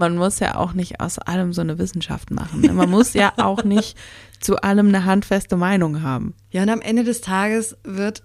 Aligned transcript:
Man 0.00 0.16
muss 0.16 0.40
ja 0.40 0.56
auch 0.56 0.72
nicht 0.72 1.00
aus 1.00 1.18
allem 1.18 1.52
so 1.52 1.60
eine 1.60 1.78
Wissenschaft 1.78 2.30
machen. 2.30 2.62
Ne? 2.62 2.72
Man 2.72 2.90
muss 2.90 3.12
ja 3.12 3.34
auch 3.36 3.64
nicht 3.64 3.98
zu 4.40 4.56
allem 4.56 4.88
eine 4.88 5.04
handfeste 5.04 5.56
Meinung 5.56 6.02
haben. 6.02 6.34
Ja, 6.50 6.62
und 6.62 6.70
am 6.70 6.80
Ende 6.80 7.04
des 7.04 7.20
Tages 7.20 7.76
wird 7.84 8.22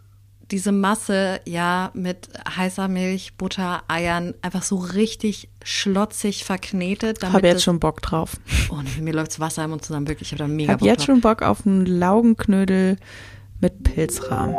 diese 0.51 0.71
Masse 0.71 1.41
ja 1.46 1.91
mit 1.93 2.29
heißer 2.55 2.88
Milch, 2.88 3.35
Butter, 3.35 3.83
Eiern 3.89 4.35
einfach 4.41 4.63
so 4.63 4.77
richtig 4.77 5.49
schlotzig 5.63 6.46
verknetet. 6.46 7.19
Ich 7.21 7.29
habe 7.29 7.47
jetzt 7.47 7.63
schon 7.63 7.81
Bock 7.81 8.01
drauf. 8.01 8.37
Oh, 8.69 8.78
nee, 8.81 9.01
mir 9.01 9.13
läuft 9.13 9.37
Wasser 9.42 9.65
im 9.65 9.71
Mund 9.71 9.83
zusammen, 9.83 10.07
wirklich. 10.07 10.31
Ich 10.31 10.39
habe 10.39 10.47
da 10.49 10.55
mega 10.55 10.73
hab 10.73 10.79
Bock 10.79 10.87
jetzt 10.87 10.99
drauf. 10.99 11.05
schon 11.07 11.21
Bock 11.21 11.42
auf 11.42 11.65
einen 11.65 11.85
Laugenknödel 11.85 12.97
mit 13.60 13.83
Pilzrahmen. 13.83 14.55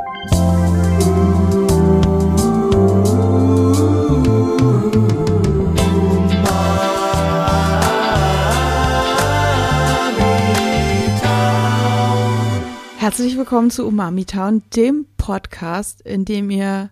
Herzlich 13.07 13.37
willkommen 13.37 13.71
zu 13.71 13.87
Umami 13.87 14.25
Town, 14.25 14.65
dem 14.75 15.07
Podcast, 15.17 16.01
in 16.01 16.25
dem 16.25 16.51
ihr 16.51 16.91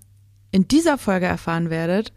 in 0.52 0.68
dieser 0.68 0.96
Folge 0.96 1.26
erfahren 1.26 1.70
werdet, 1.70 2.12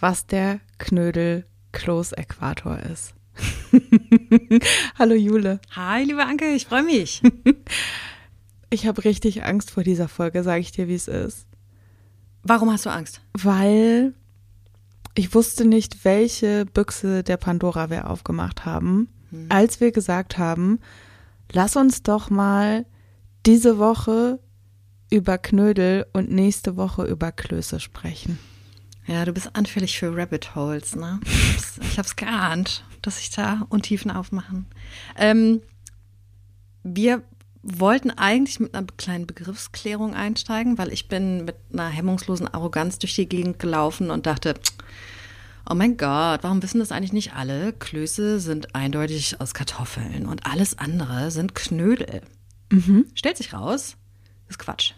was 0.00 0.26
der 0.26 0.58
Knödel 0.78 1.46
Close 1.70 2.16
Äquator 2.16 2.76
ist. 2.80 3.14
Hallo 4.98 5.14
Jule. 5.14 5.60
Hi, 5.76 6.02
liebe 6.02 6.24
Anke, 6.24 6.54
ich 6.54 6.66
freue 6.66 6.82
mich. 6.82 7.22
Ich 8.68 8.84
habe 8.84 9.04
richtig 9.04 9.44
Angst 9.44 9.70
vor 9.70 9.84
dieser 9.84 10.08
Folge, 10.08 10.42
sage 10.42 10.62
ich 10.62 10.72
dir, 10.72 10.88
wie 10.88 10.96
es 10.96 11.06
ist. 11.06 11.46
Warum 12.42 12.72
hast 12.72 12.84
du 12.84 12.90
Angst? 12.90 13.20
Weil 13.32 14.12
ich 15.14 15.36
wusste 15.36 15.64
nicht, 15.64 16.04
welche 16.04 16.66
Büchse 16.66 17.22
der 17.22 17.36
Pandora 17.36 17.90
wir 17.90 18.10
aufgemacht 18.10 18.64
haben, 18.64 19.08
Hm. 19.30 19.46
als 19.50 19.80
wir 19.80 19.92
gesagt 19.92 20.36
haben, 20.36 20.80
lass 21.52 21.76
uns 21.76 22.02
doch 22.02 22.28
mal 22.28 22.86
diese 23.46 23.78
Woche 23.78 24.40
über 25.08 25.38
Knödel 25.38 26.06
und 26.12 26.30
nächste 26.30 26.76
Woche 26.76 27.04
über 27.04 27.30
Klöße 27.30 27.78
sprechen. 27.78 28.38
Ja, 29.06 29.24
du 29.24 29.32
bist 29.32 29.54
anfällig 29.54 29.98
für 29.98 30.16
Rabbit 30.16 30.56
Holes, 30.56 30.96
ne? 30.96 31.20
Ich 31.24 31.96
hab's, 31.96 32.10
ich 32.10 32.16
geahnt, 32.16 32.84
dass 33.02 33.18
sich 33.18 33.30
da 33.30 33.64
Untiefen 33.68 34.10
aufmachen. 34.10 34.66
Ähm, 35.16 35.62
wir 36.82 37.22
wollten 37.62 38.10
eigentlich 38.10 38.58
mit 38.58 38.74
einer 38.74 38.86
kleinen 38.96 39.28
Begriffsklärung 39.28 40.14
einsteigen, 40.14 40.76
weil 40.76 40.92
ich 40.92 41.08
bin 41.08 41.44
mit 41.44 41.56
einer 41.72 41.88
hemmungslosen 41.88 42.48
Arroganz 42.48 42.98
durch 42.98 43.14
die 43.14 43.28
Gegend 43.28 43.60
gelaufen 43.60 44.10
und 44.10 44.26
dachte, 44.26 44.54
oh 45.70 45.74
mein 45.74 45.96
Gott, 45.96 46.42
warum 46.42 46.62
wissen 46.62 46.80
das 46.80 46.90
eigentlich 46.90 47.12
nicht 47.12 47.34
alle? 47.34 47.72
Klöße 47.72 48.40
sind 48.40 48.74
eindeutig 48.74 49.40
aus 49.40 49.54
Kartoffeln 49.54 50.26
und 50.26 50.46
alles 50.46 50.78
andere 50.78 51.30
sind 51.30 51.54
Knödel. 51.54 52.22
Stellt 53.14 53.36
sich 53.36 53.52
raus, 53.52 53.96
ist 54.48 54.58
Quatsch. 54.58 54.92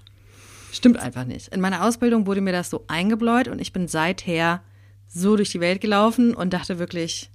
Stimmt 0.72 0.98
einfach 0.98 1.24
nicht. 1.24 1.48
In 1.48 1.61
meiner 1.61 1.84
Ausbildung 1.84 2.27
wurde 2.27 2.41
mir 2.41 2.52
das 2.52 2.70
so 2.70 2.84
eingebläut 2.88 3.48
und 3.48 3.61
ich 3.61 3.72
bin 3.72 3.88
seither 3.88 4.62
so 5.06 5.36
durch 5.36 5.50
die 5.50 5.61
Welt 5.61 5.80
gelaufen 5.80 6.34
und 6.34 6.52
dachte 6.52 6.78
wirklich, 6.78 7.30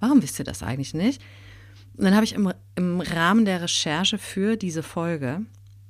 warum 0.00 0.22
wisst 0.22 0.38
ihr 0.38 0.44
das 0.44 0.62
eigentlich 0.62 0.94
nicht? 0.94 1.20
Und 1.96 2.04
dann 2.04 2.14
habe 2.14 2.24
ich 2.24 2.34
im, 2.34 2.52
im 2.76 3.00
Rahmen 3.00 3.44
der 3.44 3.62
Recherche 3.62 4.18
für 4.18 4.56
diese 4.56 4.82
Folge 4.82 5.42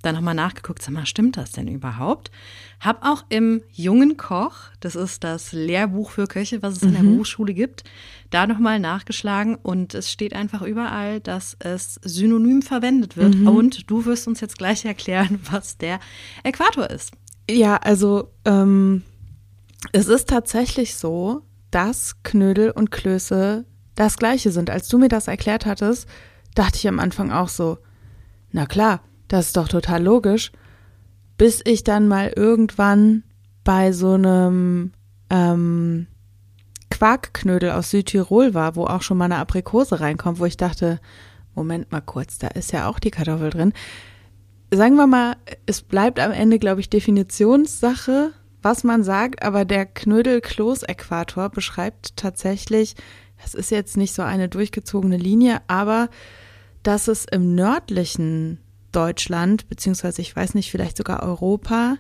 dann 0.07 0.15
nochmal 0.15 0.35
nachgeguckt, 0.35 0.83
sag 0.83 0.95
mal, 0.95 1.05
stimmt 1.05 1.37
das 1.37 1.53
denn 1.53 1.69
überhaupt? 1.69 2.31
Hab 2.81 3.05
auch 3.05 3.25
im 3.29 3.63
Jungen 3.73 4.17
Koch, 4.17 4.55
das 4.81 4.95
ist 4.95 5.25
das 5.25 5.53
Lehrbuch 5.53 6.11
für 6.11 6.27
Köche, 6.27 6.63
was 6.63 6.77
es 6.77 6.83
in 6.83 6.93
der 6.93 7.01
Berufsschule 7.03 7.53
gibt, 7.53 7.85
da 8.31 8.47
nochmal 8.47 8.79
nachgeschlagen 8.79 9.57
und 9.57 9.95
es 9.95 10.11
steht 10.11 10.35
einfach 10.35 10.63
überall, 10.63 11.21
dass 11.21 11.57
es 11.59 12.01
synonym 12.03 12.63
verwendet 12.63 13.17
wird. 13.17 13.35
Und 13.35 13.91
du 13.91 14.05
wirst 14.05 14.29
uns 14.29 14.41
jetzt 14.41 14.59
gleich 14.59 14.85
erklären, 14.85 15.41
was 15.51 15.77
der 15.77 16.01
Äquator 16.45 16.89
ist. 16.89 17.13
Ja, 17.51 17.77
also 17.77 18.31
ähm, 18.45 19.03
es 19.93 20.07
ist 20.07 20.29
tatsächlich 20.29 20.97
so, 20.97 21.43
dass 21.71 22.23
Knödel 22.23 22.71
und 22.71 22.91
Klöße 22.91 23.65
das 23.95 24.17
gleiche 24.17 24.51
sind. 24.51 24.71
Als 24.71 24.89
du 24.89 24.99
mir 24.99 25.09
das 25.09 25.29
erklärt 25.29 25.67
hattest, 25.67 26.09
dachte 26.55 26.77
ich 26.77 26.89
am 26.89 27.01
Anfang 27.01 27.33
auch 27.33 27.49
so, 27.49 27.79
na 28.53 28.67
klar, 28.67 29.01
das 29.29 29.47
ist 29.47 29.57
doch 29.57 29.69
total 29.69 30.03
logisch, 30.03 30.53
bis 31.37 31.61
ich 31.65 31.85
dann 31.85 32.09
mal 32.09 32.33
irgendwann 32.35 33.23
bei 33.65 33.93
so 33.93 34.13
einem 34.13 34.93
ähm, 35.31 36.07
Quarkknödel 36.91 37.73
aus 37.73 37.91
Südtirol 37.91 38.55
war, 38.55 38.77
wo 38.77 38.85
auch 38.85 39.03
schon 39.03 39.19
mal 39.19 39.27
eine 39.27 39.37
Aprikose 39.37 40.01
reinkommt, 40.01 40.39
wo 40.39 40.45
ich 40.45 40.57
dachte, 40.57 41.01
Moment 41.55 41.91
mal 41.91 42.01
kurz, 42.01 42.39
da 42.39 42.49
ist 42.49 42.73
ja 42.73 42.89
auch 42.89 42.99
die 42.99 43.11
Kartoffel 43.11 43.51
drin. 43.51 43.73
Sagen 44.71 44.97
wir 44.97 45.07
mal, 45.07 45.37
es 45.65 45.83
bleibt 45.83 46.21
am 46.21 46.33
Ende, 46.33 46.59
glaube 46.59 46.81
ich, 46.81 46.91
Definitionssache, 46.91 48.33
was 48.63 48.85
man 48.85 49.05
sagt, 49.05 49.43
aber 49.43 49.65
der 49.65 49.87
Knödel-Kloß-Äquator 49.87 51.51
beschreibt 51.51 52.17
tatsächlich, 52.17 52.95
das 53.43 53.55
ist 53.55 53.71
jetzt 53.71 53.97
nicht 53.97 54.15
so 54.15 54.23
eine 54.23 54.49
durchgezogene 54.49 55.17
Linie, 55.17 55.61
aber 55.67 56.09
dass 56.83 57.09
es 57.09 57.25
im 57.25 57.55
nördlichen 57.55 58.59
Deutschland, 58.97 59.69
beziehungsweise 59.69 60.23
ich 60.23 60.35
weiß 60.35 60.55
nicht, 60.55 60.71
vielleicht 60.71 60.97
sogar 60.97 61.23
Europa, 61.23 61.99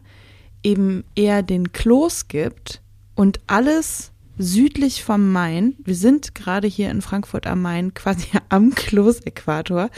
eben 0.62 1.04
eher 1.14 1.42
den 1.42 1.72
Kloß 1.72 2.28
gibt 2.28 2.82
und 3.14 3.40
alles 3.46 4.12
südlich 4.38 5.04
vom 5.04 5.32
Main, 5.32 5.74
wir 5.84 5.94
sind 5.94 6.34
gerade 6.34 6.68
hier 6.68 6.90
in 6.90 7.02
Frankfurt 7.02 7.46
am 7.46 7.62
Main, 7.62 7.94
quasi 7.94 8.28
am 8.48 8.74
Kloß-Äquator, 8.74 9.90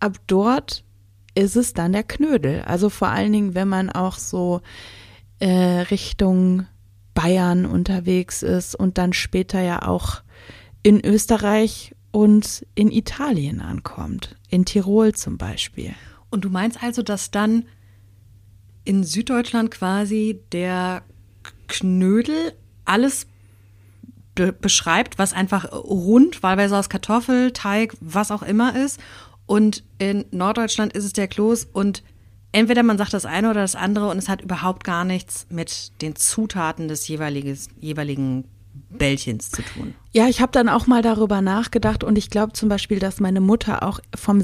ab 0.00 0.16
dort 0.26 0.84
ist 1.34 1.56
es 1.56 1.72
dann 1.72 1.92
der 1.92 2.04
Knödel. 2.04 2.62
Also 2.62 2.90
vor 2.90 3.08
allen 3.08 3.32
Dingen, 3.32 3.54
wenn 3.54 3.68
man 3.68 3.90
auch 3.90 4.18
so 4.18 4.60
äh, 5.40 5.80
Richtung 5.90 6.66
Bayern 7.14 7.66
unterwegs 7.66 8.42
ist 8.42 8.74
und 8.74 8.98
dann 8.98 9.12
später 9.12 9.60
ja 9.60 9.82
auch 9.82 10.22
in 10.82 11.04
Österreich 11.04 11.94
und 12.10 12.66
in 12.74 12.90
Italien 12.90 13.60
ankommt. 13.60 14.36
In 14.48 14.64
Tirol 14.64 15.14
zum 15.14 15.38
Beispiel. 15.38 15.94
Und 16.34 16.44
du 16.44 16.50
meinst 16.50 16.82
also, 16.82 17.02
dass 17.02 17.30
dann 17.30 17.64
in 18.84 19.04
Süddeutschland 19.04 19.70
quasi 19.70 20.40
der 20.50 21.02
Knödel 21.68 22.52
alles 22.84 23.26
be 24.34 24.52
beschreibt, 24.52 25.16
was 25.16 25.32
einfach 25.32 25.72
rund, 25.72 26.42
wahlweise 26.42 26.76
aus 26.76 26.88
Kartoffel, 26.88 27.52
Teig, 27.52 27.94
was 28.00 28.32
auch 28.32 28.42
immer 28.42 28.76
ist. 28.76 28.98
Und 29.46 29.84
in 29.98 30.24
Norddeutschland 30.32 30.92
ist 30.92 31.04
es 31.04 31.12
der 31.12 31.28
Kloß 31.28 31.68
und 31.72 32.02
entweder 32.50 32.82
man 32.82 32.98
sagt 32.98 33.14
das 33.14 33.26
eine 33.26 33.50
oder 33.50 33.60
das 33.60 33.76
andere 33.76 34.08
und 34.08 34.18
es 34.18 34.28
hat 34.28 34.42
überhaupt 34.42 34.82
gar 34.82 35.04
nichts 35.04 35.46
mit 35.50 35.92
den 36.02 36.16
Zutaten 36.16 36.88
des 36.88 37.06
jeweiligen 37.06 38.44
Bällchens 38.90 39.50
zu 39.50 39.62
tun. 39.62 39.94
Ja, 40.12 40.26
ich 40.26 40.40
habe 40.40 40.50
dann 40.50 40.68
auch 40.68 40.88
mal 40.88 41.02
darüber 41.02 41.40
nachgedacht 41.40 42.02
und 42.02 42.18
ich 42.18 42.28
glaube 42.28 42.54
zum 42.54 42.68
Beispiel, 42.68 42.98
dass 42.98 43.20
meine 43.20 43.40
Mutter 43.40 43.84
auch 43.84 44.00
vom 44.16 44.40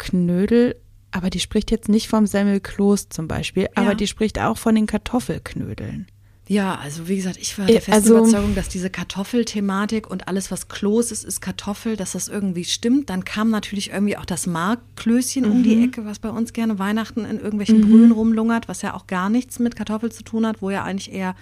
Semmelknödel, 0.00 0.76
aber 1.10 1.30
die 1.30 1.40
spricht 1.40 1.70
jetzt 1.70 1.88
nicht 1.88 2.08
vom 2.08 2.26
Semmelkloß 2.26 3.08
zum 3.10 3.28
Beispiel, 3.28 3.68
aber 3.74 3.94
die 3.94 4.06
spricht 4.06 4.38
auch 4.40 4.56
von 4.58 4.74
den 4.74 4.86
Kartoffelknödeln. 4.86 6.06
Ja, 6.48 6.74
also 6.74 7.06
wie 7.08 7.16
gesagt, 7.16 7.38
ich 7.40 7.56
war 7.56 7.66
Äh, 7.68 7.72
der 7.72 7.80
festen 7.82 7.92
also- 7.92 8.18
Überzeugung, 8.18 8.54
dass 8.54 8.68
diese 8.68 8.90
Kartoffelthematik 8.90 10.10
und 10.10 10.26
alles, 10.28 10.50
was 10.50 10.68
Kloß 10.68 11.12
ist, 11.12 11.24
ist 11.24 11.40
Kartoffel, 11.40 11.96
dass 11.96 12.12
das 12.12 12.28
irgendwie 12.28 12.64
stimmt. 12.64 13.10
Dann 13.10 13.24
kam 13.24 13.48
natürlich 13.50 13.90
irgendwie 13.90 14.16
auch 14.16 14.24
das 14.24 14.46
Markklößchen 14.46 15.44
um 15.44 15.58
Mhm. 15.58 15.62
die 15.62 15.84
Ecke, 15.84 16.04
was 16.04 16.18
bei 16.18 16.30
uns 16.30 16.52
gerne 16.52 16.78
Weihnachten 16.78 17.24
in 17.24 17.38
irgendwelchen 17.38 17.80
Brühen 17.82 18.10
rumlungert, 18.10 18.68
was 18.68 18.82
ja 18.82 18.94
auch 18.94 19.06
gar 19.06 19.30
nichts 19.30 19.60
mit 19.60 19.76
Kartoffel 19.76 20.10
zu 20.10 20.24
tun 20.24 20.44
hat, 20.46 20.60
wo 20.60 20.70
ja 20.70 20.82
eigentlich 20.82 21.12
eher 21.12 21.36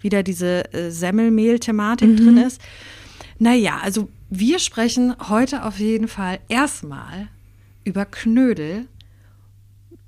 wieder 0.00 0.22
diese 0.22 0.72
äh, 0.72 0.90
Semmelmehl-Thematik 0.90 2.08
Mhm. 2.08 2.16
drin 2.16 2.36
ist. 2.38 2.60
Naja, 3.38 3.78
also 3.82 4.08
wir 4.30 4.58
sprechen 4.58 5.14
heute 5.28 5.64
auf 5.64 5.78
jeden 5.78 6.08
Fall 6.08 6.38
erstmal 6.48 7.28
über 7.86 8.04
Knödel 8.04 8.88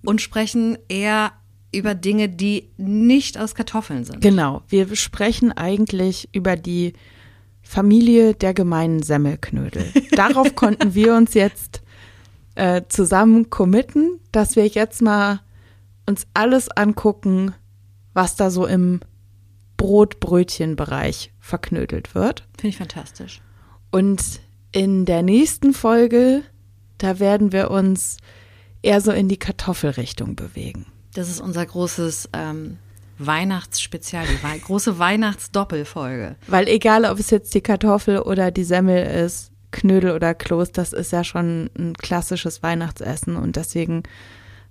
und 0.05 0.21
sprechen 0.21 0.77
eher 0.89 1.33
über 1.73 1.95
Dinge, 1.95 2.29
die 2.29 2.71
nicht 2.77 3.39
aus 3.39 3.55
Kartoffeln 3.55 4.05
sind. 4.05 4.21
Genau, 4.21 4.63
wir 4.69 4.95
sprechen 4.97 5.53
eigentlich 5.53 6.29
über 6.33 6.57
die 6.57 6.95
Familie 7.63 8.35
der 8.35 8.55
gemeinen 8.55 9.03
Semmelknödel. 9.03 9.85
Darauf 10.13 10.55
konnten 10.55 10.95
wir 10.95 11.15
uns 11.15 11.35
jetzt 11.35 11.83
äh, 12.55 12.83
zusammen 12.89 13.51
committen, 13.51 14.19
dass 14.33 14.57
wir 14.57 14.67
jetzt 14.67 15.03
mal 15.03 15.41
uns 16.07 16.27
alles 16.33 16.71
angucken, 16.71 17.55
was 18.15 18.35
da 18.35 18.51
so 18.51 18.67
im 18.67 19.01
Brot-Brötchen-Bereich 19.77 21.33
verknödelt 21.39 22.15
wird. 22.15 22.49
Finde 22.57 22.69
ich 22.69 22.79
fantastisch. 22.79 23.43
Und 23.91 24.41
in 24.73 25.05
der 25.05 25.23
nächsten 25.23 25.73
Folge, 25.73 26.43
da 26.99 27.19
werden 27.19 27.53
wir 27.53 27.71
uns 27.71 28.17
eher 28.83 29.00
so 29.00 29.11
in 29.12 29.29
die 29.29 29.37
Kartoffelrichtung 29.39 30.37
bewegen. 30.37 30.87
Das 31.15 31.29
ist 31.29 31.41
unser 31.41 31.65
großes 31.67 32.29
ähm, 32.33 32.79
Weihnachtsspezial, 33.19 34.25
die 34.27 34.43
wei 34.43 34.59
große 34.59 34.99
Weihnachtsdoppelfolge. 34.99 36.37
Weil 36.47 36.69
egal, 36.69 37.05
ob 37.05 37.19
es 37.19 37.31
jetzt 37.31 37.55
die 37.55 37.61
Kartoffel 37.61 38.21
oder 38.21 38.50
die 38.50 38.65
Semmel 38.65 39.05
ist, 39.25 39.50
Knödel 39.71 40.12
oder 40.12 40.35
Kloß, 40.35 40.73
das 40.73 40.93
ist 40.93 41.12
ja 41.12 41.25
schon 41.25 41.71
ein 41.79 41.95
klassisches 41.95 42.62
Weihnachtsessen 42.62 43.37
und 43.37 43.56
deswegen 43.56 44.03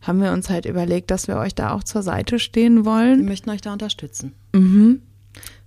haben 0.01 0.21
wir 0.21 0.31
uns 0.31 0.50
halt 0.50 0.65
überlegt, 0.65 1.12
dass 1.12 1.27
wir 1.27 1.38
euch 1.38 1.53
da 1.56 1.71
auch 1.73 1.83
zur 1.83 2.01
Seite 2.03 2.39
stehen 2.39 2.77
Wir 2.77 2.85
wollen. 2.85 3.25
möchten 3.25 3.50
euch 3.50 3.62
da 3.62 3.73
unterstützen. 3.73 4.33
Mhm. 4.53 5.01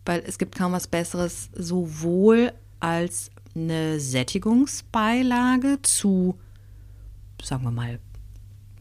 weil 0.07 0.23
es 0.27 0.39
gibt 0.39 0.57
kaum 0.57 0.73
was 0.73 0.87
Besseres, 0.89 1.51
sowohl 1.55 2.53
als 2.81 3.31
eine 3.55 4.01
Sättigungsbeilage 4.01 5.79
zu, 5.83 6.37
sagen 7.45 7.65
wir 7.65 7.71
mal, 7.71 7.99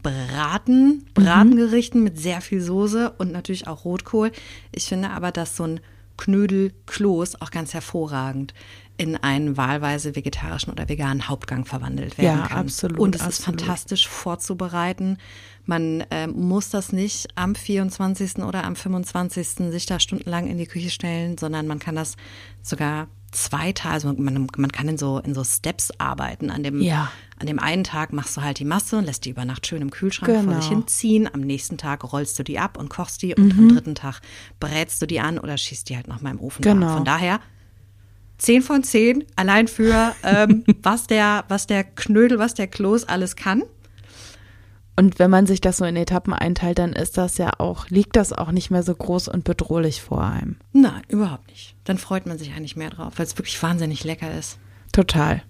Braten, 0.02 1.04
Bratengerichten 1.14 2.02
mit 2.02 2.18
sehr 2.18 2.40
viel 2.40 2.60
Soße 2.62 3.10
und 3.18 3.32
natürlich 3.32 3.66
auch 3.66 3.84
Rotkohl. 3.84 4.32
Ich 4.72 4.84
finde 4.84 5.10
aber, 5.10 5.30
dass 5.30 5.56
so 5.56 5.64
ein 5.64 5.80
Knödelkloß 6.16 7.40
auch 7.40 7.50
ganz 7.50 7.74
hervorragend 7.74 8.54
in 8.96 9.16
einen 9.16 9.56
wahlweise 9.56 10.14
vegetarischen 10.14 10.70
oder 10.72 10.88
veganen 10.88 11.28
Hauptgang 11.28 11.64
verwandelt 11.64 12.18
werden 12.18 12.40
Ja, 12.40 12.46
kann. 12.48 12.58
absolut, 12.66 12.98
Und 12.98 13.14
es 13.14 13.22
ist 13.22 13.26
absolut. 13.40 13.60
fantastisch 13.62 14.08
vorzubereiten. 14.08 15.16
Man 15.64 16.04
ähm, 16.10 16.32
muss 16.32 16.68
das 16.68 16.92
nicht 16.92 17.28
am 17.36 17.54
24. 17.54 18.38
oder 18.38 18.64
am 18.64 18.76
25. 18.76 19.70
sich 19.70 19.86
da 19.86 20.00
stundenlang 20.00 20.48
in 20.48 20.58
die 20.58 20.66
Küche 20.66 20.90
stellen, 20.90 21.38
sondern 21.38 21.66
man 21.66 21.78
kann 21.78 21.94
das 21.94 22.16
sogar 22.62 23.08
zwei 23.32 23.72
Tage, 23.72 23.94
also 23.94 24.12
man, 24.14 24.46
man 24.56 24.72
kann 24.72 24.88
in 24.88 24.98
so, 24.98 25.18
in 25.18 25.34
so 25.34 25.44
Steps 25.44 25.90
arbeiten. 25.98 26.50
An 26.50 26.62
dem, 26.62 26.80
Ja. 26.80 27.10
an 27.38 27.46
dem 27.46 27.58
einen 27.58 27.84
Tag 27.84 28.12
machst 28.12 28.36
du 28.36 28.42
halt 28.42 28.58
die 28.58 28.64
Masse 28.64 28.96
und 28.98 29.04
lässt 29.04 29.24
die 29.24 29.30
über 29.30 29.44
Nacht 29.44 29.66
schön 29.66 29.82
im 29.82 29.90
Kühlschrank 29.90 30.32
vor 30.32 30.42
Genau. 30.42 30.60
sich 30.60 30.68
hinziehen. 30.68 31.28
Am 31.32 31.40
nächsten 31.40 31.78
Tag 31.78 32.12
rollst 32.12 32.38
du 32.38 32.42
die 32.42 32.58
ab 32.58 32.76
und 32.76 32.88
kochst 32.88 33.22
die 33.22 33.34
und 33.34 33.52
am 33.52 33.68
dritten 33.68 33.94
Tag 33.94 34.20
brätst 34.58 35.00
du 35.02 35.06
die 35.06 35.20
an 35.20 35.38
oder 35.38 35.56
schießt 35.56 35.88
die 35.88 35.96
halt 35.96 36.08
noch 36.08 36.20
mal 36.22 36.30
im 36.30 36.40
Ofen 36.40 36.62
Genau. 36.62 36.88
an. 36.88 36.92
Von 36.94 37.04
daher 37.04 37.40
10 38.38 38.62
von 38.62 38.82
10 38.82 39.24
allein 39.36 39.68
für 39.68 40.14
ähm, 40.24 40.64
was 40.82 41.06
der 41.06 41.44
was 41.48 41.66
der 41.66 41.84
Knödel, 41.84 42.38
was 42.38 42.54
der 42.54 42.66
Kloß 42.66 43.04
alles 43.04 43.36
kann. 43.36 43.62
Und 44.96 45.18
wenn 45.18 45.30
man 45.30 45.46
sich 45.46 45.60
das 45.60 45.78
so 45.78 45.84
in 45.84 45.96
Etappen 45.96 46.34
einteilt, 46.34 46.78
dann 46.78 46.92
ist 46.92 47.16
das 47.16 47.38
ja 47.38 47.52
auch, 47.58 47.88
liegt 47.88 48.16
das 48.16 48.32
auch 48.32 48.52
nicht 48.52 48.70
mehr 48.70 48.82
so 48.82 48.94
groß 48.94 49.28
und 49.28 49.44
bedrohlich 49.44 50.02
vor 50.02 50.22
einem. 50.22 50.56
Nein, 50.72 51.02
überhaupt 51.08 51.48
nicht. 51.48 51.74
Dann 51.84 51.96
freut 51.96 52.26
man 52.26 52.38
sich 52.38 52.52
eigentlich 52.52 52.76
mehr 52.76 52.90
drauf, 52.90 53.14
weil 53.16 53.26
es 53.26 53.38
wirklich 53.38 53.62
wahnsinnig 53.62 54.04
lecker 54.04 54.36
ist. 54.36 54.58
Total. 54.92 55.42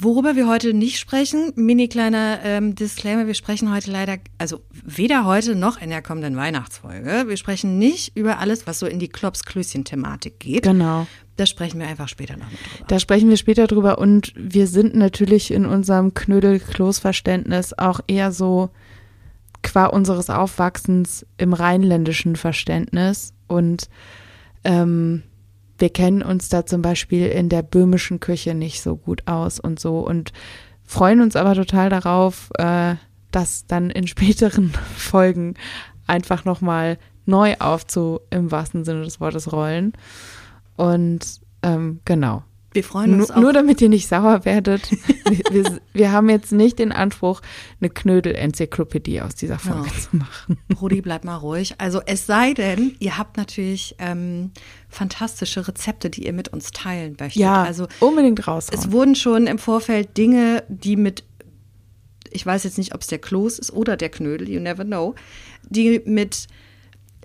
Worüber 0.00 0.36
wir 0.36 0.46
heute 0.46 0.74
nicht 0.74 1.00
sprechen, 1.00 1.52
mini 1.56 1.88
kleiner 1.88 2.38
ähm, 2.44 2.76
Disclaimer, 2.76 3.26
wir 3.26 3.34
sprechen 3.34 3.74
heute 3.74 3.90
leider, 3.90 4.18
also 4.38 4.60
weder 4.70 5.24
heute 5.24 5.56
noch 5.56 5.80
in 5.82 5.90
der 5.90 6.02
kommenden 6.02 6.36
Weihnachtsfolge, 6.36 7.24
wir 7.26 7.36
sprechen 7.36 7.78
nicht 7.78 8.16
über 8.16 8.38
alles, 8.38 8.68
was 8.68 8.78
so 8.78 8.86
in 8.86 9.00
die 9.00 9.08
Klops-Klößchen-Thematik 9.08 10.38
geht. 10.38 10.62
Genau. 10.62 11.08
Da 11.38 11.46
sprechen 11.46 11.78
wir 11.78 11.86
einfach 11.86 12.08
später 12.08 12.36
noch 12.36 12.48
drüber. 12.48 12.84
Da 12.88 12.98
sprechen 12.98 13.28
wir 13.28 13.36
später 13.36 13.68
drüber 13.68 13.98
und 13.98 14.32
wir 14.34 14.66
sind 14.66 14.96
natürlich 14.96 15.52
in 15.52 15.66
unserem 15.66 16.12
Knödel-Kloß-Verständnis 16.12 17.78
auch 17.78 18.00
eher 18.08 18.32
so 18.32 18.70
qua 19.62 19.86
unseres 19.86 20.30
Aufwachsens 20.30 21.24
im 21.36 21.52
rheinländischen 21.52 22.34
Verständnis 22.34 23.34
und 23.46 23.88
ähm, 24.64 25.22
wir 25.78 25.90
kennen 25.90 26.22
uns 26.24 26.48
da 26.48 26.66
zum 26.66 26.82
Beispiel 26.82 27.28
in 27.28 27.48
der 27.48 27.62
böhmischen 27.62 28.18
Küche 28.18 28.54
nicht 28.54 28.82
so 28.82 28.96
gut 28.96 29.22
aus 29.28 29.60
und 29.60 29.78
so 29.78 30.00
und 30.00 30.32
freuen 30.82 31.20
uns 31.20 31.36
aber 31.36 31.54
total 31.54 31.88
darauf, 31.88 32.50
äh, 32.58 32.96
das 33.30 33.64
dann 33.68 33.90
in 33.90 34.08
späteren 34.08 34.70
Folgen 34.96 35.54
einfach 36.08 36.44
nochmal 36.44 36.98
neu 37.26 37.54
aufzu, 37.60 38.18
im 38.30 38.50
wahrsten 38.50 38.84
Sinne 38.84 39.04
des 39.04 39.20
Wortes, 39.20 39.52
rollen. 39.52 39.92
Und 40.78 41.40
ähm, 41.62 42.00
genau. 42.04 42.44
Wir 42.72 42.84
freuen 42.84 43.14
uns 43.14 43.28
Nur, 43.28 43.36
auch. 43.36 43.40
nur 43.40 43.52
damit 43.54 43.80
ihr 43.80 43.88
nicht 43.88 44.06
sauer 44.08 44.44
werdet. 44.44 44.90
wir, 45.24 45.40
wir, 45.50 45.80
wir 45.94 46.12
haben 46.12 46.28
jetzt 46.28 46.52
nicht 46.52 46.78
den 46.78 46.92
Anspruch, 46.92 47.40
eine 47.80 47.88
Knödel-Enzyklopädie 47.90 49.22
aus 49.22 49.34
dieser 49.34 49.58
Folge 49.58 49.88
Ja. 49.88 50.00
zu 50.00 50.16
machen. 50.16 50.58
Rudi, 50.80 51.00
bleib 51.00 51.24
mal 51.24 51.36
ruhig. 51.36 51.74
Also 51.78 52.00
es 52.06 52.26
sei 52.26 52.52
denn, 52.54 52.94
ihr 53.00 53.16
habt 53.18 53.36
natürlich 53.38 53.96
ähm, 53.98 54.50
fantastische 54.88 55.66
Rezepte, 55.66 56.10
die 56.10 56.26
ihr 56.26 56.32
mit 56.34 56.48
uns 56.48 56.70
teilen 56.70 57.16
möchtet. 57.18 57.40
Ja, 57.40 57.62
also 57.64 57.88
unbedingt 58.00 58.46
raushauen. 58.46 58.78
es 58.78 58.92
wurden 58.92 59.14
schon 59.14 59.46
im 59.46 59.58
Vorfeld 59.58 60.16
Dinge, 60.16 60.62
die 60.68 60.96
mit, 60.96 61.24
ich 62.30 62.44
weiß 62.44 62.64
jetzt 62.64 62.78
nicht, 62.78 62.94
ob 62.94 63.00
es 63.00 63.06
der 63.06 63.18
Kloß 63.18 63.58
ist 63.58 63.72
oder 63.72 63.96
der 63.96 64.10
Knödel, 64.10 64.48
you 64.48 64.60
never 64.60 64.84
know, 64.84 65.14
die 65.68 66.02
mit 66.04 66.46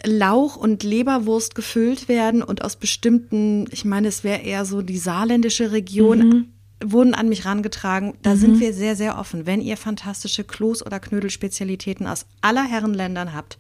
Lauch 0.06 0.56
und 0.58 0.84
Leberwurst 0.84 1.56
gefüllt 1.56 2.08
werden 2.08 2.44
und 2.44 2.64
aus 2.64 2.76
bestimmten, 2.76 3.68
ich 3.72 3.86
meine, 3.86 4.08
es 4.10 4.24
wäre 4.24 4.42
eher 4.42 4.66
so 4.66 4.82
die 4.82 4.98
saarländische 4.98 5.72
Region, 5.72 6.48
wurden 6.84 7.14
an 7.14 7.30
mich 7.30 7.46
rangetragen. 7.46 8.16
Da 8.22 8.36
sind 8.36 8.60
wir 8.60 8.74
sehr, 8.74 8.96
sehr 8.96 9.18
offen. 9.18 9.46
Wenn 9.46 9.62
ihr 9.62 9.78
fantastische 9.78 10.44
Kloß- 10.44 10.86
oder 10.86 11.00
Knödelspezialitäten 11.00 12.08
aus 12.08 12.26
aller 12.42 12.64
Herren 12.66 12.94
Ländern 12.94 13.34
habt, 13.34 13.58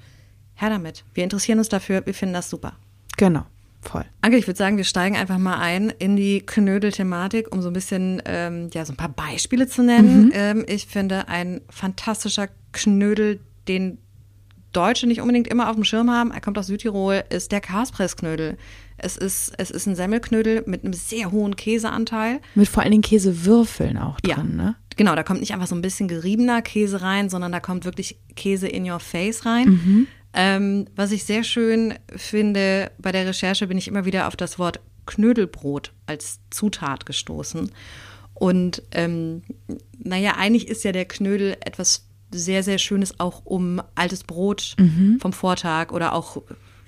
her 0.56 0.70
damit. 0.70 1.04
Wir 1.14 1.24
interessieren 1.24 1.60
uns 1.60 1.70
dafür, 1.70 2.06
wir 2.06 2.14
finden 2.14 2.34
das 2.34 2.50
super. 2.50 2.74
genau, 3.18 3.46
voll. 3.82 4.06
Anke, 4.22 4.38
ich 4.38 4.48
würde 4.48 4.58
sagen, 4.58 4.78
wir 4.78 4.84
steigen 4.84 5.16
einfach 5.16 5.38
mal 5.38 5.58
ein 5.58 5.90
in 5.90 6.16
die 6.16 6.42
Knödel-Thematik, 6.42 7.54
um 7.54 7.62
so 7.62 7.70
ein 7.70 7.74
bisschen, 7.74 8.22
ähm, 8.26 8.70
ja, 8.74 8.86
so 8.86 8.94
ein 8.94 8.98
paar 8.98 9.10
Beispiele 9.10 9.68
zu 9.68 9.84
nennen. 9.84 10.32
Ähm, 10.34 10.66
ich 10.68 10.88
finde, 10.88 11.28
ein 11.28 11.62
fantastischer 11.70 12.50
Knödel, 12.72 13.40
den 13.68 13.98
Deutsche 14.74 15.08
nicht 15.08 15.22
unbedingt 15.22 15.48
immer 15.48 15.70
auf 15.70 15.76
dem 15.76 15.84
Schirm 15.84 16.12
haben, 16.12 16.32
er 16.32 16.42
kommt 16.42 16.58
aus 16.58 16.68
Südtirol, 16.68 17.24
ist 17.30 17.52
der 17.52 17.62
Kaspressknödel. 17.62 18.58
Es 18.98 19.18
ist, 19.18 19.54
es 19.58 19.72
ist 19.72 19.86
ein 19.88 19.96
Semmelknödel 19.96 20.64
mit 20.66 20.84
einem 20.84 20.94
sehr 20.94 21.32
hohen 21.32 21.56
Käseanteil. 21.56 22.40
Mit 22.56 22.68
vor 22.68 22.84
allen 22.84 22.92
Dingen 22.92 23.04
Käsewürfeln 23.04 23.98
auch 23.98 24.18
Ja, 24.26 24.36
drin, 24.36 24.56
ne? 24.56 24.76
genau, 24.96 25.16
da 25.16 25.24
kommt 25.24 25.40
nicht 25.40 25.54
einfach 25.54 25.68
so 25.68 25.76
ein 25.76 25.82
bisschen 25.82 26.08
geriebener 26.08 26.62
Käse 26.62 27.02
rein, 27.02 27.30
sondern 27.30 27.52
da 27.52 27.60
kommt 27.60 27.86
wirklich 27.86 28.18
Käse 28.36 28.68
in 28.68 28.90
your 28.90 29.00
face 29.00 29.46
rein. 29.46 30.08
Ähm, 30.34 30.88
was 30.96 31.12
ich 31.12 31.26
sehr 31.26 31.44
schön 31.44 31.94
finde, 32.16 32.92
bei 32.98 33.12
der 33.12 33.28
Recherche 33.28 33.68
bin 33.68 33.78
ich 33.78 33.88
immer 33.88 34.06
wieder 34.06 34.28
auf 34.28 34.36
das 34.36 34.58
Wort 34.58 34.80
Knödelbrot 35.06 35.92
als 36.06 36.40
Zutat 36.50 37.06
gestoßen. 37.06 37.72
Und 38.34 38.82
ähm, 38.92 39.44
naja, 40.00 40.36
eigentlich 40.38 40.68
ist 40.68 40.84
ja 40.84 40.92
der 40.92 41.06
Knödel 41.06 41.56
etwas 41.62 42.08
sehr, 42.34 42.64
sehr 42.64 42.78
Schönes 42.78 43.20
auch 43.20 43.42
um 43.46 43.82
altes 43.96 44.24
Brot 44.24 44.76
vom 45.20 45.34
Vortag 45.34 45.92
oder 45.92 46.14
auch 46.14 46.42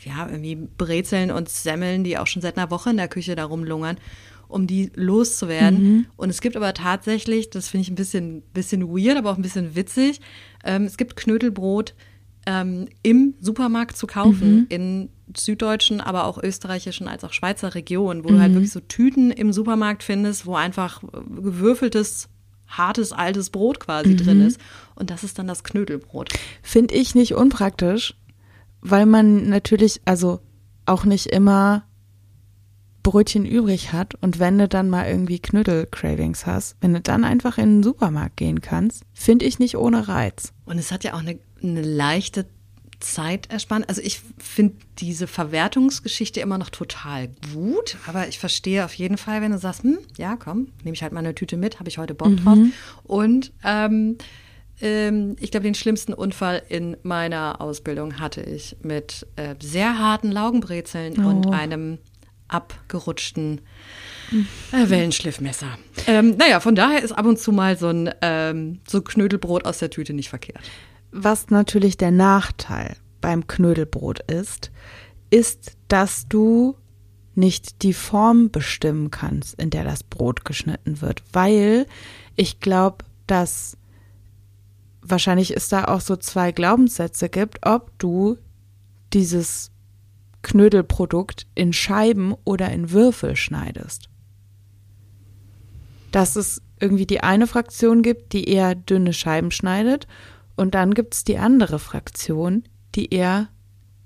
ja, 0.03 0.27
irgendwie 0.29 0.55
Brezeln 0.77 1.31
und 1.31 1.49
Semmeln, 1.49 2.03
die 2.03 2.17
auch 2.17 2.27
schon 2.27 2.41
seit 2.41 2.57
einer 2.57 2.69
Woche 2.69 2.91
in 2.91 2.97
der 2.97 3.07
Küche 3.07 3.35
da 3.35 3.45
rumlungern, 3.45 3.97
um 4.47 4.67
die 4.67 4.91
loszuwerden. 4.95 5.79
Und 6.17 6.29
es 6.29 6.41
gibt 6.41 6.55
aber 6.55 6.73
tatsächlich, 6.73 7.49
das 7.49 7.69
finde 7.69 7.81
ich 7.83 7.89
ein 7.89 7.95
bisschen, 7.95 8.41
bisschen 8.53 8.83
weird, 8.87 9.17
aber 9.17 9.31
auch 9.31 9.37
ein 9.37 9.41
bisschen 9.41 9.75
witzig, 9.75 10.21
ähm, 10.63 10.83
es 10.83 10.97
gibt 10.97 11.15
Knödelbrot 11.15 11.95
ähm, 12.45 12.87
im 13.01 13.33
Supermarkt 13.41 13.97
zu 13.97 14.05
kaufen, 14.05 14.65
in 14.69 15.09
süddeutschen, 15.35 15.99
aber 16.01 16.25
auch 16.25 16.37
österreichischen 16.41 17.07
als 17.07 17.23
auch 17.23 17.33
Schweizer 17.33 17.73
Regionen, 17.73 18.23
wo 18.23 18.29
du 18.29 18.39
halt 18.39 18.53
wirklich 18.53 18.71
so 18.71 18.79
Tüten 18.81 19.31
im 19.31 19.51
Supermarkt 19.51 20.03
findest, 20.03 20.45
wo 20.45 20.53
einfach 20.55 21.01
gewürfeltes, 21.41 22.29
hartes, 22.67 23.11
altes 23.11 23.49
Brot 23.49 23.79
quasi 23.79 24.15
drin 24.15 24.41
ist. 24.45 24.59
Und 24.95 25.09
das 25.09 25.23
ist 25.23 25.39
dann 25.39 25.47
das 25.47 25.63
Knödelbrot. 25.63 26.33
Finde 26.61 26.95
ich 26.95 27.15
nicht 27.15 27.35
unpraktisch, 27.35 28.15
weil 28.81 29.05
man 29.05 29.49
natürlich, 29.49 30.01
also 30.05 30.39
auch 30.85 31.05
nicht 31.05 31.27
immer 31.27 31.83
Brötchen 33.03 33.45
übrig 33.45 33.93
hat 33.93 34.15
und 34.15 34.39
wenn 34.39 34.57
du 34.57 34.67
dann 34.67 34.89
mal 34.89 35.07
irgendwie 35.07 35.37
Knödel-Cravings 35.37 36.47
hast, 36.47 36.75
wenn 36.81 36.93
du 36.93 37.01
dann 37.01 37.23
einfach 37.23 37.59
in 37.59 37.77
den 37.77 37.83
Supermarkt 37.83 38.37
gehen 38.37 38.61
kannst, 38.61 39.03
finde 39.13 39.45
ich 39.45 39.59
nicht 39.59 39.77
ohne 39.77 40.07
Reiz. 40.07 40.53
Und 40.65 40.79
es 40.79 40.91
hat 40.91 41.03
ja 41.03 41.13
auch 41.13 41.19
eine, 41.19 41.37
eine 41.61 41.83
leichte 41.83 42.47
Zeitersparnis. 42.99 43.87
Also 43.89 44.01
ich 44.01 44.21
finde 44.39 44.77
diese 44.97 45.27
Verwertungsgeschichte 45.27 46.39
immer 46.39 46.57
noch 46.57 46.71
total 46.71 47.29
gut, 47.53 47.97
aber 48.07 48.27
ich 48.27 48.39
verstehe 48.39 48.83
auf 48.83 48.93
jeden 48.95 49.17
Fall, 49.17 49.41
wenn 49.41 49.51
du 49.51 49.59
sagst, 49.59 49.83
hm, 49.83 49.99
ja, 50.17 50.35
komm, 50.35 50.69
nehme 50.83 50.95
ich 50.95 51.03
halt 51.03 51.13
mal 51.13 51.19
eine 51.19 51.35
Tüte 51.35 51.57
mit, 51.57 51.79
habe 51.79 51.89
ich 51.89 51.99
heute 51.99 52.15
Bock 52.15 52.35
drauf. 52.37 52.57
Und 53.03 53.51
ähm, 53.63 54.17
ähm, 54.81 55.35
ich 55.39 55.51
glaube, 55.51 55.63
den 55.63 55.75
schlimmsten 55.75 56.13
Unfall 56.13 56.61
in 56.69 56.97
meiner 57.03 57.61
Ausbildung 57.61 58.19
hatte 58.19 58.41
ich 58.41 58.77
mit 58.81 59.25
äh, 59.35 59.55
sehr 59.61 59.97
harten 59.99 60.31
Laugenbrezeln 60.31 61.25
und 61.25 61.51
einem 61.53 61.99
abgerutschten 62.47 63.61
äh, 64.71 64.89
Wellenschliffmesser. 64.89 65.77
Ähm, 66.07 66.35
naja, 66.37 66.59
von 66.59 66.75
daher 66.75 67.01
ist 67.01 67.11
ab 67.11 67.25
und 67.25 67.39
zu 67.39 67.51
mal 67.51 67.77
so 67.77 67.87
ein 67.87 68.11
ähm, 68.21 68.79
so 68.87 69.01
Knödelbrot 69.01 69.65
aus 69.65 69.79
der 69.79 69.89
Tüte 69.89 70.13
nicht 70.13 70.29
verkehrt. 70.29 70.61
Was 71.11 71.49
natürlich 71.49 71.97
der 71.97 72.11
Nachteil 72.11 72.97
beim 73.21 73.47
Knödelbrot 73.47 74.19
ist, 74.31 74.71
ist, 75.29 75.77
dass 75.87 76.27
du 76.27 76.75
nicht 77.33 77.81
die 77.83 77.93
Form 77.93 78.51
bestimmen 78.51 79.11
kannst, 79.11 79.59
in 79.59 79.69
der 79.69 79.83
das 79.83 80.03
Brot 80.03 80.45
geschnitten 80.45 81.01
wird, 81.01 81.23
weil 81.33 81.85
ich 82.35 82.59
glaube, 82.59 83.03
dass 83.27 83.77
wahrscheinlich 85.09 85.55
es 85.55 85.69
da 85.69 85.85
auch 85.85 86.01
so 86.01 86.15
zwei 86.15 86.51
Glaubenssätze 86.51 87.29
gibt, 87.29 87.65
ob 87.65 87.97
du 87.99 88.37
dieses 89.13 89.71
Knödelprodukt 90.41 91.47
in 91.55 91.73
Scheiben 91.73 92.33
oder 92.43 92.71
in 92.71 92.91
Würfel 92.91 93.35
schneidest. 93.35 94.09
Dass 96.11 96.35
es 96.35 96.61
irgendwie 96.79 97.05
die 97.05 97.21
eine 97.21 97.47
Fraktion 97.47 98.01
gibt, 98.01 98.33
die 98.33 98.49
eher 98.49 98.75
dünne 98.75 99.13
Scheiben 99.13 99.51
schneidet 99.51 100.07
und 100.55 100.75
dann 100.75 100.93
gibt 100.93 101.13
es 101.13 101.23
die 101.23 101.37
andere 101.37 101.79
Fraktion, 101.79 102.63
die 102.95 103.13
eher 103.13 103.49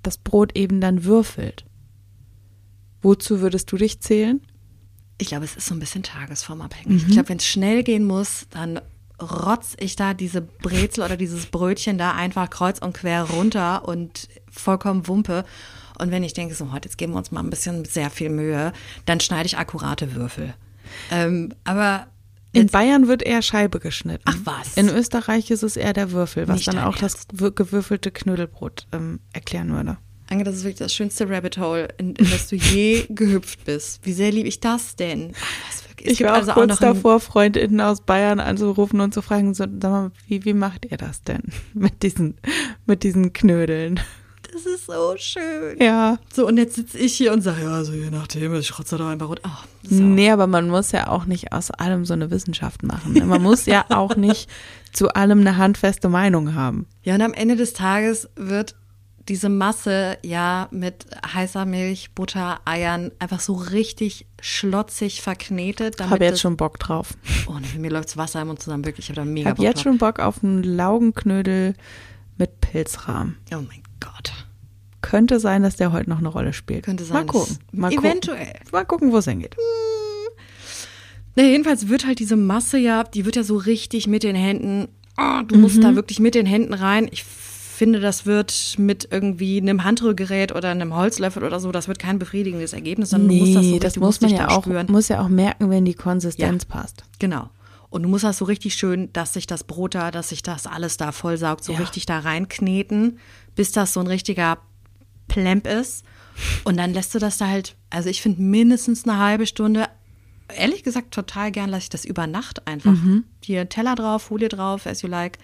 das 0.03 0.17
Brot 0.17 0.55
eben 0.55 0.81
dann 0.81 1.03
würfelt. 1.03 1.65
Wozu 3.01 3.41
würdest 3.41 3.71
du 3.71 3.77
dich 3.77 4.01
zählen? 4.01 4.41
Ich 5.17 5.29
glaube, 5.29 5.45
es 5.45 5.55
ist 5.55 5.67
so 5.67 5.75
ein 5.75 5.79
bisschen 5.79 6.03
tagesformabhängig. 6.03 7.03
Mhm. 7.03 7.07
Ich 7.09 7.13
glaube, 7.13 7.29
wenn 7.29 7.37
es 7.37 7.45
schnell 7.45 7.83
gehen 7.83 8.05
muss, 8.05 8.47
dann 8.49 8.79
rotz 9.21 9.75
ich 9.79 9.95
da 9.95 10.13
diese 10.13 10.41
Brezel 10.41 11.03
oder 11.03 11.17
dieses 11.17 11.47
Brötchen 11.47 11.97
da 11.97 12.13
einfach 12.13 12.49
kreuz 12.49 12.79
und 12.79 12.93
quer 12.93 13.23
runter 13.23 13.87
und 13.87 14.27
vollkommen 14.51 15.07
Wumpe. 15.07 15.45
Und 15.97 16.11
wenn 16.11 16.23
ich 16.23 16.33
denke, 16.33 16.55
so 16.55 16.71
heute, 16.71 16.87
jetzt 16.87 16.97
geben 16.97 17.13
wir 17.13 17.17
uns 17.17 17.31
mal 17.31 17.41
ein 17.41 17.49
bisschen 17.49 17.85
sehr 17.85 18.09
viel 18.09 18.29
Mühe, 18.29 18.71
dann 19.05 19.19
schneide 19.19 19.47
ich 19.47 19.57
akkurate 19.57 20.15
Würfel. 20.15 20.53
Ähm, 21.11 21.53
aber 21.65 22.07
in 22.51 22.67
Bayern 22.67 23.07
wird 23.07 23.21
eher 23.21 23.41
Scheibe 23.41 23.79
geschnitten. 23.79 24.23
Ach 24.25 24.37
was. 24.43 24.75
In 24.75 24.89
Österreich 24.89 25.51
ist 25.51 25.61
es 25.61 25.77
eher 25.77 25.93
der 25.93 26.11
Würfel, 26.11 26.47
was 26.47 26.57
Nicht 26.57 26.67
dann 26.67 26.79
auch 26.79 26.95
das 26.97 27.27
gewürfelte 27.27 28.11
Knödelbrot 28.11 28.87
ähm, 28.91 29.19
erklären 29.33 29.71
würde. 29.71 29.97
Ange, 30.29 30.43
das 30.43 30.55
ist 30.55 30.63
wirklich 30.63 30.79
das 30.79 30.93
schönste 30.93 31.29
Rabbit 31.29 31.57
Hole, 31.57 31.87
in, 31.97 32.15
in 32.15 32.29
das 32.29 32.47
du 32.47 32.55
je 32.55 33.05
gehüpft 33.09 33.65
bist. 33.65 33.99
Wie 34.03 34.13
sehr 34.13 34.31
liebe 34.31 34.47
ich 34.47 34.59
das 34.59 34.95
denn? 34.95 35.33
Ach, 35.35 35.89
ich 36.01 36.23
war 36.23 36.33
also 36.33 36.51
auch 36.51 36.55
kurz 36.55 36.73
auch 36.73 36.79
davor, 36.79 37.19
FreundInnen 37.19 37.81
aus 37.81 38.01
Bayern 38.01 38.39
anzurufen 38.39 39.01
und 39.01 39.13
zu 39.13 39.21
fragen, 39.21 39.53
so, 39.53 39.65
sag 39.65 39.91
mal, 39.91 40.11
wie, 40.27 40.45
wie 40.45 40.53
macht 40.53 40.85
ihr 40.89 40.97
das 40.97 41.23
denn 41.23 41.43
mit 41.73 42.03
diesen, 42.03 42.37
mit 42.85 43.03
diesen 43.03 43.33
Knödeln? 43.33 43.99
Das 44.51 44.65
ist 44.65 44.87
so 44.87 45.13
schön. 45.17 45.77
Ja. 45.79 46.17
So, 46.33 46.47
und 46.47 46.57
jetzt 46.57 46.75
sitze 46.75 46.97
ich 46.97 47.13
hier 47.13 47.33
und 47.33 47.41
sage, 47.41 47.61
ja, 47.61 47.83
so 47.83 47.93
je 47.93 48.09
nachdem, 48.09 48.55
ich 48.55 48.79
rotze 48.79 48.97
da 48.97 49.09
einfach 49.09 49.29
runter. 49.29 49.43
Oh, 49.45 49.65
nee, 49.89 50.31
aber 50.31 50.47
man 50.47 50.69
muss 50.69 50.91
ja 50.91 51.07
auch 51.07 51.25
nicht 51.25 51.53
aus 51.53 51.69
allem 51.69 52.03
so 52.03 52.13
eine 52.13 52.31
Wissenschaft 52.31 52.81
machen. 52.81 53.13
Ne? 53.13 53.25
Man 53.25 53.43
muss 53.43 53.67
ja 53.67 53.85
auch 53.89 54.15
nicht 54.15 54.49
zu 54.91 55.09
allem 55.09 55.41
eine 55.41 55.57
handfeste 55.57 56.09
Meinung 56.09 56.55
haben. 56.55 56.87
Ja, 57.03 57.13
und 57.13 57.21
am 57.21 57.33
Ende 57.33 57.57
des 57.57 57.73
Tages 57.73 58.27
wird 58.35 58.75
diese 59.29 59.49
Masse 59.49 60.17
ja 60.23 60.67
mit 60.71 61.05
heißer 61.33 61.65
Milch, 61.65 62.11
Butter, 62.15 62.59
Eiern 62.65 63.11
einfach 63.19 63.39
so 63.39 63.53
richtig 63.53 64.25
schlotzig 64.41 65.21
verknetet. 65.21 65.95
Ich 65.99 66.09
habe 66.09 66.25
jetzt 66.25 66.41
schon 66.41 66.57
Bock 66.57 66.79
drauf. 66.79 67.13
Oh, 67.47 67.55
nee, 67.59 67.79
mir 67.79 67.91
läuft 67.91 68.17
Wasser 68.17 68.41
im 68.41 68.47
Mund 68.47 68.61
zusammen, 68.61 68.85
wirklich. 68.85 69.05
Ich 69.05 69.15
habe 69.15 69.25
da 69.25 69.31
mega 69.31 69.49
Ich 69.49 69.51
habe 69.51 69.63
jetzt 69.63 69.77
drauf. 69.77 69.83
schon 69.83 69.97
Bock 69.99 70.19
auf 70.19 70.43
einen 70.43 70.63
Laugenknödel 70.63 71.75
mit 72.37 72.61
Pilzrahmen. 72.61 73.37
Oh 73.53 73.57
mein 73.57 73.83
Gott. 73.99 74.33
Könnte 75.01 75.39
sein, 75.39 75.63
dass 75.63 75.75
der 75.75 75.93
heute 75.93 76.09
noch 76.09 76.19
eine 76.19 76.27
Rolle 76.27 76.51
spielt. 76.51 76.83
Könnte 76.83 77.03
sein. 77.05 77.13
Mal 77.13 77.25
gucken. 77.25 77.57
Mal 77.71 77.93
Eventuell. 77.93 78.45
Gucken. 78.47 78.69
Mal 78.71 78.85
gucken, 78.85 79.11
wo 79.11 79.17
es 79.17 79.25
hingeht. 79.25 79.55
Na, 81.35 81.43
jedenfalls 81.43 81.87
wird 81.87 82.05
halt 82.05 82.19
diese 82.19 82.35
Masse 82.35 82.77
ja, 82.77 83.03
die 83.03 83.25
wird 83.25 83.35
ja 83.35 83.43
so 83.43 83.57
richtig 83.57 84.07
mit 84.07 84.23
den 84.23 84.35
Händen, 84.35 84.87
oh, 85.17 85.41
du 85.47 85.57
musst 85.57 85.81
da 85.83 85.95
wirklich 85.95 86.19
mit 86.19 86.35
den 86.35 86.45
Händen 86.45 86.73
rein. 86.73 87.07
Ich 87.11 87.23
finde, 87.79 87.99
das 87.99 88.25
wird 88.27 88.75
mit 88.77 89.07
irgendwie 89.11 89.59
einem 89.59 89.83
Handrührgerät 89.83 90.53
oder 90.53 90.69
einem 90.69 90.93
Holzlöffel 90.95 91.43
oder 91.43 91.59
so, 91.59 91.71
das 91.71 91.87
wird 91.87 91.97
kein 91.97 92.19
befriedigendes 92.19 92.73
Ergebnis, 92.73 93.09
sondern 93.09 93.27
nee, 93.29 93.39
du 93.39 93.45
musst 93.45 93.55
das 93.55 93.65
so 93.65 93.79
das 93.79 93.83
richtig, 93.87 94.01
muss 94.03 94.21
man 94.21 94.29
ja 94.31 94.47
auch, 94.49 94.63
spüren. 94.63 94.87
muss 94.89 95.07
ja 95.07 95.21
auch 95.21 95.29
merken, 95.29 95.69
wenn 95.71 95.85
die 95.85 95.95
Konsistenz 95.95 96.63
Ja. 96.69 96.75
passt. 96.75 97.03
Genau. 97.17 97.49
Und 97.89 98.03
du 98.03 98.09
musst 98.09 98.23
das 98.23 98.37
so 98.37 98.45
richtig 98.45 98.75
schön, 98.75 99.11
dass 99.13 99.33
sich 99.33 99.47
das 99.47 99.63
Brot 99.63 99.95
da, 99.95 100.11
dass 100.11 100.29
sich 100.29 100.43
das 100.43 100.67
alles 100.67 100.97
da 100.97 101.11
vollsaugt, 101.11 101.63
so 101.63 101.73
Ja. 101.73 101.79
richtig 101.79 102.05
da 102.05 102.19
reinkneten, 102.19 103.17
bis 103.55 103.71
das 103.71 103.93
so 103.93 103.99
ein 103.99 104.05
richtiger 104.07 104.59
Plemp 105.27 105.65
ist. 105.65 106.03
Und 106.65 106.77
dann 106.77 106.93
lässt 106.93 107.15
du 107.15 107.19
das 107.19 107.37
da 107.39 107.47
halt, 107.47 107.75
also 107.89 108.09
ich 108.09 108.21
finde 108.21 108.41
mindestens 108.41 109.07
eine 109.07 109.17
halbe 109.17 109.45
Stunde, 109.47 109.85
ehrlich 110.55 110.83
gesagt 110.83 111.11
total 111.13 111.51
gern 111.51 111.69
lasse 111.69 111.83
ich 111.83 111.89
das 111.89 112.05
über 112.05 112.27
Nacht 112.27 112.67
einfach. 112.67 112.91
Mhm. 112.93 113.23
Hier 113.43 113.67
Teller 113.69 113.95
drauf, 113.95 114.23
Folie 114.23 114.49
drauf, 114.49 114.85
as 114.85 115.01
you 115.01 115.09
like, 115.09 115.37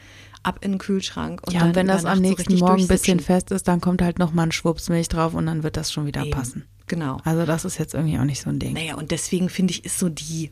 ab 0.45 0.59
in 0.61 0.73
den 0.73 0.77
Kühlschrank. 0.77 1.41
Und 1.45 1.53
ja, 1.53 1.59
dann 1.59 1.69
und 1.69 1.75
wenn 1.75 1.87
das 1.87 2.05
am 2.05 2.17
so 2.17 2.21
nächsten 2.21 2.41
richtig 2.43 2.59
Morgen 2.61 2.81
ein 2.81 2.87
bisschen 2.87 3.19
fest 3.19 3.51
ist, 3.51 3.67
dann 3.67 3.81
kommt 3.81 4.01
halt 4.01 4.19
noch 4.19 4.33
mal 4.33 4.43
ein 4.43 4.51
Schwupps 4.51 4.89
Milch 4.89 5.07
drauf 5.07 5.33
und 5.33 5.45
dann 5.47 5.63
wird 5.63 5.77
das 5.77 5.91
schon 5.91 6.05
wieder 6.05 6.21
Eben. 6.21 6.31
passen. 6.31 6.65
Genau. 6.87 7.17
Also 7.23 7.45
das 7.45 7.65
ist 7.65 7.77
jetzt 7.79 7.93
irgendwie 7.95 8.19
auch 8.19 8.23
nicht 8.25 8.41
so 8.41 8.49
ein 8.49 8.59
Ding. 8.59 8.73
Naja, 8.73 8.95
und 8.95 9.11
deswegen 9.11 9.49
finde 9.49 9.71
ich, 9.71 9.85
ist 9.85 9.97
so 9.97 10.07
die, 10.09 10.51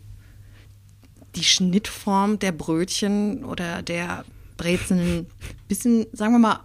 die 1.35 1.43
Schnittform 1.43 2.39
der 2.39 2.51
Brötchen 2.51 3.43
oder 3.45 3.81
der 3.83 4.25
Brezeln 4.57 4.99
ein 4.99 5.27
bisschen, 5.67 6.07
sagen 6.11 6.33
wir 6.33 6.39
mal, 6.39 6.59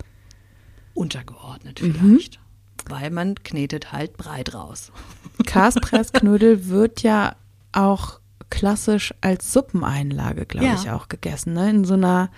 untergeordnet 0.94 1.80
vielleicht. 1.80 2.40
Weil 2.88 3.10
man 3.10 3.34
knetet 3.42 3.92
halt 3.92 4.16
breit 4.16 4.54
raus. 4.54 4.90
Kaspressknödel 5.46 6.68
wird 6.68 7.02
ja 7.02 7.36
auch 7.72 8.20
klassisch 8.50 9.12
als 9.20 9.52
Suppeneinlage, 9.52 10.46
glaube 10.46 10.66
Ja. 10.66 10.74
ich, 10.74 10.90
auch 10.90 11.08
gegessen. 11.08 11.52
Ne? 11.52 11.68
In 11.68 11.84
so 11.84 11.94
einer 11.94 12.30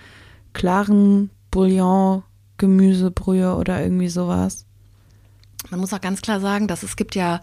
klaren 0.53 1.29
Bouillon, 1.49 2.23
Gemüsebrühe 2.57 3.55
oder 3.55 3.81
irgendwie 3.81 4.09
sowas. 4.09 4.65
Man 5.69 5.79
muss 5.79 5.93
auch 5.93 6.01
ganz 6.01 6.21
klar 6.21 6.39
sagen, 6.39 6.67
dass 6.67 6.83
es 6.83 6.95
gibt 6.95 7.15
ja, 7.15 7.41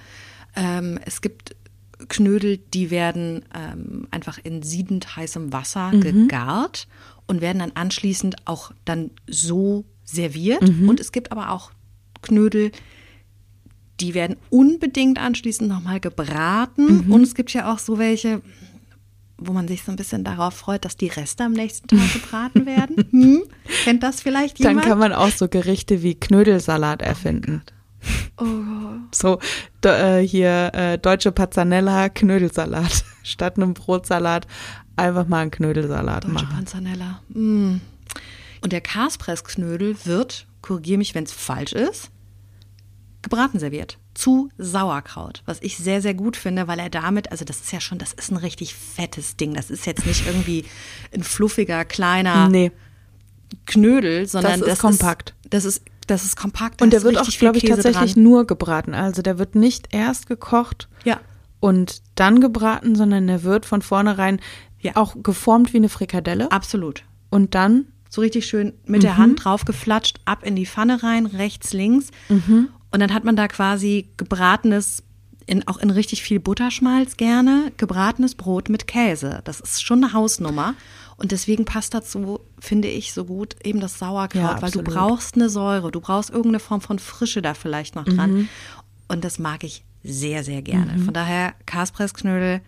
ähm, 0.55 0.99
es 1.05 1.21
gibt 1.21 1.57
Knödel, 2.09 2.59
die 2.59 2.91
werden 2.91 3.45
ähm, 3.55 4.07
einfach 4.11 4.38
in 4.43 4.62
siedend 4.62 5.17
heißem 5.17 5.53
Wasser 5.53 5.91
gegart 6.00 6.87
und 7.27 7.41
werden 7.41 7.59
dann 7.59 7.73
anschließend 7.73 8.37
auch 8.47 8.73
dann 8.85 9.11
so 9.27 9.85
serviert. 10.05 10.62
Und 10.88 11.00
es 11.00 11.11
gibt 11.12 11.33
aber 11.33 11.50
auch 11.50 11.73
Knödel, 12.23 12.71
die 14.00 14.15
werden 14.15 14.37
unbedingt 14.50 15.19
anschließend 15.19 15.69
nochmal 15.69 15.99
gebraten. 15.99 16.87
Und 17.12 17.23
es 17.23 17.35
gibt 17.35 17.53
ja 17.53 17.73
auch 17.73 17.79
so 17.81 17.99
welche, 17.99 18.43
wo 19.38 19.52
man 19.52 19.68
sich 19.68 19.83
so 19.85 19.92
ein 19.92 19.97
bisschen 19.97 20.25
darauf 20.25 20.54
freut, 20.54 20.85
dass 20.85 20.97
die 20.97 21.09
Reste 21.09 21.45
am 21.45 21.52
nächsten 21.52 21.88
Tag 21.88 22.12
gebraten 22.12 22.66
werden. 22.66 22.97
Hm? 23.11 23.42
Kennt 23.85 24.02
das 24.02 24.21
vielleicht 24.21 24.59
Dann 24.61 24.71
jemand? 24.71 24.87
kann 24.87 24.99
man 24.99 25.12
auch 25.12 25.30
so 25.30 25.49
Gerichte 25.49 26.02
wie 26.02 26.14
Knödelsalat 26.14 27.02
erfinden. 27.02 27.62
oh, 28.38 28.45
So 29.12 29.38
äh, 29.85 30.21
hier 30.21 30.71
äh, 30.75 30.99
deutsche 30.99 31.33
Pazzanella 31.33 32.09
Knödelsalat. 32.09 33.04
Statt 33.23 33.57
einem 33.57 33.75
Brotsalat 33.75 34.47
einfach 34.97 35.26
mal 35.28 35.40
einen 35.42 35.50
Knödelsalat 35.50 36.25
Deutsche 36.25 36.35
machen. 36.35 36.49
Panzanella. 36.50 37.21
Mm. 37.28 37.76
Und 38.61 38.73
der 38.73 38.80
Kaspressknödel 38.80 39.97
wird, 40.04 40.47
korrigiere 40.62 40.99
mich, 40.99 41.14
wenn 41.14 41.25
es 41.25 41.33
falsch 41.33 41.73
ist, 41.73 42.11
gebraten 43.23 43.59
serviert. 43.61 43.99
Zu 44.19 44.49
Sauerkraut. 44.59 45.43
Was 45.47 45.63
ich 45.63 45.77
sehr, 45.77 46.03
sehr 46.03 46.15
gut 46.15 46.37
finde, 46.37 46.67
weil 46.67 46.81
er 46.81 46.91
damit, 46.91 47.31
also 47.31 47.45
das 47.45 47.61
ist 47.61 47.73
ja 47.73 47.81
schon, 47.81 47.99
das 47.99 48.13
ist 48.13 48.33
ein 48.33 48.37
richtig 48.37 48.75
fettes 48.75 49.37
Ding. 49.37 49.55
Das 49.55 49.71
ist 49.71 49.87
jetzt 49.87 50.05
nicht 50.07 50.27
irgendwie 50.27 50.65
ein 51.15 51.23
fluffiger, 51.23 51.85
kleiner 51.85 52.49
Nee. 52.49 52.73
Knödel, 53.67 54.27
sondern 54.27 54.61
ist 54.63 54.81
kompakt. 54.81 55.35
Ist, 55.45 55.55
das 55.55 55.65
ist, 55.65 55.83
das 56.09 56.25
ist 56.25 56.37
kompakt. 56.37 56.83
Und 56.83 56.93
der 56.93 57.03
wird 57.03 57.17
auch, 57.17 57.29
glaube 57.29 57.59
ich, 57.59 57.63
Käse 57.65 57.77
tatsächlich 57.77 58.15
dran. 58.15 58.23
nur 58.25 58.45
gebraten. 58.47 58.93
Also 58.93 59.23
der 59.23 59.39
wird 59.39 59.55
nicht 59.55 59.95
erst 59.95 60.27
gekocht 60.27 60.89
Ja. 61.05 61.21
und 61.61 62.03
dann 62.17 62.41
gebraten, 62.41 62.97
sondern 62.97 63.27
der 63.29 63.45
wird 63.45 63.67
von 63.67 63.83
vornherein 63.83 64.41
Ja. 64.81 64.97
auch 64.97 65.15
geformt 65.23 65.73
wie 65.73 65.79
eine 65.79 65.89
Frikadelle. 65.89 66.51
Absolut. 66.51 67.05
Und 67.31 67.55
dann 67.55 67.87
So 68.11 68.23
richtig 68.23 68.47
schön 68.47 68.73
mit 68.87 69.03
der 69.03 69.19
Hand 69.19 69.45
drauf 69.45 69.67
geflatscht, 69.67 70.19
ab 70.25 70.43
in 70.43 70.57
die 70.57 70.65
Pfanne 70.65 71.03
rein, 71.03 71.27
rechts, 71.27 71.75
links. 71.75 72.07
Und 72.90 73.00
dann 73.00 73.12
hat 73.12 73.25
man 73.25 73.37
da 73.37 73.49
quasi 73.49 74.09
gebratenes, 74.16 75.02
in, 75.47 75.66
auch 75.68 75.78
in 75.78 75.90
richtig 75.90 76.23
viel 76.23 76.40
Butterschmalz 76.40 77.16
gerne, 77.16 77.73
gebratenes 77.76 78.35
Brot 78.35 78.68
mit 78.68 78.87
Käse. 78.87 79.40
Das 79.45 79.61
ist 79.61 79.83
schon 79.83 80.02
eine 80.04 80.12
Hausnummer. 80.12 80.75
Und 81.16 81.33
deswegen 81.33 81.64
passt 81.64 81.95
dazu, 81.95 82.40
finde 82.61 82.88
ich, 82.88 83.12
so 83.12 83.25
gut 83.25 83.57
eben 83.64 83.80
das 83.80 83.99
Sauerkraut, 83.99 84.42
Ja, 84.42 84.62
weil 84.62 84.71
du 84.71 84.83
brauchst 84.83 85.35
eine 85.35 85.49
Säure, 85.49 85.90
du 85.90 86.00
brauchst 86.00 86.30
irgendeine 86.30 86.61
Form 86.61 86.80
von 86.80 86.99
Frische 86.99 87.42
da 87.42 87.54
vielleicht 87.54 87.97
noch 87.97 88.04
dran. 88.04 88.49
Und 89.09 89.25
das 89.25 89.38
mag 89.38 89.64
ich 89.64 89.85
sehr, 90.04 90.45
sehr 90.45 90.62
gerne. 90.62 90.92
Von 91.04 91.12
daher, 91.14 91.54
Kaspressknödel, 91.66 92.61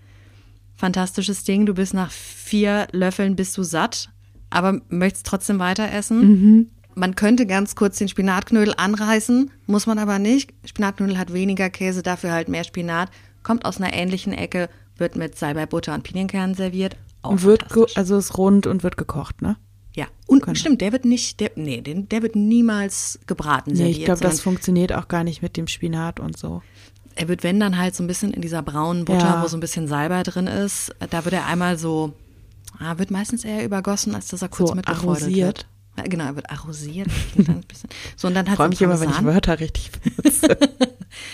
fantastisches 0.74 1.44
Ding. 1.44 1.64
Du 1.64 1.74
bist 1.74 1.94
nach 1.94 2.10
vier 2.10 2.88
Löffeln 2.92 3.36
bist 3.36 3.56
du 3.56 3.62
satt, 3.62 4.10
aber 4.50 4.80
möchtest 4.88 5.26
trotzdem 5.26 5.58
weiter 5.60 5.90
essen. 5.92 6.70
Man 7.00 7.14
könnte 7.16 7.46
ganz 7.46 7.74
kurz 7.76 7.96
den 7.96 8.08
Spinatknödel 8.08 8.74
anreißen, 8.76 9.50
muss 9.66 9.86
man 9.86 9.98
aber 9.98 10.18
nicht. 10.18 10.52
Spinatknödel 10.66 11.16
hat 11.18 11.32
weniger 11.32 11.70
Käse, 11.70 12.02
dafür 12.02 12.30
halt 12.32 12.48
mehr 12.48 12.62
Spinat. 12.62 13.08
Kommt 13.42 13.64
aus 13.64 13.78
einer 13.80 13.94
ähnlichen 13.94 14.34
Ecke, 14.34 14.68
wird 14.98 15.16
mit 15.16 15.38
Salbei, 15.38 15.64
Butter 15.64 15.94
und 15.94 16.02
Pinienkernen 16.02 16.54
serviert. 16.54 16.96
Auch 17.22 17.40
wird, 17.40 17.60
ge- 17.62 17.68
fantastisch. 17.70 17.96
also 17.96 18.18
ist 18.18 18.36
rund 18.36 18.66
und 18.66 18.82
wird 18.82 18.98
gekocht, 18.98 19.40
ne? 19.40 19.56
ja, 19.96 20.06
und 20.26 20.44
stimmt, 20.58 20.82
der 20.82 20.92
wird 20.92 21.04
nicht, 21.06 21.40
der, 21.40 21.52
nee, 21.56 21.80
den, 21.80 22.08
der 22.10 22.20
wird 22.22 22.36
niemals 22.36 23.18
gebraten 23.26 23.72
Nee, 23.72 23.90
ich 23.90 24.04
glaube, 24.04 24.20
das 24.20 24.40
funktioniert 24.42 24.92
auch 24.92 25.08
gar 25.08 25.24
nicht 25.24 25.40
mit 25.42 25.56
dem 25.56 25.66
Spinat 25.68 26.20
und 26.20 26.36
so. 26.38 26.62
Er 27.14 27.28
wird, 27.28 27.42
wenn 27.42 27.58
dann 27.58 27.76
halt 27.78 27.96
so 27.96 28.04
ein 28.04 28.06
bisschen 28.06 28.32
in 28.34 28.40
dieser 28.42 28.62
braunen 28.62 29.04
Butter, 29.06 29.20
Ja. 29.20 29.42
wo 29.42 29.48
so 29.48 29.56
ein 29.56 29.60
bisschen 29.60 29.88
Salbei 29.88 30.22
drin 30.22 30.46
ist, 30.46 30.94
da 31.10 31.24
wird 31.24 31.32
er 31.34 31.46
einmal 31.46 31.76
so, 31.78 32.12
ah, 32.78 32.98
wird 32.98 33.10
meistens 33.10 33.44
eher 33.44 33.64
übergossen, 33.64 34.14
als 34.14 34.28
dass 34.28 34.42
er 34.42 34.48
kurz 34.50 34.68
So 34.68 34.74
mitgefreudelt 34.74 35.34
wird. 35.34 35.66
Genau, 36.04 36.24
er 36.24 36.36
wird 36.36 36.50
arrosiert. 36.50 37.08
So, 38.16 38.28
und 38.28 38.34
dann 38.34 38.46
Ich 38.46 38.50
hat 38.50 38.56
freue 38.56 38.68
mich 38.68 38.80
immer, 38.80 39.00
wenn 39.00 39.10
ich. 39.10 39.24
Wörter 39.24 39.60
richtig 39.60 39.90
benutze. 39.92 40.58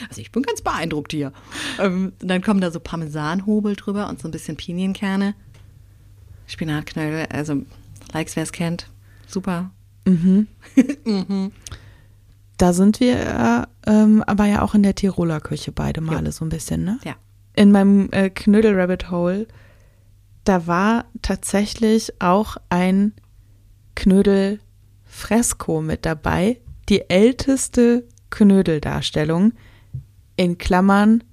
Also 0.09 0.23
ich 0.23 0.33
bin 0.33 0.43
ganz 0.43 0.63
beeindruckt 0.63 1.13
hier. 1.13 1.33
Ähm, 1.79 2.15
dann 2.19 2.41
kommen 2.41 2.63
da 2.63 2.71
so 2.71 2.81
Parmesanhobel 2.81 3.77
drüber 3.77 4.09
und 4.09 4.19
so 4.21 4.27
ein 4.27 4.31
bisschen 4.31 4.57
Pinienkerne. 4.57 5.35
Spinatknödel, 6.47 7.27
also 7.31 7.63
likes, 8.13 8.37
wer 8.37 8.45
es 8.45 8.53
kennt. 8.53 8.89
Super. 9.27 9.71
da 12.57 12.73
sind 12.73 13.01
wir 13.01 13.67
äh, 13.87 13.91
ähm, 13.91 14.23
aber 14.27 14.47
ja 14.47 14.63
auch 14.63 14.75
in 14.75 14.83
der 14.83 14.95
Tiroler 14.95 15.41
Küche 15.41 15.73
beide 15.73 16.01
Male 16.01 16.33
so 16.33 16.45
ein 16.45 16.49
bisschen, 16.49 16.85
ne? 16.85 16.99
Ja. 17.05 17.17
In 17.55 17.71
meinem 17.73 18.09
äh, 18.13 18.31
Knödel-Rabbit 18.31 19.11
Hole, 19.11 19.47
da 20.45 20.67
war 20.67 21.05
tatsächlich 21.23 22.21
auch 22.21 22.57
ein 22.71 23.13
Knödel-Fresko 23.97 25.81
mit 25.81 26.07
dabei. 26.07 26.61
Die 26.89 27.11
älteste 27.11 28.07
Knödeldarstellung, 28.31 29.53
in 30.37 30.59
Klammern, 30.59 31.25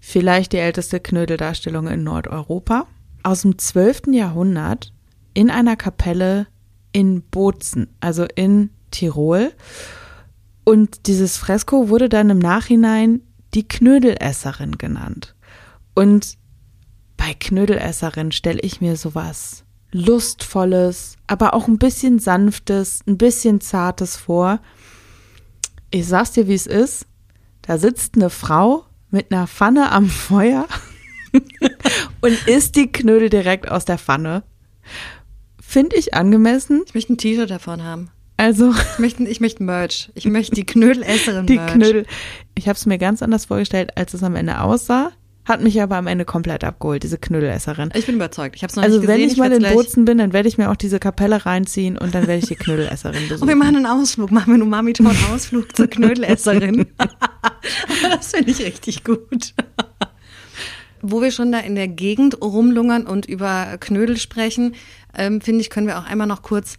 vielleicht 0.00 0.52
die 0.52 0.58
älteste 0.58 1.00
Knödeldarstellung 1.00 1.86
in 1.88 2.02
Nordeuropa, 2.02 2.86
aus 3.22 3.42
dem 3.42 3.56
12. 3.56 4.08
Jahrhundert 4.12 4.92
in 5.32 5.50
einer 5.50 5.76
Kapelle 5.76 6.46
in 6.92 7.22
Bozen, 7.22 7.88
also 8.00 8.26
in 8.34 8.70
Tirol. 8.90 9.52
Und 10.64 11.06
dieses 11.06 11.36
Fresko 11.36 11.88
wurde 11.88 12.08
dann 12.08 12.30
im 12.30 12.38
Nachhinein 12.38 13.22
die 13.54 13.66
Knödelesserin 13.66 14.78
genannt. 14.78 15.34
Und 15.94 16.36
bei 17.16 17.34
Knödelesserin 17.34 18.32
stelle 18.32 18.60
ich 18.60 18.80
mir 18.80 18.96
sowas 18.96 19.64
Lustvolles, 19.92 21.16
aber 21.26 21.54
auch 21.54 21.68
ein 21.68 21.78
bisschen 21.78 22.18
Sanftes, 22.18 23.00
ein 23.06 23.18
bisschen 23.18 23.60
Zartes 23.60 24.16
vor. 24.16 24.60
Ich 25.90 26.06
sag's 26.06 26.32
dir, 26.32 26.46
wie 26.48 26.54
es 26.54 26.66
ist. 26.66 27.06
Da 27.62 27.78
sitzt 27.78 28.14
eine 28.14 28.30
Frau 28.30 28.84
mit 29.10 29.32
einer 29.32 29.46
Pfanne 29.46 29.90
am 29.90 30.06
Feuer 30.08 30.66
und 32.20 32.46
isst 32.46 32.76
die 32.76 32.90
Knödel 32.90 33.28
direkt 33.30 33.70
aus 33.70 33.84
der 33.84 33.98
Pfanne. 33.98 34.42
Finde 35.60 35.96
ich 35.96 36.14
angemessen. 36.14 36.82
Ich 36.86 36.94
möchte 36.94 37.12
ein 37.12 37.18
T-Shirt 37.18 37.50
davon 37.50 37.82
haben. 37.84 38.10
Also 38.36 38.72
Ich 38.72 38.98
möchte, 38.98 39.22
ich 39.24 39.40
möchte 39.40 39.62
Merch. 39.62 40.10
Ich 40.14 40.24
möchte 40.24 40.54
die 40.54 40.64
Knödelesserin 40.66 41.46
die 41.46 41.56
Merch. 41.56 41.72
Knödel. 41.72 42.06
Ich 42.54 42.68
habe 42.68 42.76
es 42.76 42.86
mir 42.86 42.98
ganz 42.98 43.22
anders 43.22 43.44
vorgestellt, 43.44 43.96
als 43.96 44.14
es 44.14 44.22
am 44.22 44.34
Ende 44.34 44.60
aussah. 44.60 45.12
Hat 45.50 45.60
mich 45.62 45.82
aber 45.82 45.96
am 45.96 46.06
Ende 46.06 46.24
komplett 46.24 46.62
abgeholt, 46.64 47.02
diese 47.02 47.18
Knödelesserin. 47.18 47.90
Ich 47.94 48.06
bin 48.06 48.14
überzeugt. 48.14 48.54
Ich 48.56 48.62
habe 48.62 48.70
es 48.70 48.76
noch 48.76 48.82
Also 48.84 48.98
nicht 48.98 49.06
gesehen. 49.08 49.20
wenn 49.22 49.28
ich 49.30 49.36
mal 49.36 49.50
werd's 49.50 49.64
in 49.64 49.74
Bozen 49.74 50.04
bin, 50.04 50.18
dann 50.18 50.32
werde 50.32 50.48
ich 50.48 50.58
mir 50.58 50.70
auch 50.70 50.76
diese 50.76 51.00
Kapelle 51.00 51.44
reinziehen 51.44 51.98
und 51.98 52.14
dann 52.14 52.26
werde 52.28 52.38
ich 52.38 52.46
die 52.46 52.54
Knödelesserin 52.54 53.16
Und 53.24 53.28
wir 53.30 53.36
besuchen. 53.36 53.58
machen 53.58 53.76
einen 53.76 53.86
Ausflug. 53.86 54.30
Machen 54.30 54.46
wir 54.48 54.54
einen 54.54 54.62
Umami-Town-Ausflug 54.62 55.74
zur 55.76 55.86
Knödelesserin. 55.90 56.86
das 58.10 58.30
finde 58.30 58.50
ich 58.52 58.60
richtig 58.60 59.02
gut. 59.04 59.54
Wo 61.02 61.20
wir 61.20 61.30
schon 61.32 61.50
da 61.50 61.58
in 61.58 61.74
der 61.74 61.88
Gegend 61.88 62.40
rumlungern 62.42 63.06
und 63.06 63.26
über 63.26 63.76
Knödel 63.80 64.18
sprechen, 64.18 64.74
ähm, 65.16 65.40
finde 65.40 65.62
ich, 65.62 65.70
können 65.70 65.86
wir 65.86 65.98
auch 65.98 66.04
einmal 66.04 66.26
noch 66.26 66.42
kurz 66.42 66.76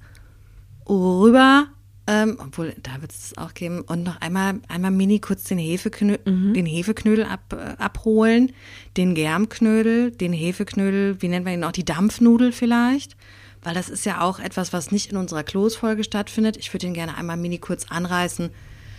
rüber, 0.87 1.67
ähm, 2.07 2.37
obwohl 2.39 2.75
da 2.81 3.01
wird 3.01 3.11
es 3.11 3.37
auch 3.37 3.53
geben, 3.53 3.81
und 3.81 4.03
noch 4.03 4.19
einmal, 4.21 4.59
einmal 4.67 4.91
mini 4.91 5.19
kurz 5.19 5.43
den, 5.43 5.59
Hefeknö 5.59 6.17
den 6.25 6.65
Hefeknödel 6.65 7.25
ab, 7.25 7.53
äh, 7.53 7.81
abholen, 7.81 8.51
den 8.97 9.13
Germknödel, 9.13 10.11
den 10.11 10.33
Hefeknödel, 10.33 11.21
wie 11.21 11.27
nennt 11.27 11.45
man 11.45 11.53
ihn 11.53 11.63
auch, 11.63 11.71
die 11.71 11.85
Dampfnudel 11.85 12.51
vielleicht, 12.51 13.15
weil 13.63 13.75
das 13.75 13.89
ist 13.89 14.05
ja 14.05 14.21
auch 14.21 14.39
etwas, 14.39 14.73
was 14.73 14.91
nicht 14.91 15.11
in 15.11 15.17
unserer 15.17 15.43
Kloßfolge 15.43 16.03
stattfindet. 16.03 16.57
Ich 16.57 16.73
würde 16.73 16.87
den 16.87 16.95
gerne 16.95 17.15
einmal 17.15 17.37
mini 17.37 17.59
kurz 17.59 17.85
anreißen. 17.89 18.49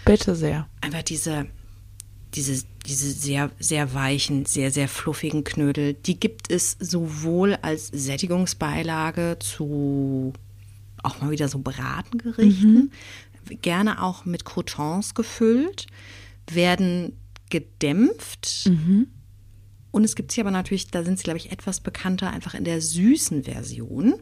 Bitte 0.04 0.37
sehr. 0.37 0.68
Einfach 0.80 1.02
diese, 1.02 1.47
diese, 2.35 2.64
diese 2.87 3.11
sehr, 3.11 3.50
sehr 3.59 3.94
weichen, 3.94 4.47
sehr, 4.47 4.71
sehr 4.71 4.88
fluffigen 4.88 5.42
Knödel, 5.42 5.94
die 5.94 6.18
gibt 6.18 6.52
es 6.52 6.76
sowohl 6.78 7.59
als 7.62 7.88
Sättigungsbeilage 7.88 9.38
zu 9.40 10.32
auch 11.02 11.21
mal 11.21 11.30
wieder 11.30 11.49
so 11.49 11.58
Bratengerichten, 11.58 12.93
gerne 13.60 14.02
auch 14.02 14.25
mit 14.25 14.45
Croutons 14.45 15.15
gefüllt, 15.15 15.86
werden 16.50 17.17
gedämpft. 17.50 18.71
Und 19.91 20.04
es 20.04 20.15
gibt 20.17 20.32
sie 20.32 20.41
aber 20.41 20.50
natürlich, 20.50 20.91
da 20.91 21.04
sind 21.04 21.19
sie, 21.19 21.25
glaube 21.25 21.38
ich, 21.38 21.52
etwas 21.52 21.80
bekannter, 21.80 22.30
einfach 22.30 22.54
in 22.54 22.65
der 22.65 22.80
süßen 22.80 23.45
Version. 23.45 24.15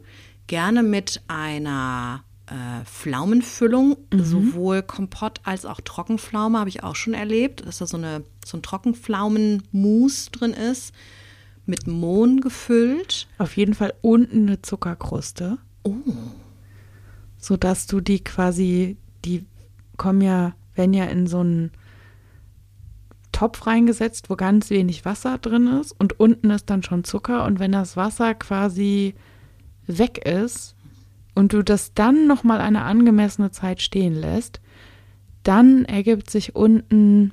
Gerne 0.47 0.83
mit 0.83 1.21
einer 1.27 2.23
äh, 2.47 2.83
Pflaumenfüllung, 2.83 3.95
sowohl 4.13 4.81
Kompott 4.83 5.39
als 5.43 5.65
auch 5.65 5.79
Trockenpflaume, 5.79 6.59
habe 6.59 6.69
ich 6.69 6.83
auch 6.83 6.95
schon 6.95 7.13
erlebt, 7.13 7.65
dass 7.65 7.77
da 7.77 7.87
so, 7.87 7.95
eine, 7.95 8.25
so 8.45 8.57
ein 8.57 8.63
Trockenpflaumenmus 8.63 10.31
drin 10.31 10.51
ist, 10.51 10.93
mit 11.65 11.87
Mohn 11.87 12.41
gefüllt. 12.41 13.27
Auf 13.37 13.55
jeden 13.55 13.73
Fall 13.73 13.93
unten 14.01 14.49
eine 14.49 14.61
Zuckerkruste. 14.61 15.59
Oh. 15.83 15.93
Sodass 17.41 17.87
du 17.87 17.99
die 17.99 18.23
quasi, 18.23 18.95
die 19.25 19.45
kommen 19.97 20.21
ja, 20.21 20.53
werden 20.75 20.93
ja 20.93 21.05
in 21.05 21.27
so 21.27 21.39
einen 21.39 21.71
Topf 23.33 23.65
reingesetzt, 23.67 24.29
wo 24.29 24.35
ganz 24.35 24.69
wenig 24.69 25.03
Wasser 25.03 25.37
drin 25.37 25.67
ist 25.81 25.91
und 25.99 26.19
unten 26.19 26.51
ist 26.51 26.69
dann 26.69 26.83
schon 26.83 27.03
Zucker 27.03 27.43
und 27.45 27.59
wenn 27.59 27.71
das 27.73 27.97
Wasser 27.97 28.35
quasi 28.35 29.15
weg 29.87 30.25
ist 30.25 30.75
und 31.33 31.51
du 31.53 31.63
das 31.63 31.93
dann 31.93 32.27
noch 32.27 32.43
mal 32.43 32.61
eine 32.61 32.83
angemessene 32.83 33.51
Zeit 33.51 33.81
stehen 33.81 34.13
lässt, 34.13 34.61
dann 35.43 35.85
ergibt 35.85 36.29
sich 36.29 36.55
unten 36.55 37.31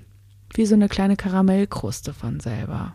wie 0.55 0.67
so 0.67 0.75
eine 0.75 0.89
kleine 0.89 1.17
Karamellkruste 1.17 2.15
von 2.15 2.41
selber. 2.41 2.95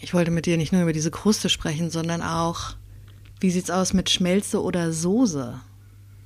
Ich 0.00 0.14
wollte 0.14 0.30
mit 0.30 0.46
dir 0.46 0.56
nicht 0.56 0.72
nur 0.72 0.82
über 0.82 0.92
diese 0.92 1.10
Kruste 1.10 1.48
sprechen, 1.48 1.90
sondern 1.90 2.22
auch, 2.22 2.76
wie 3.40 3.50
sieht's 3.50 3.70
aus 3.70 3.92
mit 3.92 4.10
Schmelze 4.10 4.62
oder 4.62 4.92
Soße? 4.92 5.60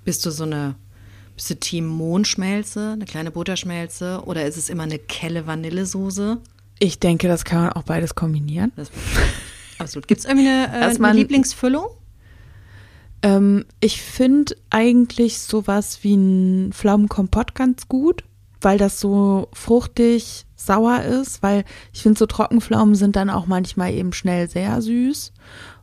Bist 0.05 0.25
du 0.27 0.31
so 0.31 0.45
eine, 0.45 0.75
bist 1.37 1.51
du 1.51 1.57
Team 1.57 1.87
Mohnschmelze, 1.87 2.91
eine 2.93 3.05
kleine 3.05 3.31
Butterschmelze 3.31 4.23
oder 4.27 4.45
ist 4.47 4.57
es 4.57 4.69
immer 4.69 4.85
eine 4.85 4.99
kelle 4.99 5.47
Vanillesoße? 5.47 6.39
Ich 6.79 6.99
denke, 6.99 7.29
das 7.29 7.45
kann 7.45 7.65
man 7.65 7.73
auch 7.75 7.83
beides 7.83 8.15
kombinieren. 8.15 8.73
Das, 8.77 8.91
absolut. 9.79 10.09
Gibt's 10.09 10.25
irgendwie 10.25 10.49
eine, 10.49 10.73
äh, 10.75 10.81
Erstmal- 10.81 11.11
eine 11.11 11.21
Lieblingsfüllung? 11.21 11.87
Ähm, 13.23 13.67
ich 13.81 14.01
finde 14.01 14.57
eigentlich 14.71 15.39
sowas 15.41 15.99
wie 16.03 16.17
ein 16.17 16.73
Pflaumenkompott 16.73 17.55
ganz 17.55 17.87
gut, 17.89 18.25
weil 18.63 18.79
das 18.79 18.99
so 19.01 19.49
fruchtig 19.53 20.47
sauer 20.57 21.03
ist, 21.03 21.43
weil 21.43 21.65
ich 21.93 22.03
finde, 22.03 22.19
so 22.19 22.27
Trockenpflaumen 22.27 22.95
sind 22.95 23.17
dann 23.17 23.31
auch 23.31 23.47
manchmal 23.47 23.93
eben 23.93 24.13
schnell 24.13 24.49
sehr 24.49 24.81
süß. 24.81 25.33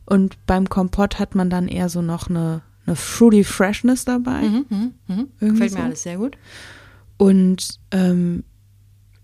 Und 0.04 0.36
beim 0.46 0.68
Kompott 0.68 1.18
hat 1.18 1.34
man 1.34 1.50
dann 1.50 1.68
eher 1.68 1.88
so 1.88 2.02
noch 2.02 2.28
eine, 2.28 2.62
eine 2.88 2.96
Fruity 2.96 3.44
Freshness 3.44 4.04
dabei. 4.04 4.42
Mhm, 4.42 4.66
mhm, 4.68 4.94
mhm. 5.06 5.28
Irgendwie 5.40 5.48
Gefällt 5.48 5.70
so. 5.72 5.78
mir 5.78 5.84
alles 5.84 6.02
sehr 6.02 6.16
gut. 6.16 6.36
Und 7.16 7.80
ähm, 7.90 8.44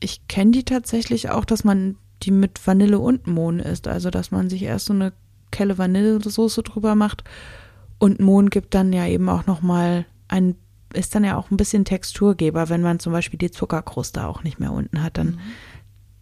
ich 0.00 0.26
kenne 0.28 0.52
die 0.52 0.64
tatsächlich 0.64 1.30
auch, 1.30 1.44
dass 1.44 1.64
man 1.64 1.96
die 2.22 2.30
mit 2.30 2.64
Vanille 2.66 2.98
und 2.98 3.26
Mohn 3.26 3.60
isst. 3.60 3.88
Also, 3.88 4.10
dass 4.10 4.30
man 4.30 4.50
sich 4.50 4.62
erst 4.62 4.86
so 4.86 4.92
eine 4.92 5.12
kelle 5.50 5.78
Vanillesoße 5.78 6.62
drüber 6.62 6.94
macht 6.94 7.24
und 7.98 8.20
Mohn 8.20 8.50
gibt 8.50 8.74
dann 8.74 8.92
ja 8.92 9.06
eben 9.06 9.28
auch 9.28 9.46
nochmal 9.46 10.04
ein, 10.28 10.56
ist 10.92 11.14
dann 11.14 11.24
ja 11.24 11.36
auch 11.36 11.50
ein 11.50 11.56
bisschen 11.56 11.84
Texturgeber, 11.84 12.68
wenn 12.68 12.82
man 12.82 12.98
zum 12.98 13.12
Beispiel 13.12 13.38
die 13.38 13.50
Zuckerkruste 13.50 14.26
auch 14.26 14.42
nicht 14.42 14.58
mehr 14.58 14.72
unten 14.72 15.02
hat. 15.02 15.16
Dann 15.16 15.38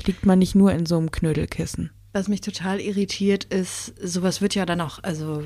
liegt 0.05 0.27
man 0.27 0.39
nicht 0.39 0.55
nur 0.55 0.73
in 0.73 0.87
so 0.87 0.99
einem 0.99 1.11
Knödelkissen. 1.11 1.91
Was 2.15 2.29
mich 2.29 2.43
total 2.43 2.79
irritiert 2.81 3.45
ist, 3.45 3.95
sowas 4.03 4.43
wird 4.43 4.55
ja 4.55 4.67
dann 4.67 4.83
auch, 4.83 5.03
also 5.03 5.43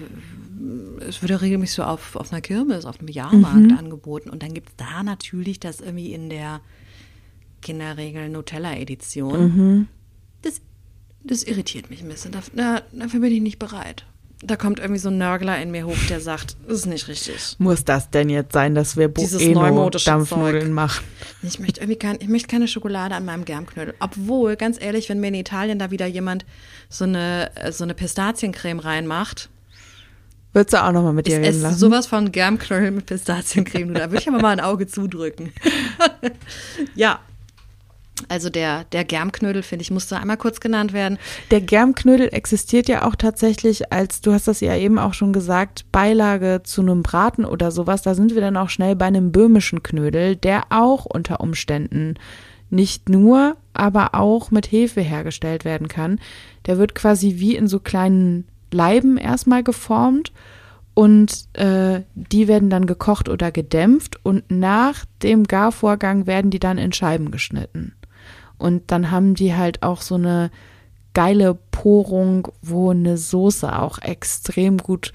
es 1.00 1.22
wird 1.22 1.30
ja 1.30 1.36
regelmäßig 1.36 1.76
so 1.76 1.84
auf, 1.84 2.16
auf 2.16 2.32
einer 2.32 2.40
Kirmes, 2.40 2.84
auf 2.86 2.98
einem 2.98 3.08
Jahrmarkt 3.08 3.70
angeboten 3.78 4.30
und 4.30 4.42
dann 4.42 4.52
gibt 4.52 4.70
es 4.70 4.76
da 4.76 5.04
natürlich 5.04 5.60
das 5.60 5.80
irgendwie 5.80 6.12
in 6.12 6.28
der 6.28 6.60
Kinderregel 7.62 8.28
Nutella-Edition. 8.30 9.88
Das, 10.42 10.60
das 11.22 11.42
irritiert 11.44 11.88
mich 11.90 12.02
ein 12.02 12.08
bisschen. 12.08 12.32
Da, 12.32 12.40
na, 12.52 12.82
dafür 12.92 13.20
bin 13.20 13.32
ich 13.32 13.40
nicht 13.40 13.58
bereit. 13.60 14.04
Da 14.42 14.56
kommt 14.56 14.80
irgendwie 14.80 15.00
so 15.00 15.08
ein 15.08 15.16
Nörgler 15.16 15.60
in 15.62 15.70
mir 15.70 15.86
hoch, 15.86 15.96
der 16.10 16.20
sagt, 16.20 16.56
das 16.66 16.80
ist 16.80 16.86
nicht 16.86 17.08
richtig. 17.08 17.56
Muss 17.58 17.84
das 17.84 18.10
denn 18.10 18.28
jetzt 18.28 18.52
sein, 18.52 18.74
dass 18.74 18.96
wir 18.96 19.08
Dieses 19.08 19.42
Bueno 19.42 19.62
neumodische 19.62 20.04
Dampfnudeln 20.04 20.66
Zeug. 20.66 20.72
machen? 20.72 21.04
Ich 21.42 21.58
möchte 21.58 21.80
irgendwie 21.80 21.98
kein, 21.98 22.16
ich 22.20 22.28
möchte 22.28 22.48
keine 22.48 22.68
Schokolade 22.68 23.14
an 23.14 23.24
meinem 23.24 23.46
Germknödel. 23.46 23.94
Obwohl, 23.98 24.56
ganz 24.56 24.80
ehrlich, 24.80 25.08
wenn 25.08 25.20
mir 25.20 25.28
in 25.28 25.34
Italien 25.34 25.78
da 25.78 25.90
wieder 25.90 26.06
jemand 26.06 26.44
so 26.90 27.04
eine, 27.04 27.50
so 27.70 27.84
eine 27.84 27.94
Pistaziencreme 27.94 28.80
reinmacht, 28.80 29.48
Würdest 30.52 30.72
du 30.72 30.82
auch 30.82 30.92
nochmal 30.92 31.12
mit 31.12 31.26
dir 31.26 31.38
reden 31.38 31.60
lassen? 31.60 31.78
sowas 31.78 32.06
von 32.06 32.32
Germknödel 32.32 32.90
mit 32.90 33.04
Pistaziencreme. 33.04 33.92
Da 33.92 34.10
würde 34.10 34.22
ich 34.22 34.28
aber 34.28 34.40
mal 34.40 34.50
ein 34.52 34.60
Auge 34.60 34.86
zudrücken. 34.86 35.52
ja. 36.94 37.20
Also 38.28 38.50
der, 38.50 38.84
der 38.84 39.04
Germknödel, 39.04 39.62
finde 39.62 39.82
ich, 39.82 39.90
musste 39.90 40.18
einmal 40.18 40.36
kurz 40.36 40.60
genannt 40.60 40.92
werden. 40.92 41.18
Der 41.50 41.60
Germknödel 41.60 42.28
existiert 42.32 42.88
ja 42.88 43.06
auch 43.06 43.14
tatsächlich 43.14 43.92
als, 43.92 44.20
du 44.20 44.32
hast 44.32 44.48
das 44.48 44.60
ja 44.60 44.76
eben 44.76 44.98
auch 44.98 45.14
schon 45.14 45.32
gesagt, 45.32 45.84
Beilage 45.92 46.62
zu 46.64 46.82
einem 46.82 47.02
Braten 47.02 47.44
oder 47.44 47.70
sowas. 47.70 48.02
Da 48.02 48.14
sind 48.14 48.34
wir 48.34 48.40
dann 48.40 48.56
auch 48.56 48.70
schnell 48.70 48.96
bei 48.96 49.06
einem 49.06 49.32
böhmischen 49.32 49.82
Knödel, 49.82 50.36
der 50.36 50.64
auch 50.70 51.04
unter 51.04 51.40
Umständen 51.40 52.14
nicht 52.68 53.08
nur, 53.08 53.56
aber 53.74 54.14
auch 54.14 54.50
mit 54.50 54.70
Hefe 54.72 55.00
hergestellt 55.00 55.64
werden 55.64 55.88
kann. 55.88 56.18
Der 56.66 56.78
wird 56.78 56.94
quasi 56.94 57.34
wie 57.38 57.54
in 57.54 57.68
so 57.68 57.78
kleinen 57.78 58.48
Leiben 58.72 59.16
erstmal 59.16 59.62
geformt 59.62 60.32
und 60.94 61.46
äh, 61.52 62.00
die 62.14 62.48
werden 62.48 62.70
dann 62.70 62.86
gekocht 62.86 63.28
oder 63.28 63.52
gedämpft 63.52 64.18
und 64.24 64.50
nach 64.50 65.04
dem 65.22 65.44
Garvorgang 65.44 66.26
werden 66.26 66.50
die 66.50 66.58
dann 66.58 66.78
in 66.78 66.92
Scheiben 66.92 67.30
geschnitten. 67.30 67.94
Und 68.58 68.90
dann 68.90 69.10
haben 69.10 69.34
die 69.34 69.54
halt 69.54 69.82
auch 69.82 70.00
so 70.00 70.14
eine 70.14 70.50
geile 71.14 71.54
Porung, 71.54 72.48
wo 72.62 72.90
eine 72.90 73.16
Soße 73.16 73.78
auch 73.78 73.98
extrem 73.98 74.78
gut 74.78 75.12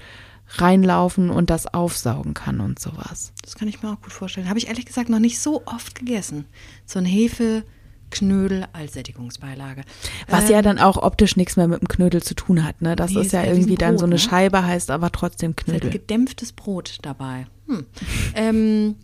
reinlaufen 0.48 1.30
und 1.30 1.50
das 1.50 1.72
aufsaugen 1.72 2.34
kann 2.34 2.60
und 2.60 2.78
sowas. 2.78 3.32
Das 3.42 3.54
kann 3.54 3.68
ich 3.68 3.82
mir 3.82 3.90
auch 3.90 4.00
gut 4.00 4.12
vorstellen. 4.12 4.48
Habe 4.48 4.58
ich 4.58 4.68
ehrlich 4.68 4.86
gesagt 4.86 5.08
noch 5.08 5.18
nicht 5.18 5.40
so 5.40 5.62
oft 5.64 5.94
gegessen. 5.94 6.44
So 6.84 6.98
ein 6.98 7.04
Hefe, 7.04 7.64
Knödel 8.10 8.66
als 8.72 8.92
Sättigungsbeilage. 8.92 9.82
Was 10.28 10.44
ähm, 10.44 10.50
ja 10.50 10.62
dann 10.62 10.78
auch 10.78 10.98
optisch 10.98 11.36
nichts 11.36 11.56
mehr 11.56 11.66
mit 11.66 11.80
dem 11.80 11.88
Knödel 11.88 12.22
zu 12.22 12.34
tun 12.34 12.64
hat, 12.64 12.82
ne? 12.82 12.94
Das 12.94 13.12
nee, 13.12 13.20
ist 13.20 13.32
ja 13.32 13.44
irgendwie 13.44 13.76
dann 13.76 13.98
so 13.98 14.04
eine 14.04 14.16
ne? 14.16 14.18
Scheibe, 14.18 14.64
heißt 14.64 14.90
aber 14.90 15.10
trotzdem 15.10 15.56
Knödel. 15.56 15.88
Ist 15.88 15.92
gedämpftes 15.92 16.52
Brot 16.52 16.98
dabei. 17.02 17.46
Hm. 17.66 17.86
ähm, 18.34 18.94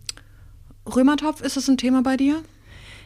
Römertopf, 0.94 1.40
ist 1.40 1.56
das 1.56 1.68
ein 1.68 1.78
Thema 1.78 2.02
bei 2.02 2.16
dir? 2.16 2.42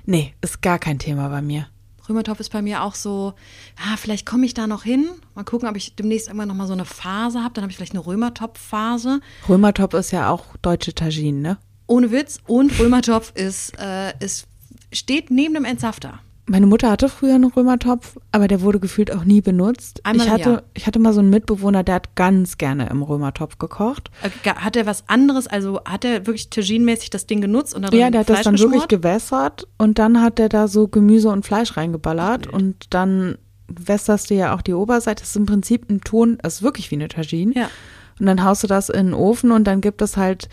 Nee, 0.04 0.34
ist 0.40 0.62
gar 0.62 0.78
kein 0.78 0.98
Thema 0.98 1.28
bei 1.28 1.42
mir. 1.42 1.68
Römertopf 2.08 2.40
ist 2.40 2.50
bei 2.50 2.62
mir 2.62 2.82
auch 2.82 2.94
so, 2.94 3.34
ah, 3.76 3.96
vielleicht 3.96 4.26
komme 4.26 4.44
ich 4.44 4.54
da 4.54 4.66
noch 4.66 4.82
hin. 4.82 5.08
Mal 5.34 5.44
gucken, 5.44 5.68
ob 5.68 5.76
ich 5.76 5.94
demnächst 5.94 6.26
irgendwann 6.26 6.48
nochmal 6.48 6.66
so 6.66 6.72
eine 6.72 6.84
Phase 6.84 7.42
habe. 7.42 7.54
Dann 7.54 7.62
habe 7.62 7.70
ich 7.70 7.76
vielleicht 7.76 7.92
eine 7.92 8.04
Römertopf-Phase. 8.04 9.20
Römertopf 9.48 9.94
ist 9.94 10.10
ja 10.10 10.30
auch 10.30 10.56
deutsche 10.62 10.94
Tagine, 10.94 11.38
ne? 11.38 11.58
Ohne 11.86 12.10
Witz. 12.10 12.40
Und 12.46 12.78
Römertopf 12.78 13.32
ist, 13.34 13.78
äh, 13.78 14.12
ist 14.18 14.48
steht 14.92 15.30
neben 15.30 15.54
dem 15.54 15.64
Entsafter. 15.64 16.18
Meine 16.46 16.66
Mutter 16.66 16.90
hatte 16.90 17.08
früher 17.08 17.36
einen 17.36 17.44
Römertopf, 17.44 18.18
aber 18.32 18.48
der 18.48 18.62
wurde 18.62 18.80
gefühlt 18.80 19.14
auch 19.14 19.24
nie 19.24 19.40
benutzt. 19.40 20.00
Einmal 20.04 20.26
ich 20.26 20.32
hatte, 20.32 20.50
Jahr. 20.50 20.62
ich 20.74 20.86
hatte 20.88 20.98
mal 20.98 21.12
so 21.12 21.20
einen 21.20 21.30
Mitbewohner, 21.30 21.84
der 21.84 21.94
hat 21.96 22.16
ganz 22.16 22.58
gerne 22.58 22.88
im 22.90 23.02
Römertopf 23.02 23.58
gekocht. 23.58 24.10
Äh, 24.22 24.50
hat 24.50 24.74
er 24.74 24.84
was 24.84 25.08
anderes, 25.08 25.46
also 25.46 25.80
hat 25.84 26.04
er 26.04 26.26
wirklich 26.26 26.50
Tagine-mäßig 26.50 27.10
das 27.10 27.26
Ding 27.26 27.40
genutzt 27.40 27.74
und 27.74 27.82
dann 27.82 27.92
Ja, 27.92 28.10
der 28.10 28.20
hat 28.20 28.26
Fleisch 28.26 28.38
das 28.38 28.44
dann 28.44 28.54
geschmort? 28.54 28.72
wirklich 28.72 28.88
gewässert 28.88 29.68
und 29.78 30.00
dann 30.00 30.20
hat 30.20 30.40
er 30.40 30.48
da 30.48 30.66
so 30.66 30.88
Gemüse 30.88 31.28
und 31.28 31.46
Fleisch 31.46 31.76
reingeballert 31.76 32.48
Ach, 32.50 32.54
und 32.54 32.86
dann 32.90 33.38
wässerst 33.68 34.30
du 34.30 34.34
ja 34.34 34.54
auch 34.54 34.62
die 34.62 34.74
Oberseite. 34.74 35.22
Das 35.22 35.30
ist 35.30 35.36
im 35.36 35.46
Prinzip 35.46 35.88
ein 35.88 36.00
Ton, 36.00 36.38
das 36.42 36.54
ist 36.54 36.62
wirklich 36.62 36.90
wie 36.90 36.96
eine 36.96 37.08
Tagine. 37.08 37.54
Ja. 37.54 37.70
Und 38.18 38.26
dann 38.26 38.44
haust 38.44 38.64
du 38.64 38.66
das 38.66 38.88
in 38.88 39.06
den 39.06 39.14
Ofen 39.14 39.52
und 39.52 39.64
dann 39.64 39.80
gibt 39.80 40.02
es 40.02 40.16
halt 40.16 40.48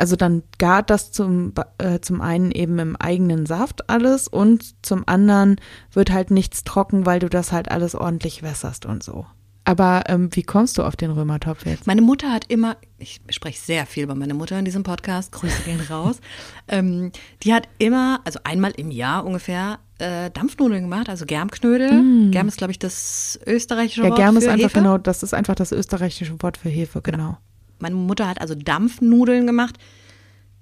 also 0.00 0.16
dann 0.16 0.42
gart 0.58 0.88
das 0.88 1.12
zum, 1.12 1.52
äh, 1.78 2.00
zum 2.00 2.22
einen 2.22 2.52
eben 2.52 2.78
im 2.78 2.96
eigenen 2.96 3.44
Saft 3.44 3.90
alles 3.90 4.28
und 4.28 4.84
zum 4.84 5.06
anderen 5.06 5.56
wird 5.92 6.10
halt 6.10 6.30
nichts 6.30 6.64
trocken, 6.64 7.04
weil 7.04 7.20
du 7.20 7.28
das 7.28 7.52
halt 7.52 7.70
alles 7.70 7.94
ordentlich 7.94 8.42
wässerst 8.42 8.86
und 8.86 9.02
so. 9.02 9.26
Aber 9.64 10.04
ähm, 10.06 10.30
wie 10.32 10.42
kommst 10.42 10.78
du 10.78 10.82
auf 10.82 10.96
den 10.96 11.10
Römertopf 11.10 11.66
jetzt? 11.66 11.86
Meine 11.86 12.00
Mutter 12.00 12.32
hat 12.32 12.46
immer, 12.48 12.78
ich 12.98 13.20
spreche 13.28 13.60
sehr 13.60 13.84
viel 13.84 14.04
über 14.04 14.14
meine 14.14 14.32
Mutter 14.32 14.58
in 14.58 14.64
diesem 14.64 14.84
Podcast, 14.84 15.32
Grüße 15.32 15.62
gehen 15.64 15.80
raus. 15.90 16.18
ähm, 16.68 17.12
die 17.42 17.52
hat 17.52 17.68
immer, 17.78 18.20
also 18.24 18.40
einmal 18.42 18.72
im 18.72 18.90
Jahr 18.90 19.26
ungefähr, 19.26 19.80
äh, 19.98 20.30
Dampfnudeln 20.30 20.84
gemacht, 20.84 21.10
also 21.10 21.26
Germknödel. 21.26 21.92
Mm. 21.92 22.30
Germ 22.30 22.48
ist, 22.48 22.56
glaube 22.56 22.70
ich, 22.70 22.78
das 22.78 23.38
österreichische 23.46 24.02
ja, 24.02 24.08
Wort 24.08 24.18
Germ 24.18 24.32
für 24.32 24.40
ist 24.40 24.48
einfach 24.48 24.70
Hefe. 24.70 24.78
genau, 24.78 24.96
das 24.96 25.22
ist 25.22 25.34
einfach 25.34 25.54
das 25.54 25.72
österreichische 25.72 26.42
Wort 26.42 26.56
für 26.56 26.70
Hefe, 26.70 27.02
genau. 27.02 27.36
Meine 27.80 27.94
Mutter 27.94 28.28
hat 28.28 28.40
also 28.40 28.54
Dampfnudeln 28.54 29.46
gemacht, 29.46 29.76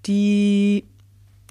die 0.06 0.84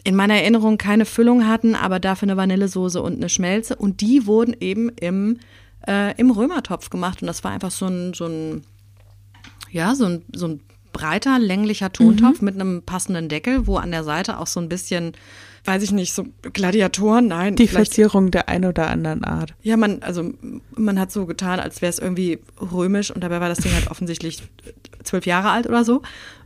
in 0.03 0.15
meiner 0.15 0.35
Erinnerung 0.35 0.77
keine 0.77 1.05
Füllung 1.05 1.47
hatten, 1.47 1.75
aber 1.75 1.99
dafür 1.99 2.27
eine 2.27 2.37
Vanillesoße 2.37 3.01
und 3.01 3.17
eine 3.17 3.29
Schmelze. 3.29 3.75
Und 3.75 4.01
die 4.01 4.25
wurden 4.25 4.55
eben 4.59 4.89
im, 4.89 5.39
äh, 5.87 6.15
im 6.17 6.31
Römertopf 6.31 6.89
gemacht. 6.89 7.21
Und 7.21 7.27
das 7.27 7.43
war 7.43 7.51
einfach 7.51 7.71
so 7.71 7.87
ein, 7.87 8.13
so 8.13 8.25
ein 8.25 8.63
ja, 9.71 9.95
so 9.95 10.05
ein, 10.05 10.23
so 10.33 10.47
ein 10.47 10.61
breiter, 10.93 11.39
länglicher 11.39 11.91
Tontopf 11.91 12.41
mhm. 12.41 12.45
mit 12.45 12.55
einem 12.55 12.83
passenden 12.83 13.29
Deckel, 13.29 13.67
wo 13.67 13.77
an 13.77 13.91
der 13.91 14.03
Seite 14.03 14.39
auch 14.39 14.47
so 14.47 14.59
ein 14.59 14.69
bisschen, 14.69 15.13
weiß 15.67 15.83
ich 15.83 15.91
nicht, 15.91 16.13
so 16.13 16.25
Gladiatoren, 16.53 17.27
nein. 17.27 17.55
Die 17.57 17.67
Verzierung 17.67 18.31
der 18.31 18.47
ein 18.47 18.63
oder 18.65 18.89
anderen 18.89 19.25
Art. 19.25 19.53
Ja, 19.61 19.75
man, 19.75 20.01
also 20.01 20.31
man 20.75 20.97
hat 20.99 21.11
so 21.11 21.25
getan, 21.25 21.59
als 21.59 21.81
wäre 21.81 21.89
es 21.89 21.99
irgendwie 21.99 22.39
römisch 22.59 23.11
und 23.11 23.21
dabei 23.21 23.41
war 23.41 23.49
das 23.49 23.59
Ding 23.59 23.73
halt 23.73 23.91
offensichtlich 23.91 24.41
zwölf 25.03 25.25
Jahre 25.25 25.49
alt 25.49 25.67
oder 25.67 25.83
so. 25.83 26.01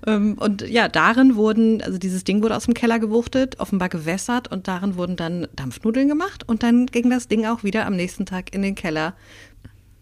Ähm, 0.08 0.38
und 0.40 0.68
ja, 0.68 0.88
darin 0.88 1.36
wurden, 1.36 1.82
also 1.82 2.00
dieses 2.00 2.24
Ding 2.24 2.42
wurde 2.42 2.56
aus 2.56 2.66
dem 2.66 2.74
Keller 2.74 3.00
gewuchtet, 3.00 3.60
offenbar 3.60 3.90
gewässert 3.90 4.52
und 4.52 4.68
darin 4.68 4.96
wurden 4.96 5.16
dann 5.16 5.48
Dampfnudeln 5.56 6.08
gemacht 6.08 6.44
und 6.48 6.64
dann 6.64 6.88
ging 6.88 7.10
das 7.10 7.28
Ding 7.28 7.46
auch 7.46 7.64
wieder 7.64 7.86
am 7.86 7.96
nächsten 7.96 8.26
Tag 8.26 8.54
in 8.54 8.64
den 8.64 8.76
Keller 8.76 9.16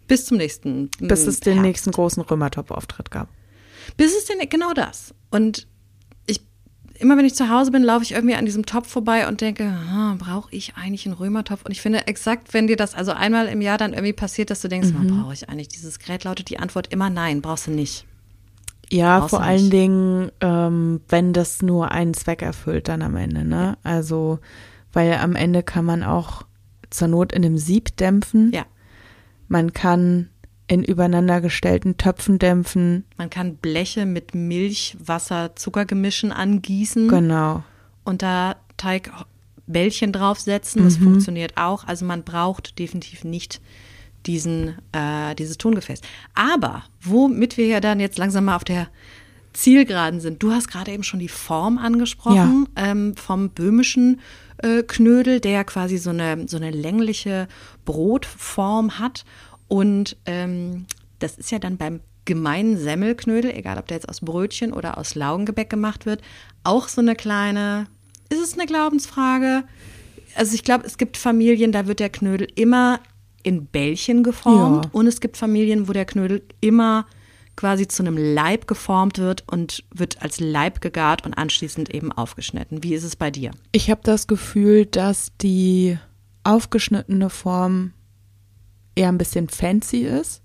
bis 0.08 0.24
zum 0.24 0.38
nächsten. 0.38 0.90
Bis 0.98 1.26
es 1.26 1.40
den 1.40 1.54
Herbst. 1.54 1.66
nächsten 1.66 1.90
großen 1.92 2.22
Römertopf-Auftritt 2.22 3.10
gab. 3.10 3.28
Bis 3.96 4.16
es 4.16 4.24
den, 4.24 4.38
genau 4.48 4.72
das. 4.72 5.14
Und 5.30 5.66
immer 7.00 7.16
wenn 7.16 7.24
ich 7.24 7.34
zu 7.34 7.48
Hause 7.48 7.70
bin, 7.70 7.82
laufe 7.82 8.04
ich 8.04 8.12
irgendwie 8.12 8.34
an 8.34 8.44
diesem 8.44 8.66
Topf 8.66 8.88
vorbei 8.88 9.26
und 9.26 9.40
denke, 9.40 9.74
brauche 10.18 10.54
ich 10.54 10.74
eigentlich 10.76 11.06
einen 11.06 11.14
Römertopf? 11.14 11.62
Und 11.64 11.72
ich 11.72 11.80
finde 11.80 12.06
exakt, 12.06 12.52
wenn 12.52 12.66
dir 12.66 12.76
das 12.76 12.94
also 12.94 13.12
einmal 13.12 13.46
im 13.48 13.60
Jahr 13.60 13.78
dann 13.78 13.92
irgendwie 13.92 14.12
passiert, 14.12 14.50
dass 14.50 14.60
du 14.60 14.68
denkst, 14.68 14.90
mhm. 14.90 15.22
brauche 15.22 15.32
ich 15.32 15.48
eigentlich 15.48 15.68
dieses 15.68 15.98
Gerät, 15.98 16.24
lautet 16.24 16.50
die 16.50 16.58
Antwort 16.58 16.92
immer 16.92 17.10
nein, 17.10 17.42
brauchst 17.42 17.66
du 17.66 17.70
nicht. 17.70 18.06
Ja, 18.90 19.20
Brauchst 19.20 19.30
vor 19.30 19.42
allen 19.42 19.60
nicht. 19.60 19.72
Dingen, 19.72 20.32
ähm, 20.40 21.00
wenn 21.08 21.32
das 21.32 21.62
nur 21.62 21.92
einen 21.92 22.14
Zweck 22.14 22.42
erfüllt, 22.42 22.88
dann 22.88 23.02
am 23.02 23.16
Ende, 23.16 23.44
ne? 23.44 23.78
Also, 23.82 24.40
weil 24.92 25.14
am 25.14 25.36
Ende 25.36 25.62
kann 25.62 25.84
man 25.84 26.02
auch 26.02 26.42
zur 26.90 27.08
Not 27.08 27.32
in 27.32 27.44
einem 27.44 27.56
Sieb 27.56 27.96
dämpfen. 27.96 28.50
Ja. 28.52 28.66
Man 29.48 29.72
kann 29.72 30.28
in 30.70 30.84
übereinander 30.84 31.40
gestellten 31.40 31.96
Töpfen 31.96 32.38
dämpfen. 32.38 33.04
Man 33.16 33.28
kann 33.28 33.56
Bleche 33.56 34.06
mit 34.06 34.36
Milch, 34.36 34.96
Wasser, 35.04 35.56
Zuckergemischen 35.56 36.30
angießen 36.30 37.08
Genau. 37.08 37.64
und 38.04 38.22
da 38.22 38.54
Teigbällchen 38.76 40.12
draufsetzen. 40.12 40.84
Das 40.84 40.96
funktioniert 40.96 41.56
auch. 41.56 41.88
Also 41.88 42.04
man 42.04 42.22
braucht 42.22 42.78
definitiv 42.78 43.24
nicht 43.24 43.60
diesen, 44.26 44.76
äh, 44.92 45.34
dieses 45.34 45.58
Tongefäß. 45.58 46.02
Aber 46.36 46.84
womit 47.02 47.56
wir 47.56 47.66
ja 47.66 47.80
dann 47.80 47.98
jetzt 47.98 48.16
langsam 48.18 48.44
mal 48.44 48.54
auf 48.54 48.64
der 48.64 48.86
Zielgeraden 49.52 50.20
sind. 50.20 50.40
Du 50.40 50.52
hast 50.52 50.68
gerade 50.68 50.92
eben 50.92 51.02
schon 51.02 51.18
die 51.18 51.26
Form 51.26 51.78
angesprochen 51.78 52.68
ähm, 52.76 53.16
vom 53.16 53.50
böhmischen 53.50 54.20
äh, 54.58 54.84
Knödel, 54.84 55.40
der 55.40 55.50
ja 55.50 55.64
quasi 55.64 55.98
so 55.98 56.10
eine, 56.10 56.46
so 56.46 56.58
eine 56.58 56.70
längliche 56.70 57.48
Brotform 57.84 59.00
hat. 59.00 59.24
Und 59.70 60.16
ähm, 60.26 60.86
das 61.20 61.38
ist 61.38 61.52
ja 61.52 61.60
dann 61.60 61.76
beim 61.76 62.00
gemeinen 62.24 62.76
Semmelknödel, 62.76 63.52
egal 63.52 63.78
ob 63.78 63.86
der 63.86 63.98
jetzt 63.98 64.08
aus 64.08 64.20
Brötchen 64.20 64.72
oder 64.72 64.98
aus 64.98 65.14
Laugengebäck 65.14 65.70
gemacht 65.70 66.06
wird, 66.06 66.22
auch 66.64 66.88
so 66.88 67.00
eine 67.00 67.14
kleine, 67.14 67.86
ist 68.30 68.40
es 68.42 68.54
eine 68.54 68.66
Glaubensfrage? 68.66 69.62
Also 70.34 70.54
ich 70.54 70.64
glaube, 70.64 70.84
es 70.86 70.98
gibt 70.98 71.16
Familien, 71.16 71.70
da 71.70 71.86
wird 71.86 72.00
der 72.00 72.10
Knödel 72.10 72.48
immer 72.56 72.98
in 73.44 73.66
Bällchen 73.66 74.24
geformt 74.24 74.86
Ja. 74.86 74.90
und 74.92 75.06
es 75.06 75.20
gibt 75.20 75.36
Familien, 75.36 75.86
wo 75.88 75.92
der 75.92 76.04
Knödel 76.04 76.42
immer 76.60 77.06
quasi 77.56 77.86
zu 77.86 78.02
einem 78.02 78.16
Leib 78.16 78.66
geformt 78.66 79.18
wird 79.18 79.44
und 79.46 79.84
wird 79.94 80.20
als 80.20 80.40
Leib 80.40 80.80
gegart 80.80 81.24
und 81.24 81.34
anschließend 81.34 81.94
eben 81.94 82.10
aufgeschnitten. 82.10 82.82
Wie 82.82 82.94
ist 82.94 83.04
es 83.04 83.14
bei 83.14 83.30
dir? 83.30 83.52
Ich 83.70 83.88
habe 83.88 84.00
das 84.02 84.26
Gefühl, 84.26 84.86
dass 84.86 85.30
die 85.40 85.96
aufgeschnittene 86.42 87.30
Form 87.30 87.92
eher 88.94 89.08
ein 89.08 89.18
bisschen 89.18 89.48
fancy 89.48 90.00
ist. 90.00 90.42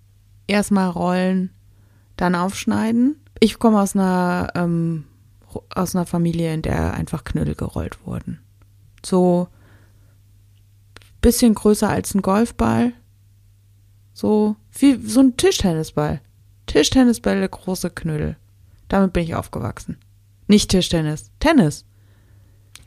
Erstmal 0.47 0.89
rollen, 0.89 1.51
dann 2.17 2.36
aufschneiden. 2.36 3.15
Ich 3.39 3.60
komme 3.60 3.81
aus 3.81 3.95
einer 3.95 4.51
ähm, 4.55 5.05
aus 5.69 5.95
einer 5.95 6.05
Familie, 6.05 6.53
in 6.53 6.62
der 6.62 6.93
einfach 6.93 7.23
Knödel 7.23 7.55
gerollt 7.55 8.05
wurden. 8.05 8.39
So 9.05 9.47
bisschen 11.21 11.55
größer 11.55 11.89
als 11.89 12.13
ein 12.13 12.21
Golfball. 12.21 12.93
So 14.13 14.55
wie 14.77 14.99
so 15.05 15.21
ein 15.21 15.38
Tischtennisball. 15.38 16.21
Tischtennisbälle, 16.67 17.47
große 17.49 17.89
Knödel. 17.89 18.38
Damit 18.88 19.13
bin 19.13 19.23
ich 19.23 19.36
aufgewachsen. 19.36 19.97
Nicht 20.47 20.69
Tischtennis, 20.69 21.31
Tennis. 21.39 21.86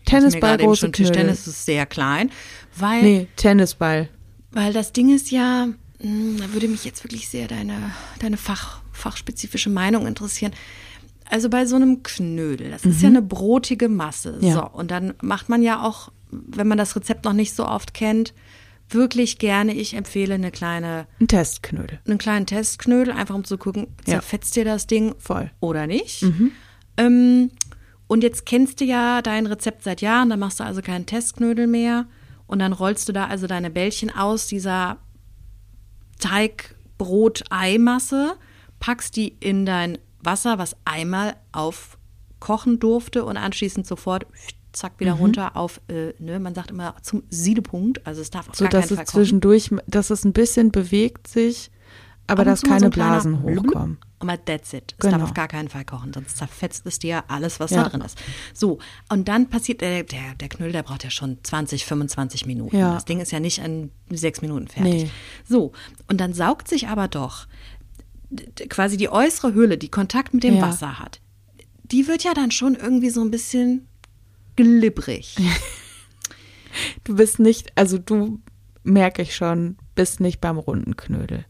Tennisball, 0.05 0.57
große 0.59 0.91
Knödel. 0.91 1.13
Tischtennis 1.13 1.47
ist 1.47 1.65
sehr 1.65 1.85
klein, 1.85 2.31
weil 2.77 3.03
Nee, 3.03 3.29
Tennisball. 3.37 4.09
Weil 4.51 4.73
das 4.73 4.93
Ding 4.93 5.15
ist 5.15 5.31
ja, 5.31 5.67
mh, 6.01 6.39
da 6.41 6.53
würde 6.53 6.69
mich 6.69 6.85
jetzt 6.85 7.05
wirklich 7.05 7.29
sehr 7.29 7.49
deine, 7.49 7.93
deine 8.21 8.37
Fach, 8.37 8.81
fachspezifische 8.93 9.71
Meinung 9.71 10.07
interessieren. 10.07 10.53
Also 11.31 11.51
bei 11.51 11.67
so 11.67 11.77
einem 11.77 12.03
Knödel, 12.03 12.71
das 12.71 12.85
ist 12.87 13.03
ja 13.03 13.09
eine 13.09 13.21
brotige 13.23 13.89
Masse. 13.91 14.39
Ja. 14.41 14.53
So, 14.55 14.67
und 14.79 14.91
dann 14.91 15.13
macht 15.23 15.49
man 15.49 15.63
ja 15.63 15.83
auch 15.85 16.11
wenn 16.31 16.69
man 16.69 16.77
das 16.77 16.95
Rezept 16.95 17.25
noch 17.25 17.33
nicht 17.33 17.55
so 17.55 17.67
oft 17.67 17.95
kennt, 17.95 18.35
wirklich 18.91 19.39
gerne, 19.39 19.73
ich 19.73 19.95
empfehle 19.95 20.35
eine 20.35 20.51
kleine, 20.51 21.07
Ein 21.21 21.27
Testknödel. 21.29 22.01
einen 22.07 22.19
kleinen 22.19 22.45
Testknödel, 22.45 23.15
einfach 23.15 23.35
um 23.35 23.45
zu 23.45 23.57
gucken, 23.57 23.87
Ja. 24.07 24.15
zerfetzt 24.17 24.55
dir 24.55 24.67
das 24.67 24.87
Ding 24.87 25.15
Voll. 25.19 25.51
oder 25.61 25.87
nicht. 25.87 26.27
Ähm, 26.99 27.51
und 28.09 28.23
jetzt 28.23 28.45
kennst 28.45 28.81
du 28.81 28.85
ja 28.85 29.23
dein 29.23 29.47
Rezept 29.47 29.85
seit 29.85 30.01
Jahren, 30.03 30.29
dann 30.31 30.39
machst 30.39 30.61
du 30.61 30.65
also 30.65 30.83
keinen 30.83 31.07
Testknödel 31.07 31.67
mehr 31.67 32.07
und 32.49 32.59
dann 32.59 32.73
rollst 32.73 33.09
du 33.09 33.13
da 33.13 33.27
also 33.27 33.47
deine 33.47 33.71
Bällchen 33.71 34.13
aus 34.13 34.49
dieser 34.49 34.97
Teigbrot-Eimasse, 36.19 38.35
packst 38.81 39.15
die 39.15 39.29
in 39.29 39.65
dein 39.65 39.99
Wasser, 40.21 40.59
was 40.59 40.75
einmal 40.85 41.37
aufkochen 41.53 42.81
durfte 42.81 43.25
und 43.25 43.37
anschließend 43.37 43.87
sofort 43.87 44.27
zack 44.73 44.99
wieder 44.99 45.13
runter 45.13 45.57
auf, 45.57 45.81
äh, 45.89 46.13
ne, 46.19 46.41
man 46.41 46.55
sagt 46.55 46.71
immer 46.71 46.95
zum 47.03 47.23
Siedepunkt, 47.31 48.07
also 48.07 48.21
es 48.21 48.31
darf 48.31 48.49
auf 48.49 48.57
So 48.57 48.65
gar 48.65 48.71
dass 48.71 48.89
keinen 48.89 48.91
es 48.91 48.97
Fall 48.97 49.05
kochen. 49.07 49.21
zwischendurch, 49.21 49.71
dass 49.87 50.11
es 50.11 50.25
ein 50.25 50.33
bisschen 50.33 50.73
bewegt 50.73 51.29
sich, 51.29 51.71
aber 52.27 52.45
dass 52.45 52.61
so 52.61 52.69
keine 52.69 52.87
ein 52.87 52.91
kleiner 52.91 53.11
Blasen 53.11 53.43
hochkommen. 53.43 53.99
Aber 54.21 54.45
that's 54.45 54.73
it. 54.73 54.95
Es 54.99 55.03
Genau. 55.07 55.19
darf 55.19 55.29
auf 55.29 55.35
gar 55.35 55.47
keinen 55.49 55.69
Fall 55.69 55.85
kochen, 55.85 56.13
sonst 56.13 56.37
zerfetzt 56.37 56.85
es 56.87 56.99
dir 56.99 57.23
alles, 57.29 57.61
was 57.61 57.71
Ja. 57.71 57.85
da 57.85 57.89
drin 57.91 58.01
ist. 58.01 58.19
So, 58.53 58.79
und 59.09 59.29
dann 59.29 59.49
passiert, 59.49 59.81
der, 59.81 60.03
der, 60.03 60.35
der 60.35 60.49
Knödel, 60.49 60.73
der 60.73 60.83
braucht 60.83 61.05
ja 61.05 61.11
schon 61.11 61.39
20, 61.43 61.85
25 61.85 62.45
Minuten. 62.47 62.77
Ja. 62.77 62.95
Das 62.95 63.05
Ding 63.05 63.21
ist 63.21 63.31
ja 63.31 63.39
nicht 63.41 63.59
in 63.59 63.91
sechs 64.11 64.41
Minuten 64.43 64.67
fertig. 64.67 65.05
Nee. 65.05 65.11
So, 65.49 65.73
und 66.09 66.21
dann 66.21 66.35
saugt 66.35 66.67
sich 66.69 66.89
aber 66.89 67.07
doch 67.09 67.47
quasi 68.69 68.97
die 68.97 69.09
äußere 69.09 69.55
Hülle, 69.55 69.79
die 69.79 69.89
Kontakt 69.91 70.35
mit 70.35 70.43
dem 70.43 70.57
Ja. 70.57 70.63
Wasser 70.63 70.99
hat. 70.99 71.21
Die 71.85 72.07
wird 72.09 72.25
ja 72.25 72.35
dann 72.35 72.51
schon 72.51 72.75
irgendwie 72.75 73.11
so 73.11 73.21
ein 73.23 73.31
bisschen 73.31 73.87
glibbrig. 74.57 75.37
Du 77.05 77.17
bist 77.17 77.39
nicht, 77.41 77.73
also 77.77 77.99
du 77.99 78.41
merke 78.85 79.23
ich 79.23 79.35
schon, 79.35 79.77
bist 79.95 80.21
nicht 80.21 80.41
beim 80.41 80.59
runden 80.59 80.97
Knödel. 80.97 81.45